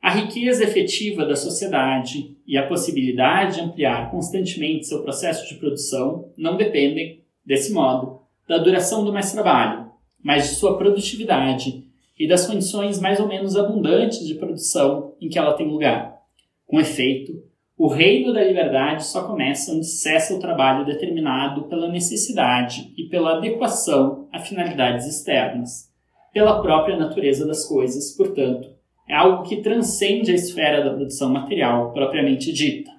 A 0.00 0.10
riqueza 0.10 0.62
efetiva 0.62 1.24
da 1.24 1.34
sociedade 1.34 2.36
e 2.46 2.56
a 2.56 2.68
possibilidade 2.68 3.56
de 3.56 3.62
ampliar 3.62 4.10
constantemente 4.10 4.86
seu 4.86 5.02
processo 5.02 5.48
de 5.48 5.58
produção 5.58 6.30
não 6.36 6.56
dependem, 6.56 7.24
desse 7.44 7.72
modo, 7.72 8.20
da 8.46 8.58
duração 8.58 9.04
do 9.04 9.12
mais 9.12 9.32
trabalho, 9.32 9.90
mas 10.22 10.50
de 10.50 10.54
sua 10.56 10.76
produtividade 10.76 11.84
e 12.18 12.28
das 12.28 12.46
condições 12.46 13.00
mais 13.00 13.18
ou 13.18 13.26
menos 13.26 13.56
abundantes 13.56 14.26
de 14.26 14.34
produção 14.34 15.14
em 15.20 15.28
que 15.28 15.38
ela 15.38 15.54
tem 15.54 15.66
lugar. 15.66 16.20
Com 16.66 16.78
efeito, 16.78 17.42
o 17.80 17.88
reino 17.88 18.34
da 18.34 18.44
liberdade 18.44 19.06
só 19.06 19.26
começa 19.26 19.72
onde 19.72 19.86
cessa 19.86 20.34
o 20.34 20.38
trabalho 20.38 20.84
determinado 20.84 21.62
pela 21.62 21.88
necessidade 21.88 22.92
e 22.94 23.04
pela 23.04 23.38
adequação 23.38 24.28
a 24.30 24.38
finalidades 24.38 25.06
externas, 25.06 25.90
pela 26.30 26.60
própria 26.60 26.98
natureza 26.98 27.46
das 27.46 27.66
coisas, 27.66 28.14
portanto, 28.14 28.68
é 29.08 29.14
algo 29.14 29.44
que 29.44 29.62
transcende 29.62 30.30
a 30.30 30.34
esfera 30.34 30.84
da 30.84 30.92
produção 30.92 31.32
material 31.32 31.90
propriamente 31.94 32.52
dita. 32.52 32.90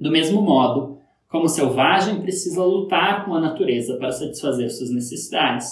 Do 0.00 0.10
mesmo 0.10 0.40
modo, 0.40 0.98
como 1.28 1.44
o 1.44 1.50
selvagem 1.50 2.22
precisa 2.22 2.64
lutar 2.64 3.26
com 3.26 3.34
a 3.34 3.40
natureza 3.42 3.98
para 3.98 4.10
satisfazer 4.10 4.70
suas 4.70 4.90
necessidades, 4.90 5.68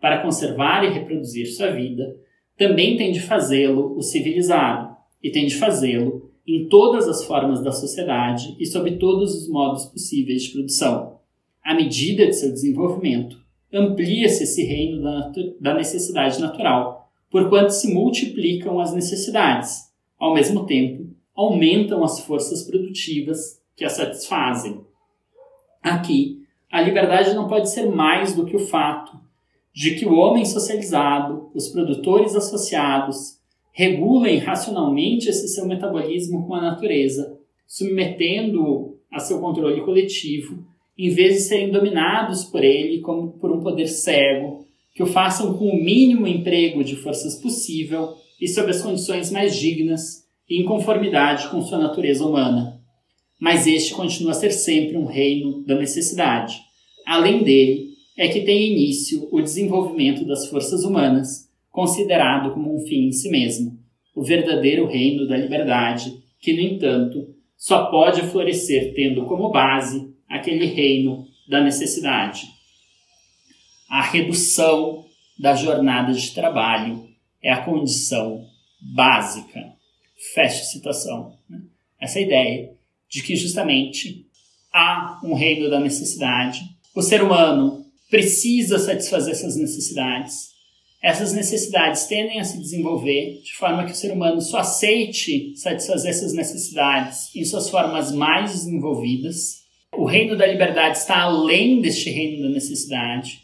para 0.00 0.22
conservar 0.22 0.82
e 0.82 0.88
reproduzir 0.90 1.46
sua 1.46 1.70
vida, 1.70 2.16
também 2.58 2.96
tem 2.96 3.12
de 3.12 3.20
fazê-lo 3.20 3.96
o 3.96 4.02
civilizado, 4.02 4.90
e 5.22 5.30
tem 5.30 5.46
de 5.46 5.54
fazê-lo 5.54 6.29
em 6.56 6.68
todas 6.68 7.08
as 7.08 7.24
formas 7.24 7.62
da 7.62 7.72
sociedade 7.72 8.56
e 8.58 8.66
sob 8.66 8.98
todos 8.98 9.34
os 9.34 9.48
modos 9.48 9.84
possíveis 9.86 10.42
de 10.42 10.50
produção. 10.50 11.18
À 11.62 11.74
medida 11.74 12.26
de 12.26 12.32
seu 12.32 12.50
desenvolvimento, 12.50 13.38
amplia-se 13.72 14.44
esse 14.44 14.64
reino 14.64 15.02
da 15.60 15.74
necessidade 15.74 16.40
natural, 16.40 17.08
porquanto 17.30 17.70
se 17.70 17.92
multiplicam 17.92 18.80
as 18.80 18.92
necessidades. 18.92 19.90
Ao 20.18 20.34
mesmo 20.34 20.66
tempo, 20.66 21.06
aumentam 21.34 22.02
as 22.02 22.20
forças 22.20 22.62
produtivas 22.64 23.60
que 23.76 23.84
as 23.84 23.92
satisfazem. 23.92 24.80
Aqui, 25.82 26.42
a 26.70 26.80
liberdade 26.80 27.34
não 27.34 27.48
pode 27.48 27.70
ser 27.70 27.86
mais 27.90 28.34
do 28.34 28.44
que 28.44 28.56
o 28.56 28.66
fato 28.66 29.18
de 29.72 29.94
que 29.94 30.04
o 30.04 30.14
homem 30.14 30.44
socializado, 30.44 31.50
os 31.54 31.68
produtores 31.68 32.34
associados, 32.34 33.39
regulem 33.72 34.38
racionalmente 34.38 35.28
esse 35.28 35.48
seu 35.48 35.66
metabolismo 35.66 36.46
com 36.46 36.54
a 36.54 36.60
natureza, 36.60 37.38
submetendo-o 37.66 38.98
a 39.10 39.18
seu 39.18 39.40
controle 39.40 39.80
coletivo, 39.82 40.64
em 40.98 41.10
vez 41.10 41.34
de 41.34 41.40
serem 41.40 41.70
dominados 41.70 42.44
por 42.44 42.62
ele 42.62 43.00
como 43.00 43.32
por 43.38 43.50
um 43.50 43.60
poder 43.60 43.86
cego, 43.86 44.66
que 44.94 45.02
o 45.02 45.06
façam 45.06 45.56
com 45.56 45.66
o 45.66 45.82
mínimo 45.82 46.26
emprego 46.26 46.84
de 46.84 46.96
forças 46.96 47.36
possível 47.36 48.14
e 48.40 48.48
sob 48.48 48.70
as 48.70 48.82
condições 48.82 49.30
mais 49.30 49.56
dignas 49.56 50.24
e 50.48 50.60
em 50.60 50.64
conformidade 50.64 51.48
com 51.48 51.62
sua 51.62 51.78
natureza 51.78 52.24
humana. 52.26 52.80
Mas 53.40 53.66
este 53.66 53.94
continua 53.94 54.32
a 54.32 54.34
ser 54.34 54.50
sempre 54.50 54.96
um 54.96 55.06
reino 55.06 55.64
da 55.64 55.76
necessidade. 55.76 56.60
Além 57.06 57.42
dele, 57.42 57.90
é 58.18 58.28
que 58.28 58.42
tem 58.42 58.72
início 58.72 59.28
o 59.32 59.40
desenvolvimento 59.40 60.26
das 60.26 60.46
forças 60.48 60.84
humanas, 60.84 61.49
considerado 61.70 62.52
como 62.52 62.74
um 62.74 62.80
fim 62.86 63.08
em 63.08 63.12
si 63.12 63.30
mesmo, 63.30 63.78
o 64.14 64.22
verdadeiro 64.22 64.86
reino 64.86 65.26
da 65.26 65.36
liberdade, 65.36 66.12
que, 66.40 66.52
no 66.52 66.60
entanto, 66.60 67.34
só 67.56 67.86
pode 67.86 68.22
florescer 68.22 68.94
tendo 68.94 69.24
como 69.26 69.50
base 69.50 70.12
aquele 70.28 70.66
reino 70.66 71.26
da 71.48 71.60
necessidade. 71.60 72.46
A 73.88 74.02
redução 74.02 75.04
da 75.38 75.54
jornada 75.54 76.12
de 76.12 76.32
trabalho 76.32 77.08
é 77.42 77.52
a 77.52 77.64
condição 77.64 78.46
básica. 78.94 79.60
Fecha 80.34 80.64
citação. 80.64 81.36
Né? 81.48 81.62
Essa 82.00 82.20
ideia 82.20 82.72
de 83.08 83.22
que 83.22 83.34
justamente 83.34 84.26
há 84.72 85.20
um 85.24 85.34
reino 85.34 85.68
da 85.68 85.80
necessidade, 85.80 86.60
o 86.94 87.02
ser 87.02 87.22
humano 87.22 87.84
precisa 88.08 88.78
satisfazer 88.78 89.32
essas 89.32 89.56
necessidades, 89.56 90.49
essas 91.02 91.32
necessidades 91.32 92.04
tendem 92.04 92.40
a 92.40 92.44
se 92.44 92.58
desenvolver 92.58 93.40
de 93.42 93.54
forma 93.54 93.84
que 93.84 93.92
o 93.92 93.94
ser 93.94 94.12
humano 94.12 94.40
só 94.42 94.58
aceite 94.58 95.54
satisfazer 95.56 96.10
essas 96.10 96.34
necessidades 96.34 97.34
em 97.34 97.44
suas 97.44 97.70
formas 97.70 98.12
mais 98.12 98.52
desenvolvidas. 98.52 99.64
O 99.96 100.04
reino 100.04 100.36
da 100.36 100.46
liberdade 100.46 100.98
está 100.98 101.22
além 101.22 101.80
deste 101.80 102.10
reino 102.10 102.42
da 102.42 102.50
necessidade. 102.50 103.40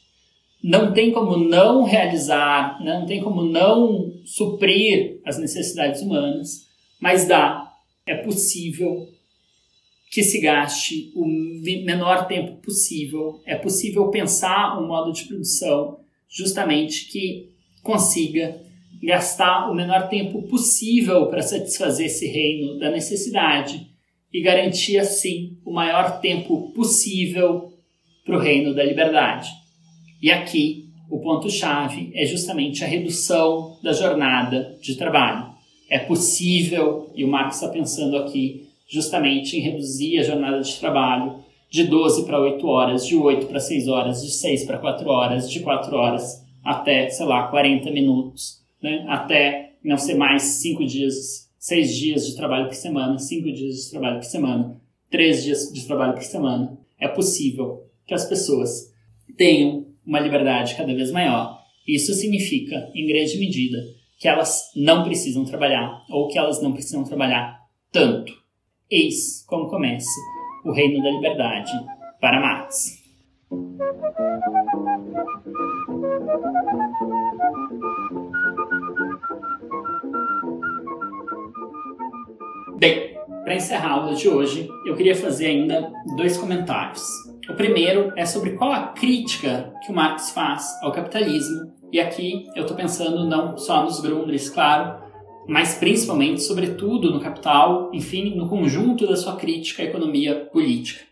Não 0.63 0.93
tem 0.93 1.13
como 1.13 1.37
não 1.39 1.85
realizar, 1.85 2.79
não 2.85 3.07
tem 3.07 3.23
como 3.23 3.43
não 3.43 4.13
suprir 4.25 5.21
as 5.25 5.39
necessidades 5.39 6.03
humanas, 6.03 6.67
mas 7.01 7.27
dá, 7.27 7.73
é 8.07 8.17
possível 8.17 9.09
que 10.11 10.23
se 10.23 10.41
gaste 10.41 11.11
o 11.15 11.27
menor 11.85 12.27
tempo 12.27 12.61
possível, 12.61 13.41
é 13.47 13.57
possível 13.57 14.09
pensar 14.09 14.79
um 14.79 14.87
modo 14.87 15.13
de 15.13 15.25
produção 15.25 16.01
justamente 16.29 17.07
que 17.07 17.51
consiga 17.83 18.61
gastar 19.03 19.71
o 19.71 19.75
menor 19.75 20.09
tempo 20.09 20.43
possível 20.43 21.27
para 21.27 21.43
satisfazer 21.43 22.07
esse 22.07 22.27
reino 22.27 22.79
da 22.79 22.91
necessidade 22.91 23.87
e 24.33 24.43
garantir 24.43 24.99
assim 24.99 25.59
o 25.65 25.73
maior 25.73 26.21
tempo 26.21 26.73
possível 26.73 27.73
para 28.25 28.37
o 28.37 28.41
reino 28.41 28.75
da 28.75 28.83
liberdade. 28.83 29.51
E 30.21 30.31
aqui 30.31 30.87
o 31.09 31.21
ponto-chave 31.21 32.11
é 32.15 32.27
justamente 32.27 32.83
a 32.83 32.87
redução 32.87 33.79
da 33.83 33.93
jornada 33.93 34.77
de 34.83 34.97
trabalho. 34.97 35.55
É 35.89 35.99
possível, 36.01 37.13
e 37.15 37.25
o 37.25 37.29
Marx 37.29 37.57
está 37.57 37.69
pensando 37.69 38.17
aqui 38.17 38.67
justamente 38.89 39.57
em 39.57 39.61
reduzir 39.61 40.19
a 40.19 40.25
jornada 40.25 40.61
de 40.61 40.77
trabalho 40.79 41.45
de 41.77 41.85
12 41.85 42.25
para 42.25 42.41
8 42.41 42.67
horas, 42.67 43.07
de 43.07 43.15
8 43.15 43.49
para 43.49 43.61
6 43.61 43.87
horas, 43.89 44.23
de 44.23 44.31
6 44.31 44.65
para 44.65 44.79
4 44.79 45.07
horas, 45.11 45.51
de 45.51 45.61
4 45.61 45.95
horas 45.95 46.43
até, 46.65 47.11
sei 47.11 47.27
lá, 47.27 47.49
40 47.49 47.91
minutos, 47.91 48.63
né? 48.83 49.05
até 49.07 49.75
não 49.85 49.99
ser 49.99 50.15
mais 50.15 50.43
5 50.43 50.87
dias, 50.87 51.51
6 51.59 51.95
dias 51.95 52.27
de 52.27 52.35
trabalho 52.35 52.69
por 52.69 52.75
semana, 52.75 53.19
5 53.19 53.53
dias 53.53 53.75
de 53.75 53.91
trabalho 53.91 54.17
por 54.17 54.25
semana, 54.25 54.81
3 55.11 55.45
dias 55.45 55.71
de 55.71 55.87
trabalho 55.87 56.15
por 56.15 56.23
semana. 56.23 56.79
É 56.99 57.09
possível 57.09 57.83
que 58.07 58.15
as 58.15 58.25
pessoas 58.25 58.91
tenham 59.37 59.85
uma 60.07 60.21
liberdade 60.21 60.77
cada 60.77 60.95
vez 60.95 61.11
maior. 61.11 61.61
Isso 61.87 62.15
significa, 62.15 62.91
em 62.95 63.07
grande 63.07 63.37
medida, 63.37 63.77
que 64.19 64.27
elas 64.27 64.73
não 64.75 65.05
precisam 65.05 65.45
trabalhar 65.45 66.03
ou 66.09 66.29
que 66.29 66.39
elas 66.39 66.63
não 66.63 66.73
precisam 66.73 67.05
trabalhar 67.05 67.61
tanto. 67.93 68.33
Eis 68.91 69.45
como 69.47 69.69
começa 69.69 70.09
o 70.65 70.73
reino 70.73 71.03
da 71.03 71.11
liberdade 71.11 71.73
para 72.21 72.41
Marx. 72.41 73.05
Bem, 82.79 83.17
para 83.45 83.55
encerrar 83.55 83.89
a 83.89 83.93
aula 83.93 84.15
de 84.15 84.29
hoje, 84.29 84.69
eu 84.85 84.95
queria 84.95 85.15
fazer 85.15 85.47
ainda 85.47 85.93
dois 86.17 86.37
comentários. 86.37 87.03
O 87.49 87.55
primeiro 87.55 88.13
é 88.17 88.27
sobre 88.27 88.53
qual 88.53 88.73
a 88.73 88.89
crítica 88.89 89.73
que 89.85 89.93
o 89.93 89.95
Marx 89.95 90.31
faz 90.31 90.77
ao 90.83 90.93
capitalismo, 90.93 91.73
e 91.93 92.01
aqui 92.01 92.47
eu 92.57 92.63
estou 92.63 92.77
pensando 92.77 93.29
não 93.29 93.57
só 93.57 93.85
nos 93.85 94.01
Grundrisse, 94.01 94.53
claro, 94.53 95.06
mas 95.49 95.75
principalmente, 95.75 96.43
sobretudo, 96.43 97.11
no 97.11 97.21
Capital, 97.21 97.91
enfim, 97.93 98.35
no 98.35 98.49
conjunto 98.49 99.07
da 99.07 99.17
sua 99.17 99.37
crítica 99.37 99.83
à 99.83 99.87
economia 99.87 100.47
política. 100.53 101.05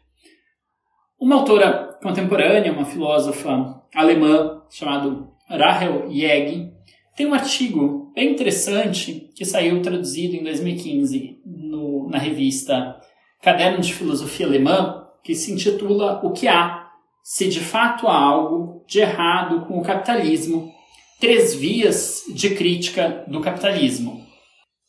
Uma 1.19 1.37
autora 1.37 1.99
contemporânea, 2.03 2.73
uma 2.73 2.85
filósofa 2.85 3.83
alemã 3.95 4.63
chamada 4.69 5.29
Rahel 5.49 6.11
Jäg, 6.11 6.73
tem 7.17 7.27
um 7.27 7.35
artigo 7.35 8.13
bem 8.15 8.33
interessante 8.33 9.31
que 9.37 9.45
saiu 9.45 9.81
traduzido 9.81 10.35
em 10.35 10.43
2015 10.43 11.41
no, 11.47 12.09
na 12.09 12.19
revista 12.19 12.97
Caderno 13.41 13.81
de 13.81 13.95
Filosofia 13.95 14.47
Alemã, 14.47 15.07
que 15.23 15.35
se 15.35 15.53
intitula 15.53 16.21
O 16.25 16.33
que 16.33 16.49
há, 16.49 16.91
se 17.23 17.49
de 17.49 17.61
fato 17.61 18.09
há 18.09 18.17
algo 18.17 18.85
de 18.87 19.01
errado 19.01 19.65
com 19.67 19.79
o 19.79 19.83
capitalismo, 19.83 20.73
três 21.21 21.55
vias 21.55 22.25
de 22.35 22.55
crítica 22.55 23.25
do 23.29 23.41
capitalismo. 23.41 24.24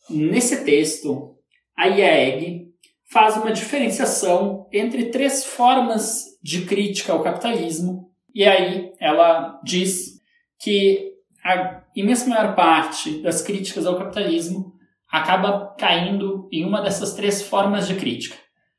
Nesse 0.08 0.64
texto, 0.64 1.36
a 1.76 1.86
IAEG 1.88 2.66
faz 3.10 3.36
uma 3.36 3.52
diferenciação 3.52 4.68
entre 4.72 5.06
três 5.06 5.44
formas 5.44 6.24
de 6.42 6.64
crítica 6.64 7.12
ao 7.12 7.22
capitalismo, 7.22 8.10
e 8.34 8.44
aí 8.44 8.92
ela 9.00 9.60
diz 9.64 10.20
que 10.58 11.12
a 11.44 11.82
imensa 11.94 12.28
maior 12.28 12.54
parte 12.54 13.22
das 13.22 13.42
críticas 13.42 13.86
ao 13.86 13.96
capitalismo 13.96 14.74
acaba 15.10 15.74
caindo 15.78 16.48
em 16.52 16.64
uma 16.64 16.80
dessas 16.80 17.14
três 17.14 17.42
formas 17.42 17.86
de 17.86 17.94
crítica. 17.94 18.36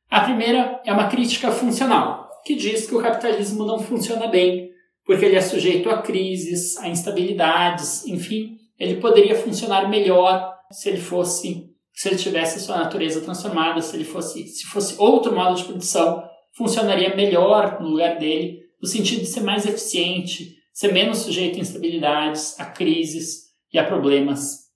A 0.10 0.22
primeira 0.22 0.82
é 0.86 0.94
uma 0.94 1.08
crítica 1.08 1.52
funcional, 1.52 2.30
que 2.46 2.56
diz 2.56 2.88
que 2.88 2.96
o 2.96 3.02
capitalismo 3.02 3.66
não 3.66 3.80
funciona 3.80 4.28
bem, 4.28 4.70
porque 5.06 5.26
ele 5.26 5.36
é 5.36 5.42
sujeito 5.42 5.90
a 5.90 6.02
crises, 6.02 6.78
a 6.78 6.88
instabilidades, 6.88 8.06
enfim, 8.06 8.58
ele 8.78 8.98
poderia 8.98 9.36
funcionar 9.36 9.90
melhor 9.90 10.57
se 10.72 10.89
ele 10.89 10.99
fosse, 10.99 11.70
se 11.93 12.09
ele 12.09 12.18
tivesse 12.18 12.59
sua 12.59 12.78
natureza 12.78 13.22
transformada, 13.22 13.82
se 13.82 13.95
ele 13.95 14.05
fosse, 14.05 14.47
se 14.47 14.65
fosse 14.65 14.95
outro 14.97 15.36
modo 15.36 15.55
de 15.55 15.63
produção, 15.63 16.24
funcionaria 16.55 17.15
melhor 17.15 17.80
no 17.80 17.89
lugar 17.89 18.18
dele, 18.18 18.59
no 18.82 18.88
sentido 18.88 19.22
de 19.22 19.28
ser 19.28 19.41
mais 19.41 19.65
eficiente, 19.65 20.55
ser 20.74 20.91
menos 20.91 21.20
sujeito 21.20 21.57
a 21.57 21.61
instabilidades, 21.61 22.59
a 22.59 22.65
crises 22.65 23.47
e 23.74 23.80
a 23.80 23.84
problemas 23.84 24.68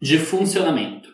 de 0.00 0.18
funcionamento. 0.18 1.08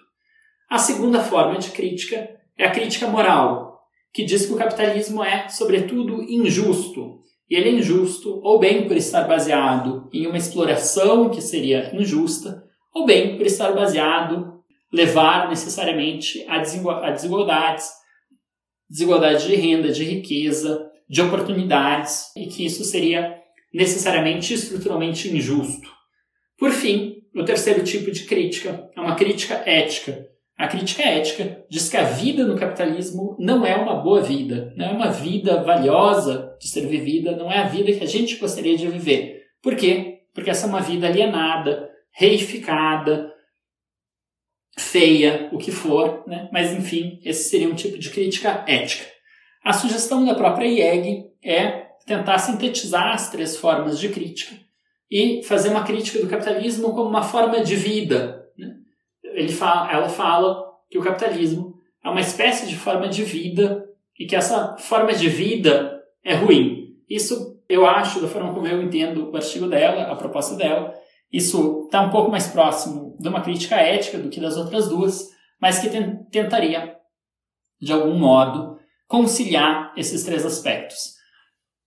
A 0.68 0.78
segunda 0.78 1.22
forma 1.22 1.58
de 1.58 1.70
crítica 1.70 2.28
é 2.58 2.64
a 2.64 2.70
crítica 2.70 3.06
moral, 3.06 3.80
que 4.12 4.24
diz 4.24 4.46
que 4.46 4.52
o 4.52 4.56
capitalismo 4.56 5.22
é, 5.22 5.48
sobretudo, 5.48 6.22
injusto, 6.22 7.20
e 7.48 7.54
ele 7.54 7.68
é 7.68 7.72
injusto 7.72 8.40
ou 8.42 8.58
bem 8.58 8.88
por 8.88 8.96
estar 8.96 9.28
baseado 9.28 10.08
em 10.12 10.26
uma 10.26 10.36
exploração 10.36 11.28
que 11.28 11.40
seria 11.40 11.94
injusta, 11.94 12.64
ou 12.96 13.04
bem 13.04 13.36
por 13.36 13.44
estar 13.44 13.72
baseado, 13.72 14.54
levar 14.90 15.50
necessariamente 15.50 16.42
a 16.48 16.60
desigualdades, 16.60 17.90
desigualdade 18.88 19.46
de 19.46 19.54
renda, 19.54 19.92
de 19.92 20.02
riqueza, 20.02 20.90
de 21.06 21.20
oportunidades, 21.20 22.32
e 22.34 22.46
que 22.46 22.64
isso 22.64 22.82
seria 22.84 23.36
necessariamente 23.72 24.54
estruturalmente 24.54 25.28
injusto. 25.28 25.90
Por 26.58 26.70
fim, 26.70 27.16
o 27.34 27.44
terceiro 27.44 27.84
tipo 27.84 28.10
de 28.10 28.24
crítica 28.24 28.88
é 28.96 29.00
uma 29.00 29.14
crítica 29.14 29.62
ética. 29.66 30.26
A 30.56 30.66
crítica 30.66 31.02
ética 31.02 31.66
diz 31.68 31.90
que 31.90 31.98
a 31.98 32.04
vida 32.04 32.46
no 32.46 32.58
capitalismo 32.58 33.36
não 33.38 33.66
é 33.66 33.76
uma 33.76 33.96
boa 33.96 34.22
vida, 34.22 34.72
não 34.74 34.86
é 34.86 34.90
uma 34.90 35.10
vida 35.10 35.62
valiosa 35.62 36.56
de 36.58 36.66
ser 36.66 36.86
vivida, 36.86 37.36
não 37.36 37.52
é 37.52 37.58
a 37.58 37.68
vida 37.68 37.92
que 37.92 38.02
a 38.02 38.08
gente 38.08 38.36
gostaria 38.36 38.74
de 38.74 38.88
viver. 38.88 39.42
Por 39.62 39.76
quê? 39.76 40.20
Porque 40.32 40.48
essa 40.48 40.64
é 40.64 40.70
uma 40.70 40.80
vida 40.80 41.06
alienada, 41.06 41.90
reificada, 42.18 43.30
feia, 44.78 45.50
o 45.52 45.58
que 45.58 45.70
for, 45.70 46.24
né? 46.26 46.48
mas 46.50 46.72
enfim, 46.72 47.20
esse 47.22 47.50
seria 47.50 47.68
um 47.68 47.74
tipo 47.74 47.98
de 47.98 48.08
crítica 48.08 48.64
ética. 48.66 49.06
A 49.62 49.74
sugestão 49.74 50.24
da 50.24 50.34
própria 50.34 50.66
IEG 50.66 51.26
é 51.44 51.86
tentar 52.06 52.38
sintetizar 52.38 53.12
as 53.12 53.30
três 53.30 53.56
formas 53.58 53.98
de 53.98 54.08
crítica 54.08 54.56
e 55.10 55.42
fazer 55.42 55.68
uma 55.68 55.84
crítica 55.84 56.18
do 56.18 56.28
capitalismo 56.28 56.94
como 56.94 57.08
uma 57.08 57.22
forma 57.22 57.60
de 57.60 57.76
vida. 57.76 58.46
Né? 58.56 58.76
Ele 59.22 59.52
fala, 59.52 59.92
ela 59.92 60.08
fala 60.08 60.64
que 60.90 60.98
o 60.98 61.02
capitalismo 61.02 61.74
é 62.02 62.08
uma 62.08 62.20
espécie 62.20 62.66
de 62.66 62.76
forma 62.76 63.08
de 63.08 63.24
vida 63.24 63.86
e 64.18 64.24
que 64.24 64.36
essa 64.36 64.76
forma 64.78 65.12
de 65.12 65.28
vida 65.28 66.02
é 66.24 66.34
ruim. 66.34 66.96
Isso 67.08 67.60
eu 67.68 67.84
acho, 67.84 68.20
da 68.20 68.28
forma 68.28 68.54
como 68.54 68.66
eu 68.66 68.80
entendo 68.82 69.30
o 69.30 69.36
artigo 69.36 69.68
dela, 69.68 70.04
a 70.04 70.16
proposta 70.16 70.54
dela, 70.54 70.94
isso 71.32 71.84
está 71.84 72.02
um 72.02 72.10
pouco 72.10 72.30
mais 72.30 72.46
próximo 72.48 73.16
de 73.18 73.28
uma 73.28 73.40
crítica 73.40 73.76
ética 73.76 74.18
do 74.18 74.28
que 74.28 74.40
das 74.40 74.56
outras 74.56 74.88
duas, 74.88 75.30
mas 75.60 75.78
que 75.78 75.88
tentaria, 76.30 76.96
de 77.80 77.92
algum 77.92 78.18
modo, 78.18 78.78
conciliar 79.08 79.92
esses 79.96 80.24
três 80.24 80.44
aspectos. 80.44 81.14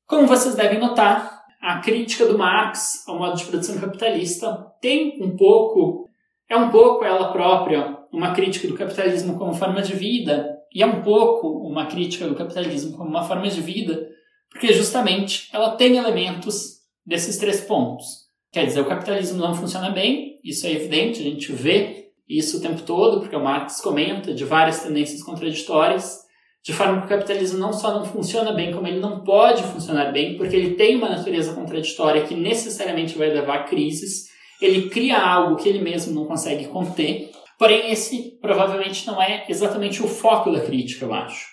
Como 0.08 0.28
vocês 0.28 0.56
devem 0.56 0.80
notar, 0.80 1.40
a 1.62 1.80
crítica 1.80 2.26
do 2.26 2.38
Marx 2.38 3.08
ao 3.08 3.18
modo 3.18 3.36
de 3.36 3.46
produção 3.46 3.80
capitalista 3.80 4.66
tem 4.82 5.22
um 5.22 5.36
pouco, 5.36 6.08
é 6.50 6.56
um 6.56 6.70
pouco 6.70 7.04
ela 7.04 7.32
própria 7.32 7.98
uma 8.12 8.34
crítica 8.34 8.68
do 8.68 8.76
capitalismo 8.76 9.38
como 9.38 9.54
forma 9.54 9.82
de 9.82 9.94
vida 9.94 10.58
e 10.74 10.82
é 10.82 10.86
um 10.86 11.02
pouco 11.02 11.48
uma 11.48 11.86
crítica 11.86 12.28
do 12.28 12.36
capitalismo 12.36 12.98
como 12.98 13.10
uma 13.10 13.24
forma 13.24 13.48
de 13.50 13.62
vida, 13.62 14.08
porque 14.50 14.72
justamente 14.74 15.50
ela 15.54 15.76
tem 15.76 15.98
elementos 15.98 16.80
desses 17.06 17.38
três 17.38 17.62
pontos. 17.62 18.28
Quer 18.52 18.66
dizer, 18.66 18.82
o 18.82 18.86
capitalismo 18.86 19.38
não 19.38 19.54
funciona 19.54 19.91
bem, 19.91 20.39
isso 20.43 20.66
é 20.66 20.72
evidente, 20.72 21.20
a 21.20 21.24
gente 21.24 21.52
vê 21.52 22.10
isso 22.28 22.58
o 22.58 22.62
tempo 22.62 22.82
todo, 22.82 23.20
porque 23.20 23.36
o 23.36 23.43
Marx 23.43 23.80
comenta 23.82 24.34
de 24.34 24.43
várias 24.43 24.82
tendências 24.82 25.22
contraditórias, 25.24 26.20
de 26.64 26.74
forma 26.74 27.00
que 27.00 27.06
o 27.06 27.10
capitalismo 27.10 27.60
não 27.60 27.72
só 27.72 27.93
não 27.93 28.06
funciona 28.06 28.52
bem, 28.52 28.74
como 28.74 28.88
ele 28.88 29.00
não 29.00 29.24
pode 29.24 29.64
funcionar 29.64 30.12
bem, 30.12 30.36
porque 30.36 30.56
ele 30.56 30.76
tem 30.76 30.95
uma 30.95 31.10
natureza 31.10 31.54
contraditória 31.54 32.24
que 32.24 32.36
necessariamente 32.36 33.18
vai 33.18 33.30
levar 33.30 33.56
a 33.56 33.64
crises, 33.64 34.28
ele 34.62 34.89
cria 34.89 35.18
algo 35.18 35.56
que 35.56 35.70
ele 35.70 35.80
mesmo 35.80 36.14
não 36.14 36.26
consegue 36.26 36.68
conter, 36.68 37.32
porém 37.58 37.91
esse 37.91 38.38
provavelmente 38.41 39.06
não 39.08 39.22
é 39.22 39.45
exatamente 39.47 40.02
o 40.04 40.08
foco 40.08 40.52
da 40.52 40.62
crítica, 40.62 41.06
eu 41.06 41.14
acho. 41.14 41.47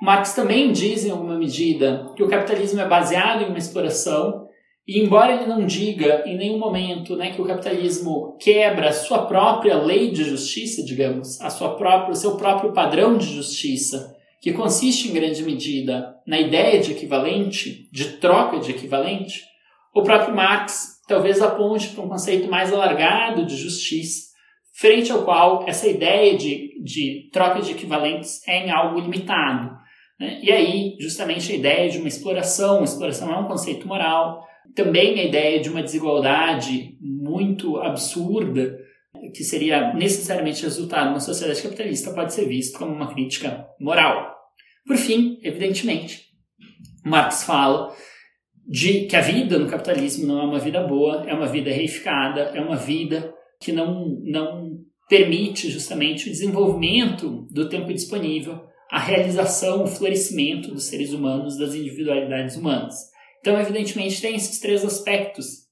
Marx 0.00 0.34
também 0.34 0.72
diz, 0.72 1.04
em 1.04 1.10
alguma 1.10 1.36
medida, 1.36 2.12
que 2.16 2.22
o 2.22 2.28
capitalismo 2.28 2.80
é 2.80 2.88
baseado 2.88 3.42
em 3.42 3.48
uma 3.48 3.58
exploração 3.58 4.41
e 4.86 5.00
embora 5.00 5.34
ele 5.34 5.46
não 5.46 5.64
diga 5.64 6.24
em 6.26 6.36
nenhum 6.36 6.58
momento 6.58 7.14
né, 7.16 7.32
que 7.32 7.40
o 7.40 7.44
capitalismo 7.44 8.36
quebra 8.40 8.88
a 8.88 8.92
sua 8.92 9.26
própria 9.26 9.76
lei 9.76 10.10
de 10.10 10.24
justiça, 10.24 10.84
digamos, 10.84 11.40
a 11.40 11.50
sua 11.50 11.76
própria, 11.76 12.12
o 12.12 12.16
seu 12.16 12.36
próprio 12.36 12.72
padrão 12.72 13.16
de 13.16 13.26
justiça, 13.26 14.16
que 14.40 14.52
consiste 14.52 15.08
em 15.08 15.12
grande 15.12 15.42
medida 15.44 16.16
na 16.26 16.40
ideia 16.40 16.80
de 16.80 16.90
equivalente, 16.90 17.88
de 17.92 18.16
troca 18.16 18.58
de 18.58 18.72
equivalente, 18.72 19.42
o 19.94 20.02
próprio 20.02 20.34
Marx 20.34 21.00
talvez 21.06 21.40
aponte 21.40 21.90
para 21.90 22.04
um 22.04 22.08
conceito 22.08 22.50
mais 22.50 22.72
alargado 22.72 23.46
de 23.46 23.56
justiça, 23.56 24.32
frente 24.72 25.12
ao 25.12 25.22
qual 25.22 25.64
essa 25.68 25.86
ideia 25.86 26.36
de, 26.36 26.82
de 26.82 27.28
troca 27.32 27.60
de 27.60 27.70
equivalentes 27.70 28.40
é 28.48 28.66
em 28.66 28.70
algo 28.70 28.98
limitado. 28.98 29.70
Né? 30.18 30.40
E 30.42 30.50
aí, 30.50 30.96
justamente 30.98 31.52
a 31.52 31.54
ideia 31.54 31.90
de 31.90 31.98
uma 31.98 32.08
exploração, 32.08 32.82
exploração 32.82 33.32
é 33.32 33.38
um 33.38 33.46
conceito 33.46 33.86
moral, 33.86 34.44
também 34.74 35.20
a 35.20 35.24
ideia 35.24 35.60
de 35.60 35.68
uma 35.68 35.82
desigualdade 35.82 36.96
muito 37.00 37.76
absurda, 37.78 38.78
que 39.34 39.44
seria 39.44 39.92
necessariamente 39.94 40.62
resultado 40.62 41.04
de 41.04 41.10
uma 41.10 41.20
sociedade 41.20 41.62
capitalista, 41.62 42.12
pode 42.12 42.32
ser 42.32 42.46
visto 42.46 42.78
como 42.78 42.92
uma 42.92 43.12
crítica 43.12 43.66
moral. 43.78 44.34
Por 44.86 44.96
fim, 44.96 45.38
evidentemente, 45.42 46.22
Marx 47.04 47.44
fala 47.44 47.94
de 48.66 49.06
que 49.06 49.16
a 49.16 49.20
vida 49.20 49.58
no 49.58 49.68
capitalismo 49.68 50.26
não 50.26 50.40
é 50.40 50.44
uma 50.44 50.58
vida 50.58 50.82
boa, 50.82 51.24
é 51.26 51.34
uma 51.34 51.46
vida 51.46 51.70
reificada, 51.70 52.40
é 52.54 52.60
uma 52.60 52.76
vida 52.76 53.32
que 53.60 53.72
não, 53.72 54.18
não 54.22 54.78
permite 55.08 55.68
justamente 55.70 56.28
o 56.28 56.32
desenvolvimento 56.32 57.46
do 57.50 57.68
tempo 57.68 57.92
disponível, 57.92 58.64
a 58.90 58.98
realização, 58.98 59.84
o 59.84 59.86
florescimento 59.86 60.72
dos 60.72 60.84
seres 60.84 61.12
humanos, 61.12 61.58
das 61.58 61.74
individualidades 61.74 62.56
humanas. 62.56 63.11
Então, 63.42 63.60
evidentemente, 63.60 64.22
tem 64.22 64.36
esses 64.36 64.60
três 64.60 64.84
aspectos 64.84 65.66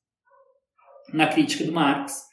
na 1.13 1.29
crítica 1.29 1.65
do 1.65 1.73
Marx. 1.73 2.25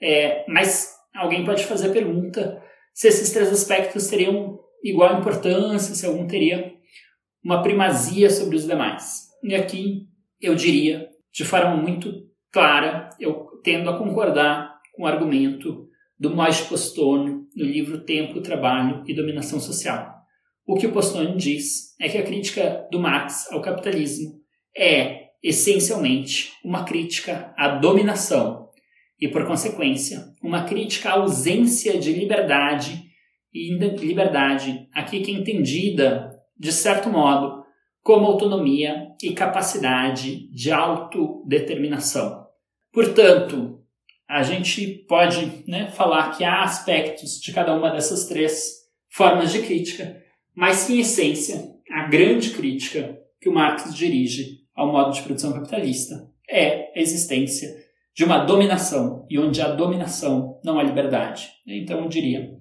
É, 0.00 0.44
mas 0.48 0.94
alguém 1.14 1.44
pode 1.44 1.64
fazer 1.64 1.90
a 1.90 1.92
pergunta 1.92 2.62
se 2.92 3.08
esses 3.08 3.32
três 3.32 3.50
aspectos 3.50 4.06
teriam 4.06 4.58
igual 4.82 5.18
importância, 5.18 5.94
se 5.94 6.06
algum 6.06 6.28
teria 6.28 6.72
uma 7.42 7.60
primazia 7.60 8.30
sobre 8.30 8.54
os 8.54 8.64
demais. 8.64 9.28
E 9.42 9.52
aqui 9.54 10.06
eu 10.40 10.54
diria, 10.54 11.08
de 11.32 11.44
forma 11.44 11.76
muito 11.76 12.12
clara, 12.52 13.10
eu 13.18 13.60
tendo 13.64 13.90
a 13.90 13.98
concordar 13.98 14.78
com 14.94 15.02
o 15.02 15.06
argumento 15.06 15.88
do 16.16 16.34
Mois 16.34 16.60
Postone 16.60 17.48
no 17.56 17.64
livro 17.64 18.04
Tempo, 18.04 18.40
Trabalho 18.40 19.02
e 19.08 19.14
Dominação 19.14 19.58
Social. 19.58 20.14
O 20.64 20.76
que 20.76 20.86
o 20.86 20.92
Postone 20.92 21.36
diz 21.36 21.96
é 22.00 22.08
que 22.08 22.16
a 22.16 22.22
crítica 22.22 22.86
do 22.92 23.00
Marx 23.00 23.50
ao 23.50 23.60
capitalismo 23.60 24.43
é 24.76 25.24
essencialmente 25.42 26.52
uma 26.64 26.84
crítica 26.84 27.52
à 27.56 27.68
dominação 27.68 28.70
e, 29.20 29.28
por 29.28 29.46
consequência, 29.46 30.24
uma 30.42 30.64
crítica 30.64 31.10
à 31.10 31.12
ausência 31.14 31.98
de 31.98 32.12
liberdade 32.12 33.04
e 33.52 33.72
liberdade, 33.72 34.88
aqui 34.92 35.20
que 35.20 35.30
é 35.30 35.34
entendida, 35.34 36.30
de 36.58 36.72
certo 36.72 37.08
modo, 37.08 37.62
como 38.02 38.26
autonomia 38.26 39.08
e 39.22 39.32
capacidade 39.32 40.50
de 40.50 40.72
autodeterminação. 40.72 42.44
Portanto, 42.92 43.80
a 44.28 44.42
gente 44.42 45.04
pode 45.08 45.64
né, 45.68 45.90
falar 45.90 46.36
que 46.36 46.42
há 46.42 46.62
aspectos 46.62 47.40
de 47.40 47.52
cada 47.52 47.74
uma 47.74 47.90
dessas 47.90 48.26
três 48.26 48.84
formas 49.10 49.52
de 49.52 49.62
crítica, 49.62 50.20
mas 50.54 50.86
que, 50.86 50.94
em 50.94 51.00
essência, 51.00 51.70
a 51.90 52.08
grande 52.08 52.50
crítica 52.50 53.18
que 53.40 53.48
o 53.48 53.52
Marx 53.52 53.94
dirige 53.94 54.63
ao 54.74 54.90
modo 54.90 55.12
de 55.12 55.22
produção 55.22 55.52
capitalista 55.52 56.28
é 56.48 56.92
a 56.96 57.00
existência 57.00 57.68
de 58.14 58.24
uma 58.24 58.38
dominação 58.38 59.26
e 59.28 59.38
onde 59.38 59.60
a 59.60 59.68
dominação 59.68 60.60
não 60.64 60.78
há 60.78 60.82
liberdade. 60.82 61.50
Então 61.66 62.00
eu 62.00 62.08
diria 62.08 62.56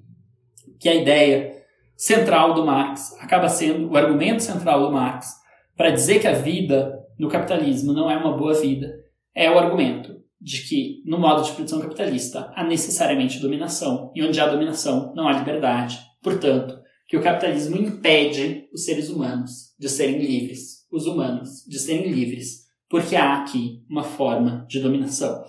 que 0.80 0.90
a 0.90 0.96
ideia 0.96 1.64
central 1.96 2.54
do 2.54 2.66
Marx 2.66 3.16
acaba 3.20 3.48
sendo 3.48 3.90
o 3.90 3.98
argumento 3.98 4.42
central 4.42 4.82
do 4.82 4.92
Marx 4.92 5.28
para 5.76 5.92
dizer 5.92 6.20
que 6.20 6.28
a 6.28 6.34
vida 6.34 7.00
no 7.18 7.30
capitalismo 7.30 7.94
não 7.94 8.10
é 8.10 8.18
uma 8.18 8.36
boa 8.36 8.54
vida 8.54 9.04
é 9.36 9.50
o 9.50 9.58
argumento 9.58 10.14
de 10.40 10.62
que 10.68 11.02
no 11.06 11.18
modo 11.18 11.44
de 11.44 11.52
produção 11.54 11.80
capitalista 11.80 12.52
há 12.54 12.64
necessariamente 12.64 13.40
dominação 13.40 14.12
e 14.14 14.24
onde 14.24 14.40
há 14.40 14.48
dominação 14.48 15.14
não 15.16 15.28
há 15.28 15.34
liberdade. 15.34 16.00
Portanto, 16.22 16.78
que 17.08 17.18
o 17.18 17.22
capitalismo 17.22 17.78
impede 17.78 18.68
os 18.74 18.86
seres 18.86 19.10
humanos 19.10 19.74
de 19.80 19.88
serem 19.88 20.20
livres 20.20 20.83
os 20.94 21.08
humanos 21.08 21.66
de 21.68 21.80
serem 21.80 22.12
livres, 22.12 22.68
porque 22.88 23.16
há 23.16 23.42
aqui 23.42 23.84
uma 23.90 24.04
forma 24.04 24.66
de 24.70 24.80
dominação. 24.80 25.44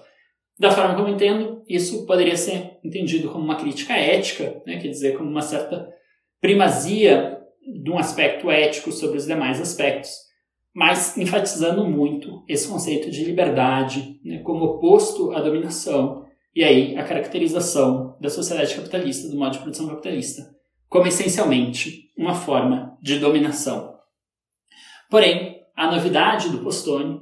Da 0.58 0.70
forma 0.70 0.94
como 0.94 1.08
eu 1.08 1.14
entendo, 1.14 1.62
isso 1.68 2.06
poderia 2.06 2.36
ser 2.36 2.78
entendido 2.82 3.28
como 3.28 3.44
uma 3.44 3.56
crítica 3.56 3.92
ética, 3.92 4.62
né? 4.66 4.78
quer 4.78 4.88
dizer, 4.88 5.16
como 5.18 5.28
uma 5.28 5.42
certa 5.42 5.86
primazia 6.40 7.38
de 7.82 7.90
um 7.90 7.98
aspecto 7.98 8.50
ético 8.50 8.90
sobre 8.90 9.18
os 9.18 9.26
demais 9.26 9.60
aspectos, 9.60 10.10
mas 10.74 11.18
enfatizando 11.18 11.84
muito 11.84 12.42
esse 12.48 12.66
conceito 12.66 13.10
de 13.10 13.24
liberdade 13.24 14.18
né? 14.24 14.38
como 14.38 14.64
oposto 14.64 15.32
à 15.32 15.40
dominação, 15.40 16.24
e 16.54 16.64
aí 16.64 16.96
a 16.96 17.04
caracterização 17.04 18.16
da 18.20 18.30
sociedade 18.30 18.74
capitalista, 18.74 19.28
do 19.28 19.36
modo 19.36 19.52
de 19.52 19.58
produção 19.58 19.88
capitalista, 19.88 20.54
como 20.88 21.06
essencialmente 21.06 22.10
uma 22.16 22.34
forma 22.34 22.96
de 23.02 23.18
dominação. 23.18 23.93
Porém, 25.10 25.60
a 25.76 25.90
novidade 25.90 26.50
do 26.50 26.58
Postone 26.58 27.20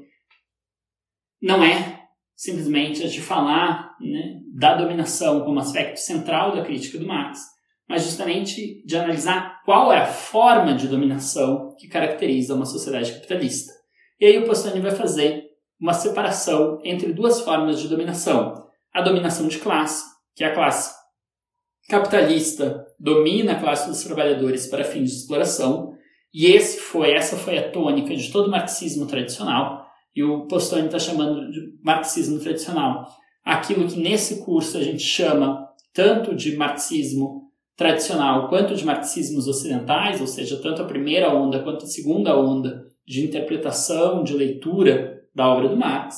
não 1.41 1.63
é 1.65 2.01
simplesmente 2.35 3.05
a 3.05 3.09
de 3.09 3.21
falar 3.21 3.97
né, 4.01 4.41
da 4.55 4.75
dominação 4.75 5.45
como 5.45 5.61
aspecto 5.61 5.99
central 5.99 6.55
da 6.55 6.65
crítica 6.65 6.99
do 6.99 7.07
Marx, 7.07 7.41
mas 7.89 8.05
justamente 8.05 8.85
de 8.85 8.97
analisar 8.97 9.63
qual 9.65 9.93
é 9.93 9.99
a 9.99 10.07
forma 10.07 10.75
de 10.75 10.89
dominação 10.89 11.75
que 11.79 11.89
caracteriza 11.89 12.55
uma 12.55 12.67
sociedade 12.67 13.13
capitalista. 13.13 13.73
E 14.19 14.27
aí 14.27 14.39
o 14.39 14.47
Postone 14.47 14.81
vai 14.81 14.93
fazer 14.93 15.45
uma 15.81 15.93
separação 15.93 16.81
entre 16.85 17.13
duas 17.13 17.41
formas 17.41 17.81
de 17.81 17.89
dominação. 17.89 18.69
A 18.93 19.03
dominação 19.03 19.49
de 19.49 19.59
classe, 19.59 20.05
que 20.35 20.45
é 20.45 20.49
a 20.49 20.55
classe 20.55 20.95
capitalista 21.89 22.87
domina 22.99 23.53
a 23.53 23.61
classe 23.61 23.89
dos 23.89 24.05
trabalhadores 24.05 24.67
para 24.69 24.85
fins 24.85 25.11
de 25.11 25.17
exploração, 25.17 25.92
e 26.33 26.47
esse 26.47 26.79
foi, 26.79 27.13
essa 27.13 27.37
foi 27.37 27.59
a 27.59 27.71
tônica 27.71 28.15
de 28.15 28.31
todo 28.31 28.47
o 28.47 28.51
marxismo 28.51 29.07
tradicional, 29.07 29.87
e 30.15 30.23
o 30.23 30.47
Postone 30.47 30.87
está 30.87 30.99
chamando 30.99 31.51
de 31.51 31.79
marxismo 31.83 32.39
tradicional 32.39 33.09
aquilo 33.45 33.89
que 33.89 33.99
nesse 33.99 34.45
curso 34.45 34.79
a 34.79 34.83
gente 34.83 35.03
chama 35.03 35.69
tanto 35.93 36.35
de 36.35 36.57
marxismo 36.57 37.51
tradicional 37.77 38.49
quanto 38.49 38.75
de 38.75 38.85
marxismos 38.85 39.49
ocidentais, 39.49 40.21
ou 40.21 40.27
seja, 40.27 40.61
tanto 40.61 40.83
a 40.83 40.87
primeira 40.87 41.35
onda 41.35 41.63
quanto 41.63 41.85
a 41.85 41.89
segunda 41.89 42.37
onda 42.39 42.87
de 43.07 43.25
interpretação, 43.25 44.23
de 44.23 44.35
leitura 44.35 45.23
da 45.35 45.49
obra 45.49 45.69
do 45.69 45.77
Marx. 45.77 46.17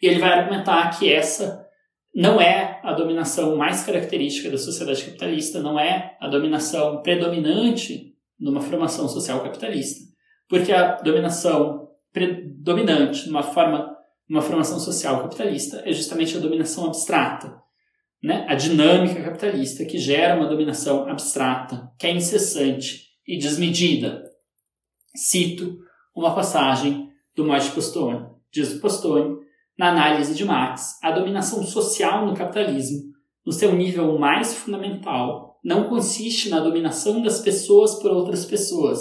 E 0.00 0.06
ele 0.06 0.20
vai 0.20 0.30
argumentar 0.30 0.98
que 0.98 1.12
essa 1.12 1.66
não 2.14 2.40
é 2.40 2.80
a 2.82 2.92
dominação 2.92 3.56
mais 3.56 3.82
característica 3.82 4.50
da 4.50 4.58
sociedade 4.58 5.04
capitalista, 5.04 5.60
não 5.60 5.78
é 5.78 6.16
a 6.20 6.28
dominação 6.28 7.02
predominante 7.02 8.14
numa 8.40 8.60
formação 8.60 9.08
social 9.08 9.42
capitalista. 9.42 10.00
Porque 10.48 10.72
a 10.72 10.96
dominação 10.96 11.88
predominante 12.12 13.26
numa 13.28 13.42
forma 13.42 13.96
numa 14.28 14.42
formação 14.42 14.78
social 14.78 15.22
capitalista 15.22 15.82
é 15.84 15.92
justamente 15.92 16.36
a 16.36 16.40
dominação 16.40 16.86
abstrata, 16.86 17.60
né? 18.22 18.46
A 18.48 18.54
dinâmica 18.54 19.20
capitalista 19.24 19.84
que 19.84 19.98
gera 19.98 20.36
uma 20.36 20.48
dominação 20.48 21.08
abstrata, 21.08 21.90
que 21.98 22.06
é 22.06 22.12
incessante 22.12 23.08
e 23.26 23.36
desmedida. 23.36 24.22
Cito 25.16 25.78
uma 26.14 26.32
passagem 26.32 27.08
do 27.34 27.44
Marx 27.44 27.70
Postone. 27.70 28.28
Diz 28.52 28.72
o 28.72 28.80
Postone, 28.80 29.38
na 29.76 29.88
análise 29.90 30.34
de 30.34 30.44
Marx, 30.44 30.98
a 31.02 31.10
dominação 31.10 31.64
social 31.64 32.26
no 32.26 32.34
capitalismo, 32.34 33.10
no 33.44 33.52
seu 33.52 33.74
nível 33.74 34.16
mais 34.16 34.54
fundamental, 34.54 35.49
não 35.62 35.88
consiste 35.88 36.48
na 36.48 36.60
dominação 36.60 37.22
das 37.22 37.40
pessoas 37.40 37.94
por 37.96 38.10
outras 38.10 38.44
pessoas, 38.44 39.00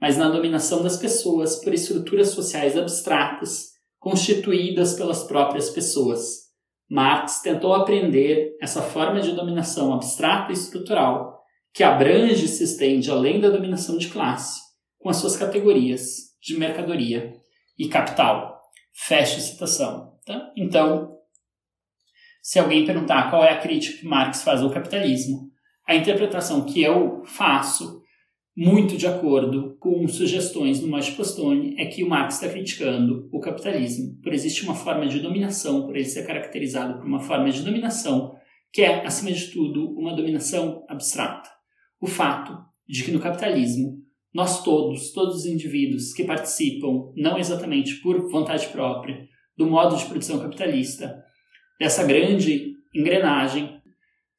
mas 0.00 0.16
na 0.16 0.28
dominação 0.28 0.82
das 0.82 0.96
pessoas 0.96 1.56
por 1.56 1.72
estruturas 1.72 2.30
sociais 2.30 2.76
abstratas, 2.76 3.70
constituídas 3.98 4.94
pelas 4.94 5.22
próprias 5.22 5.70
pessoas. 5.70 6.42
Marx 6.90 7.40
tentou 7.40 7.72
aprender 7.72 8.56
essa 8.60 8.82
forma 8.82 9.20
de 9.20 9.32
dominação 9.32 9.94
abstrata 9.94 10.50
e 10.50 10.54
estrutural, 10.54 11.40
que 11.72 11.84
abrange 11.84 12.44
e 12.44 12.48
se 12.48 12.64
estende 12.64 13.10
além 13.10 13.40
da 13.40 13.48
dominação 13.48 13.96
de 13.96 14.08
classe, 14.08 14.60
com 14.98 15.08
as 15.08 15.16
suas 15.16 15.36
categorias 15.36 16.32
de 16.42 16.58
mercadoria 16.58 17.32
e 17.78 17.88
capital. 17.88 18.60
Fecha 18.92 19.38
a 19.38 19.40
citação. 19.40 20.18
Tá? 20.26 20.52
Então, 20.56 21.16
se 22.42 22.58
alguém 22.58 22.84
perguntar 22.84 23.30
qual 23.30 23.44
é 23.44 23.52
a 23.52 23.60
crítica 23.60 24.00
que 24.00 24.06
Marx 24.06 24.42
faz 24.42 24.60
ao 24.60 24.70
capitalismo, 24.70 25.51
a 25.86 25.94
interpretação 25.94 26.64
que 26.64 26.82
eu 26.82 27.22
faço, 27.24 28.00
muito 28.56 28.96
de 28.96 29.06
acordo 29.06 29.76
com 29.80 30.06
sugestões 30.06 30.80
no 30.80 30.88
Moshe 30.88 31.12
Postone, 31.12 31.74
é 31.78 31.86
que 31.86 32.04
o 32.04 32.08
Marx 32.08 32.34
está 32.34 32.48
criticando 32.48 33.28
o 33.32 33.40
capitalismo 33.40 34.20
por 34.22 34.32
existir 34.32 34.64
uma 34.64 34.74
forma 34.74 35.06
de 35.06 35.20
dominação, 35.20 35.86
por 35.86 35.96
ele 35.96 36.04
ser 36.04 36.26
caracterizado 36.26 36.98
por 36.98 37.06
uma 37.06 37.20
forma 37.20 37.50
de 37.50 37.62
dominação 37.62 38.34
que 38.72 38.82
é, 38.82 39.06
acima 39.06 39.30
de 39.30 39.48
tudo, 39.48 39.92
uma 39.98 40.16
dominação 40.16 40.84
abstrata. 40.88 41.50
O 42.00 42.06
fato 42.06 42.58
de 42.88 43.04
que 43.04 43.10
no 43.10 43.20
capitalismo 43.20 44.02
nós 44.34 44.62
todos, 44.62 45.12
todos 45.12 45.36
os 45.36 45.46
indivíduos 45.46 46.14
que 46.14 46.24
participam, 46.24 47.12
não 47.14 47.38
exatamente 47.38 47.96
por 47.96 48.30
vontade 48.30 48.66
própria, 48.68 49.28
do 49.56 49.66
modo 49.66 49.94
de 49.94 50.06
produção 50.06 50.38
capitalista, 50.38 51.22
dessa 51.78 52.02
grande 52.02 52.72
engrenagem, 52.94 53.81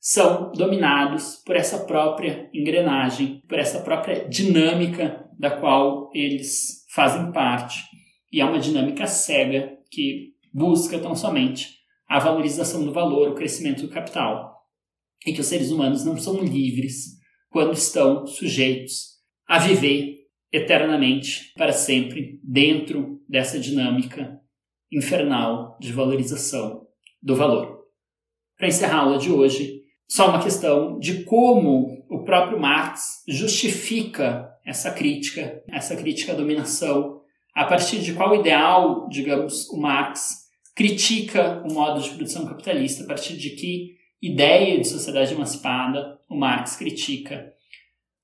são 0.05 0.51
dominados 0.51 1.37
por 1.45 1.55
essa 1.55 1.85
própria 1.85 2.49
engrenagem, 2.53 3.41
por 3.47 3.57
essa 3.57 3.79
própria 3.79 4.27
dinâmica 4.27 5.25
da 5.39 5.49
qual 5.49 6.11
eles 6.13 6.85
fazem 6.93 7.31
parte. 7.31 7.81
E 8.29 8.41
é 8.41 8.45
uma 8.45 8.59
dinâmica 8.59 9.07
cega 9.07 9.77
que 9.89 10.33
busca 10.53 10.99
tão 10.99 11.15
somente 11.15 11.77
a 12.05 12.19
valorização 12.19 12.83
do 12.83 12.91
valor, 12.91 13.29
o 13.29 13.33
crescimento 13.33 13.83
do 13.83 13.93
capital. 13.93 14.53
E 15.25 15.31
que 15.31 15.39
os 15.39 15.47
seres 15.47 15.71
humanos 15.71 16.03
não 16.03 16.17
são 16.17 16.43
livres 16.43 17.17
quando 17.49 17.71
estão 17.71 18.27
sujeitos 18.27 19.21
a 19.47 19.57
viver 19.57 20.17
eternamente, 20.51 21.53
para 21.55 21.71
sempre, 21.71 22.41
dentro 22.43 23.21
dessa 23.29 23.57
dinâmica 23.57 24.37
infernal 24.91 25.77
de 25.79 25.93
valorização 25.93 26.85
do 27.21 27.37
valor. 27.37 27.85
Para 28.57 28.67
encerrar 28.67 28.97
a 28.97 29.01
aula 29.03 29.17
de 29.17 29.31
hoje, 29.31 29.82
só 30.07 30.29
uma 30.29 30.43
questão 30.43 30.99
de 30.99 31.23
como 31.23 32.05
o 32.09 32.23
próprio 32.23 32.59
Marx 32.59 33.23
justifica 33.27 34.49
essa 34.65 34.91
crítica, 34.91 35.61
essa 35.67 35.95
crítica 35.95 36.33
à 36.33 36.35
dominação, 36.35 37.21
a 37.53 37.65
partir 37.65 37.99
de 37.99 38.13
qual 38.13 38.35
ideal, 38.35 39.07
digamos, 39.09 39.69
o 39.69 39.77
Marx 39.77 40.43
critica 40.75 41.61
o 41.65 41.73
modo 41.73 42.01
de 42.01 42.09
produção 42.09 42.45
capitalista, 42.45 43.03
a 43.03 43.07
partir 43.07 43.37
de 43.37 43.51
que 43.51 43.95
ideia 44.21 44.79
de 44.79 44.87
sociedade 44.87 45.33
emancipada 45.33 46.19
o 46.29 46.35
Marx 46.35 46.75
critica 46.75 47.53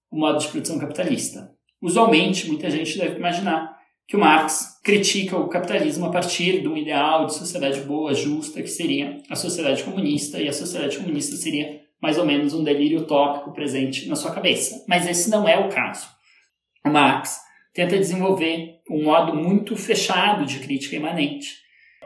o 0.09 0.17
modo 0.17 0.39
de 0.39 0.47
produção 0.47 0.79
capitalista. 0.79 1.53
Usualmente, 1.81 2.47
muita 2.47 2.69
gente 2.69 2.97
deve 2.97 3.17
imaginar 3.17 3.77
que 4.07 4.15
o 4.15 4.19
Marx 4.19 4.68
critica 4.89 5.37
o 5.37 5.47
capitalismo 5.47 6.07
a 6.07 6.09
partir 6.09 6.61
de 6.61 6.67
um 6.67 6.75
ideal 6.75 7.27
de 7.27 7.35
sociedade 7.35 7.81
boa, 7.81 8.11
justa, 8.11 8.59
que 8.59 8.67
seria 8.67 9.21
a 9.29 9.35
sociedade 9.35 9.83
comunista, 9.83 10.39
e 10.39 10.47
a 10.47 10.53
sociedade 10.53 10.97
comunista 10.97 11.35
seria 11.35 11.81
mais 12.01 12.17
ou 12.17 12.25
menos 12.25 12.55
um 12.55 12.63
delírio 12.63 13.01
utópico 13.01 13.53
presente 13.53 14.07
na 14.07 14.15
sua 14.15 14.31
cabeça. 14.31 14.83
Mas 14.87 15.07
esse 15.07 15.29
não 15.29 15.47
é 15.47 15.59
o 15.59 15.69
caso. 15.69 16.07
Marx 16.83 17.39
tenta 17.71 17.99
desenvolver 17.99 18.79
um 18.89 19.03
modo 19.03 19.35
muito 19.35 19.75
fechado 19.75 20.43
de 20.43 20.57
crítica 20.57 20.95
imanente. 20.95 21.49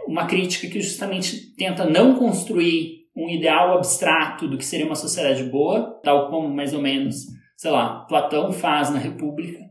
Uma 0.06 0.26
crítica 0.26 0.68
que 0.68 0.82
justamente 0.82 1.56
tenta 1.56 1.86
não 1.86 2.18
construir 2.18 3.04
um 3.16 3.30
ideal 3.30 3.78
abstrato 3.78 4.46
do 4.46 4.58
que 4.58 4.66
seria 4.66 4.86
uma 4.86 4.96
sociedade 4.96 5.46
boa, 5.46 6.02
tal 6.04 6.30
como 6.30 6.54
mais 6.54 6.74
ou 6.74 6.82
menos, 6.82 7.28
sei 7.56 7.72
lá, 7.72 8.02
Platão 8.10 8.52
faz 8.52 8.90
na 8.90 9.00
República, 9.00 9.62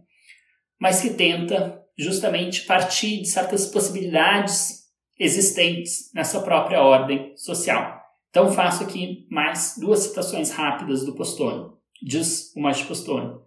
mas 0.81 1.03
que 1.03 1.11
tenta 1.11 1.82
justamente 1.99 2.63
partir 2.63 3.19
de 3.19 3.29
certas 3.29 3.67
possibilidades 3.67 4.83
existentes 5.19 6.11
nessa 6.15 6.41
própria 6.41 6.83
ordem 6.83 7.37
social. 7.37 8.01
Então 8.31 8.51
faço 8.51 8.83
aqui 8.83 9.27
mais 9.31 9.75
duas 9.79 10.01
citações 10.01 10.51
rápidas 10.51 11.05
do 11.05 11.15
Postone. 11.15 11.71
Diz 12.03 12.53
o 12.57 12.61
Marx 12.61 12.83
Postone. 12.83 13.39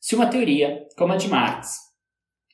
Se 0.00 0.16
uma 0.16 0.26
teoria, 0.26 0.86
como 0.96 1.12
a 1.12 1.16
de 1.16 1.28
Marx, 1.28 1.76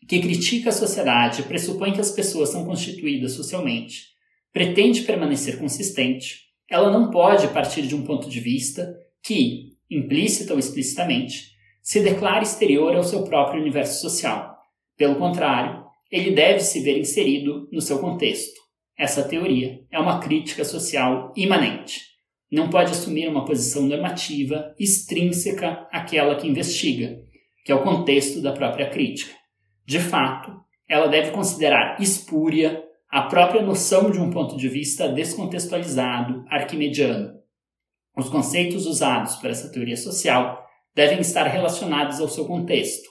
que 0.07 0.21
critica 0.21 0.69
a 0.69 0.73
sociedade 0.73 1.41
e 1.41 1.45
pressupõe 1.45 1.93
que 1.93 2.01
as 2.01 2.11
pessoas 2.11 2.51
são 2.51 2.65
constituídas 2.65 3.33
socialmente, 3.33 4.09
pretende 4.53 5.03
permanecer 5.03 5.59
consistente, 5.59 6.43
ela 6.71 6.91
não 6.93 7.11
pode 7.11 7.49
partir 7.49 7.87
de 7.87 7.95
um 7.95 8.05
ponto 8.05 8.29
de 8.29 8.39
vista 8.39 8.95
que, 9.23 9.77
implícita 9.91 10.53
ou 10.53 10.59
explicitamente, 10.59 11.53
se 11.83 12.01
declara 12.03 12.43
exterior 12.43 12.95
ao 12.95 13.03
seu 13.03 13.25
próprio 13.25 13.61
universo 13.63 14.03
social, 14.03 14.58
pelo 14.99 15.15
contrário, 15.15 15.85
ele 16.11 16.33
deve 16.33 16.61
se 16.61 16.81
ver 16.81 16.99
inserido 16.99 17.69
no 17.73 17.81
seu 17.81 18.01
contexto. 18.01 18.59
Essa 18.99 19.23
teoria 19.23 19.79
é 19.93 19.99
uma 19.99 20.19
crítica 20.19 20.65
social 20.65 21.33
imanente. 21.37 22.01
Não 22.51 22.69
pode 22.69 22.91
assumir 22.91 23.29
uma 23.29 23.45
posição 23.45 23.83
normativa 23.83 24.75
extrínseca 24.79 25.87
àquela 25.93 26.35
que 26.35 26.49
investiga, 26.49 27.17
que 27.65 27.71
é 27.71 27.75
o 27.75 27.85
contexto 27.85 28.43
da 28.43 28.53
própria 28.53 28.91
crítica. 28.91 29.33
De 29.87 30.01
fato, 30.01 30.53
ela 30.89 31.07
deve 31.07 31.31
considerar 31.31 32.01
espúria 32.01 32.83
a 33.11 33.23
própria 33.23 33.63
noção 33.63 34.11
de 34.11 34.19
um 34.19 34.31
ponto 34.31 34.57
de 34.57 34.69
vista 34.69 35.09
descontextualizado, 35.09 36.45
arquimediano. 36.49 37.39
Os 38.17 38.29
conceitos 38.29 38.85
usados 38.85 39.37
por 39.37 39.49
essa 39.49 39.71
teoria 39.71 39.97
social 39.97 40.67
devem 40.95 41.21
estar 41.21 41.45
relacionados 41.45 42.21
ao 42.21 42.29
seu 42.29 42.47
contexto, 42.47 43.09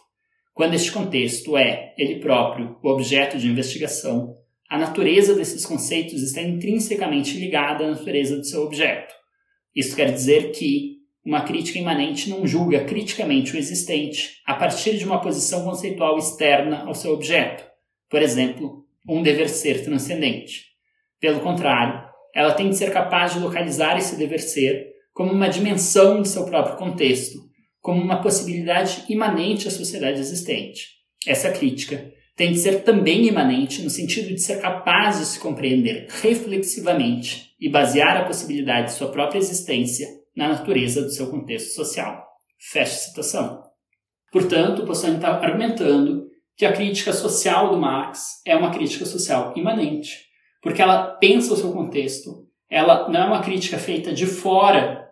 quando 0.58 0.74
este 0.74 0.92
contexto 0.92 1.56
é, 1.56 1.94
ele 2.00 2.16
próprio, 2.16 2.80
o 2.82 2.90
objeto 2.90 3.38
de 3.38 3.48
investigação, 3.48 4.36
a 4.68 4.76
natureza 4.76 5.36
desses 5.36 5.64
conceitos 5.64 6.24
está 6.24 6.42
intrinsecamente 6.42 7.38
ligada 7.38 7.86
à 7.86 7.92
natureza 7.92 8.36
do 8.36 8.44
seu 8.44 8.64
objeto. 8.64 9.14
Isso 9.76 9.96
quer 9.96 10.12
dizer 10.12 10.50
que 10.54 10.98
uma 11.24 11.42
crítica 11.42 11.78
imanente 11.78 12.28
não 12.28 12.48
julga 12.48 12.86
criticamente 12.86 13.56
o 13.56 13.60
existente 13.60 14.42
a 14.48 14.56
partir 14.56 14.98
de 14.98 15.06
uma 15.06 15.22
posição 15.22 15.64
conceitual 15.64 16.18
externa 16.18 16.86
ao 16.88 16.96
seu 16.96 17.14
objeto, 17.14 17.64
por 18.10 18.20
exemplo, 18.20 18.84
um 19.08 19.22
dever 19.22 19.50
ser 19.50 19.84
transcendente. 19.84 20.64
Pelo 21.20 21.40
contrário, 21.42 22.04
ela 22.34 22.56
tem 22.56 22.72
de 22.72 22.78
ser 22.78 22.92
capaz 22.92 23.36
de 23.36 23.40
localizar 23.40 23.96
esse 23.96 24.16
dever 24.16 24.40
ser 24.40 24.88
como 25.14 25.32
uma 25.32 25.50
dimensão 25.50 26.20
de 26.20 26.28
seu 26.28 26.46
próprio 26.46 26.78
contexto, 26.78 27.47
como 27.88 28.04
uma 28.04 28.22
possibilidade 28.22 29.06
imanente 29.08 29.66
à 29.70 29.72
sociedade 29.72 30.20
existente. 30.20 30.88
Essa 31.26 31.54
crítica 31.54 32.12
tem 32.36 32.52
de 32.52 32.60
ser 32.60 32.84
também 32.84 33.26
imanente 33.26 33.82
no 33.82 33.90
sentido 33.90 34.28
de 34.28 34.42
ser 34.42 34.60
capaz 34.60 35.20
de 35.20 35.26
se 35.26 35.40
compreender 35.40 36.06
reflexivamente 36.22 37.54
e 37.58 37.70
basear 37.70 38.18
a 38.18 38.26
possibilidade 38.26 38.88
de 38.88 38.94
sua 38.96 39.08
própria 39.08 39.40
existência 39.40 40.06
na 40.36 40.50
natureza 40.50 41.02
do 41.02 41.12
seu 41.12 41.32
contexto 41.32 41.76
social. 41.76 42.28
Fecha 42.60 42.92
citação. 42.92 43.64
Portanto, 44.34 44.86
Possani 44.86 45.16
está 45.16 45.30
argumentando 45.30 46.28
que 46.58 46.66
a 46.66 46.74
crítica 46.74 47.14
social 47.14 47.70
do 47.70 47.80
Marx 47.80 48.42
é 48.46 48.54
uma 48.54 48.72
crítica 48.72 49.06
social 49.06 49.54
imanente, 49.56 50.26
porque 50.62 50.82
ela 50.82 51.16
pensa 51.22 51.54
o 51.54 51.58
seu 51.58 51.72
contexto, 51.72 52.50
ela 52.70 53.08
não 53.08 53.22
é 53.22 53.26
uma 53.28 53.42
crítica 53.42 53.78
feita 53.78 54.12
de 54.12 54.26
fora 54.26 55.07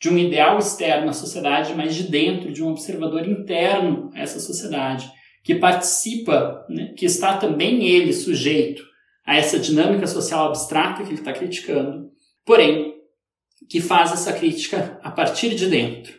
de 0.00 0.08
um 0.08 0.16
ideal 0.16 0.58
externo 0.58 1.10
à 1.10 1.12
sociedade, 1.12 1.74
mas 1.74 1.94
de 1.94 2.04
dentro, 2.04 2.52
de 2.52 2.62
um 2.64 2.70
observador 2.70 3.28
interno 3.28 4.10
a 4.14 4.20
essa 4.20 4.40
sociedade, 4.40 5.10
que 5.44 5.54
participa, 5.54 6.64
né, 6.68 6.94
que 6.96 7.04
está 7.04 7.36
também 7.36 7.84
ele 7.84 8.12
sujeito 8.12 8.82
a 9.26 9.36
essa 9.36 9.58
dinâmica 9.58 10.06
social 10.06 10.46
abstrata 10.46 11.02
que 11.02 11.10
ele 11.10 11.20
está 11.20 11.32
criticando, 11.32 12.10
porém, 12.44 12.94
que 13.68 13.80
faz 13.80 14.10
essa 14.12 14.32
crítica 14.32 14.98
a 15.02 15.10
partir 15.10 15.54
de 15.54 15.66
dentro. 15.66 16.18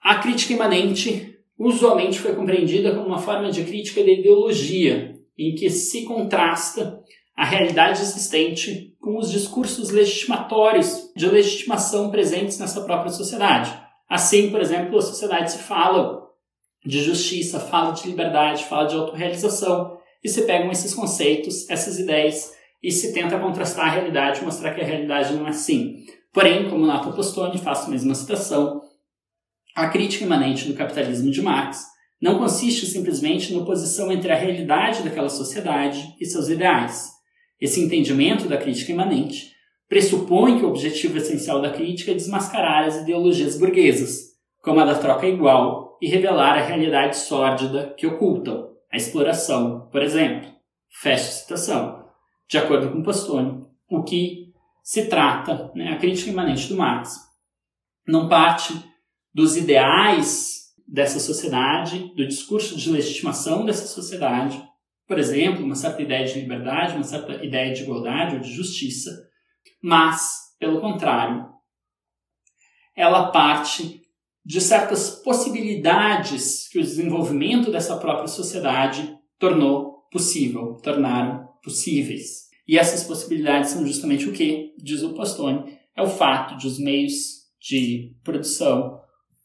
A 0.00 0.14
crítica 0.16 0.52
imanente 0.52 1.36
usualmente 1.58 2.18
foi 2.18 2.34
compreendida 2.34 2.94
como 2.94 3.08
uma 3.08 3.18
forma 3.18 3.50
de 3.50 3.64
crítica 3.64 4.02
da 4.02 4.10
ideologia, 4.10 5.14
em 5.36 5.54
que 5.54 5.68
se 5.68 6.04
contrasta 6.04 7.00
a 7.40 7.44
realidade 7.46 8.02
existente 8.02 8.94
com 9.00 9.16
os 9.16 9.30
discursos 9.30 9.88
legitimatórios 9.88 11.10
de 11.16 11.24
legitimação 11.24 12.10
presentes 12.10 12.58
nessa 12.58 12.82
própria 12.82 13.10
sociedade. 13.10 13.72
Assim, 14.06 14.50
por 14.50 14.60
exemplo, 14.60 14.98
a 14.98 15.00
sociedade 15.00 15.52
se 15.52 15.58
fala 15.60 16.20
de 16.84 17.02
justiça, 17.02 17.58
fala 17.58 17.92
de 17.92 18.06
liberdade, 18.06 18.66
fala 18.66 18.86
de 18.86 18.94
autorrealização, 18.94 19.96
e 20.22 20.28
se 20.28 20.42
pegam 20.42 20.70
esses 20.70 20.92
conceitos, 20.92 21.66
essas 21.70 21.98
ideias, 21.98 22.52
e 22.82 22.92
se 22.92 23.14
tenta 23.14 23.38
contrastar 23.38 23.86
a 23.86 23.90
realidade, 23.90 24.44
mostrar 24.44 24.74
que 24.74 24.82
a 24.82 24.86
realidade 24.86 25.32
não 25.32 25.46
é 25.46 25.48
assim. 25.48 25.96
Porém, 26.34 26.68
como 26.68 26.84
nota 26.84 27.10
Postone, 27.10 27.56
faço 27.56 27.86
a 27.86 27.90
mesma 27.90 28.14
citação, 28.14 28.82
a 29.74 29.88
crítica 29.88 30.26
imanente 30.26 30.68
do 30.68 30.74
capitalismo 30.74 31.30
de 31.30 31.40
Marx 31.40 31.86
não 32.20 32.38
consiste 32.38 32.84
simplesmente 32.84 33.50
na 33.50 33.60
oposição 33.60 34.12
entre 34.12 34.30
a 34.30 34.36
realidade 34.36 35.02
daquela 35.02 35.30
sociedade 35.30 36.04
e 36.20 36.26
seus 36.26 36.50
ideais, 36.50 37.18
esse 37.60 37.80
entendimento 37.80 38.48
da 38.48 38.56
crítica 38.56 38.92
imanente 38.92 39.50
pressupõe 39.88 40.58
que 40.58 40.64
o 40.64 40.68
objetivo 40.68 41.18
essencial 41.18 41.60
da 41.60 41.72
crítica 41.72 42.12
é 42.12 42.14
desmascarar 42.14 42.84
as 42.84 42.96
ideologias 42.96 43.58
burguesas, 43.58 44.30
como 44.62 44.80
a 44.80 44.84
da 44.84 44.94
troca 44.94 45.26
igual, 45.26 45.98
e 46.00 46.08
revelar 46.08 46.56
a 46.56 46.62
realidade 46.62 47.16
sórdida 47.16 47.92
que 47.98 48.06
ocultam, 48.06 48.70
a 48.90 48.96
exploração, 48.96 49.88
por 49.90 50.00
exemplo. 50.00 50.48
Fecha 50.88 51.30
citação. 51.30 52.04
De 52.48 52.56
acordo 52.56 52.90
com 52.90 53.02
Postone, 53.02 53.66
o 53.88 54.02
que 54.02 54.52
se 54.82 55.06
trata, 55.06 55.70
né, 55.74 55.92
a 55.92 55.98
crítica 55.98 56.30
imanente 56.30 56.68
do 56.68 56.76
Marx, 56.76 57.16
não 58.06 58.28
parte 58.28 58.74
dos 59.34 59.56
ideais 59.56 60.60
dessa 60.86 61.20
sociedade, 61.20 62.12
do 62.16 62.26
discurso 62.26 62.76
de 62.76 62.90
legitimação 62.90 63.64
dessa 63.64 63.86
sociedade, 63.86 64.60
por 65.10 65.18
exemplo, 65.18 65.64
uma 65.64 65.74
certa 65.74 66.02
ideia 66.02 66.24
de 66.24 66.38
liberdade, 66.38 66.94
uma 66.94 67.02
certa 67.02 67.44
ideia 67.44 67.74
de 67.74 67.82
igualdade 67.82 68.36
ou 68.36 68.40
de 68.40 68.52
justiça, 68.52 69.10
mas, 69.82 70.54
pelo 70.56 70.80
contrário, 70.80 71.48
ela 72.94 73.32
parte 73.32 74.02
de 74.44 74.60
certas 74.60 75.10
possibilidades 75.10 76.68
que 76.68 76.78
o 76.78 76.82
desenvolvimento 76.82 77.72
dessa 77.72 77.96
própria 77.96 78.28
sociedade 78.28 79.18
tornou 79.36 80.06
possível, 80.12 80.74
tornaram 80.80 81.48
possíveis. 81.60 82.48
E 82.68 82.78
essas 82.78 83.02
possibilidades 83.02 83.70
são 83.70 83.84
justamente 83.84 84.28
o 84.28 84.32
que, 84.32 84.72
diz 84.78 85.02
o 85.02 85.14
Postone, 85.14 85.76
é 85.96 86.02
o 86.02 86.08
fato 86.08 86.56
de 86.56 86.68
os 86.68 86.78
meios 86.78 87.48
de 87.60 88.14
produção 88.22 89.00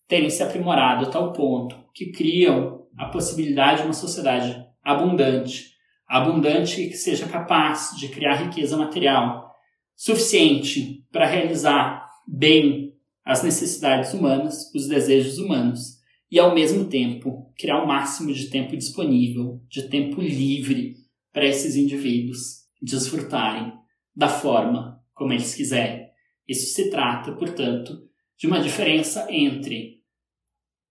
terem 0.07 0.29
se 0.29 0.43
aprimorado 0.43 1.07
a 1.07 1.09
tal 1.09 1.33
ponto 1.33 1.75
que 1.91 2.11
criam 2.11 2.85
a 2.95 3.07
possibilidade 3.07 3.81
de 3.81 3.87
uma 3.87 3.93
sociedade 3.95 4.63
abundante, 4.85 5.71
abundante 6.07 6.87
que 6.87 6.95
seja 6.95 7.27
capaz 7.27 7.95
de 7.97 8.07
criar 8.09 8.35
riqueza 8.35 8.77
material 8.77 9.51
suficiente 9.95 11.03
para 11.11 11.25
realizar 11.25 12.07
bem 12.27 12.93
as 13.25 13.41
necessidades 13.41 14.13
humanas, 14.13 14.71
os 14.75 14.87
desejos 14.87 15.39
humanos, 15.39 15.95
e 16.29 16.39
ao 16.39 16.53
mesmo 16.53 16.85
tempo 16.85 17.51
criar 17.57 17.83
o 17.83 17.87
máximo 17.87 18.31
de 18.31 18.49
tempo 18.49 18.77
disponível, 18.77 19.61
de 19.67 19.89
tempo 19.89 20.21
livre 20.21 20.95
para 21.33 21.45
esses 21.45 21.75
indivíduos 21.75 22.65
desfrutarem 22.81 23.73
da 24.15 24.29
forma 24.29 25.01
como 25.13 25.33
eles 25.33 25.55
quiserem. 25.55 26.05
Isso 26.47 26.73
se 26.73 26.89
trata, 26.91 27.31
portanto, 27.31 28.07
de 28.37 28.47
uma 28.47 28.59
diferença 28.59 29.25
entre 29.31 30.01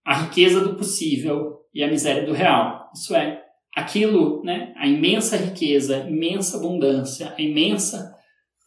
a 0.03 0.23
riqueza 0.23 0.59
do 0.59 0.75
possível 0.75 1.61
e 1.73 1.83
a 1.83 1.87
miséria 1.87 2.25
do 2.25 2.33
real. 2.33 2.91
Isso 2.93 3.15
é, 3.15 3.44
aquilo, 3.75 4.41
né, 4.43 4.73
a 4.77 4.87
imensa 4.87 5.35
riqueza, 5.35 5.97
a 5.97 6.09
imensa 6.09 6.57
abundância, 6.57 7.33
a 7.37 7.41
imensa 7.41 8.15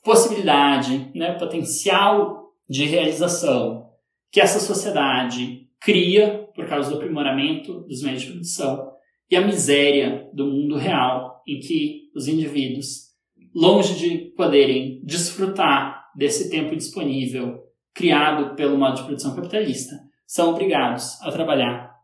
possibilidade, 0.05 1.11
né, 1.15 1.33
potencial 1.33 2.53
de 2.69 2.85
realização 2.85 3.89
que 4.31 4.41
essa 4.41 4.61
sociedade 4.61 5.67
cria 5.81 6.47
por 6.55 6.67
causa 6.67 6.91
do 6.91 6.97
aprimoramento 6.97 7.81
dos 7.81 8.03
meios 8.03 8.23
de 8.23 8.33
produção 8.33 8.93
e 9.31 9.37
a 9.37 9.41
miséria 9.41 10.29
do 10.35 10.47
mundo 10.47 10.77
real 10.77 11.43
em 11.47 11.59
que 11.61 12.11
os 12.15 12.29
indivíduos, 12.29 13.09
longe 13.55 13.95
de 13.95 14.19
poderem 14.37 15.01
desfrutar 15.05 16.05
desse 16.15 16.51
tempo 16.51 16.77
disponível 16.77 17.61
criado 17.95 18.55
pelo 18.55 18.77
modo 18.77 18.97
de 18.97 19.05
produção 19.05 19.35
capitalista, 19.35 19.95
são 20.27 20.51
obrigados 20.51 21.21
a 21.23 21.33
trabalhar 21.33 21.95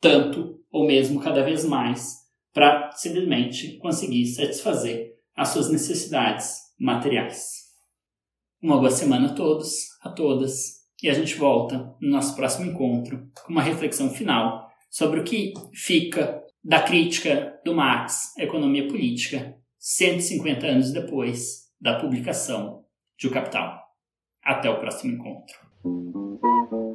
tanto 0.00 0.58
ou 0.70 0.86
mesmo 0.86 1.20
cada 1.20 1.42
vez 1.42 1.64
mais 1.64 2.27
para 2.58 2.90
simplesmente 2.90 3.78
conseguir 3.78 4.26
satisfazer 4.26 5.14
as 5.36 5.50
suas 5.50 5.70
necessidades 5.70 6.56
materiais. 6.76 7.68
Uma 8.60 8.78
boa 8.78 8.90
semana 8.90 9.30
a 9.30 9.32
todos, 9.32 9.86
a 10.02 10.10
todas, 10.10 10.78
e 11.00 11.08
a 11.08 11.14
gente 11.14 11.36
volta 11.36 11.94
no 12.00 12.10
nosso 12.10 12.34
próximo 12.34 12.68
encontro 12.68 13.30
com 13.44 13.52
uma 13.52 13.62
reflexão 13.62 14.10
final 14.10 14.68
sobre 14.90 15.20
o 15.20 15.22
que 15.22 15.54
fica 15.72 16.42
da 16.64 16.82
crítica 16.82 17.60
do 17.64 17.76
Marx 17.76 18.36
à 18.36 18.42
economia 18.42 18.88
política 18.88 19.56
150 19.78 20.66
anos 20.66 20.92
depois 20.92 21.68
da 21.80 22.00
publicação 22.00 22.84
de 23.16 23.28
O 23.28 23.30
Capital. 23.30 23.80
Até 24.42 24.68
o 24.68 24.80
próximo 24.80 25.12
encontro. 25.12 26.87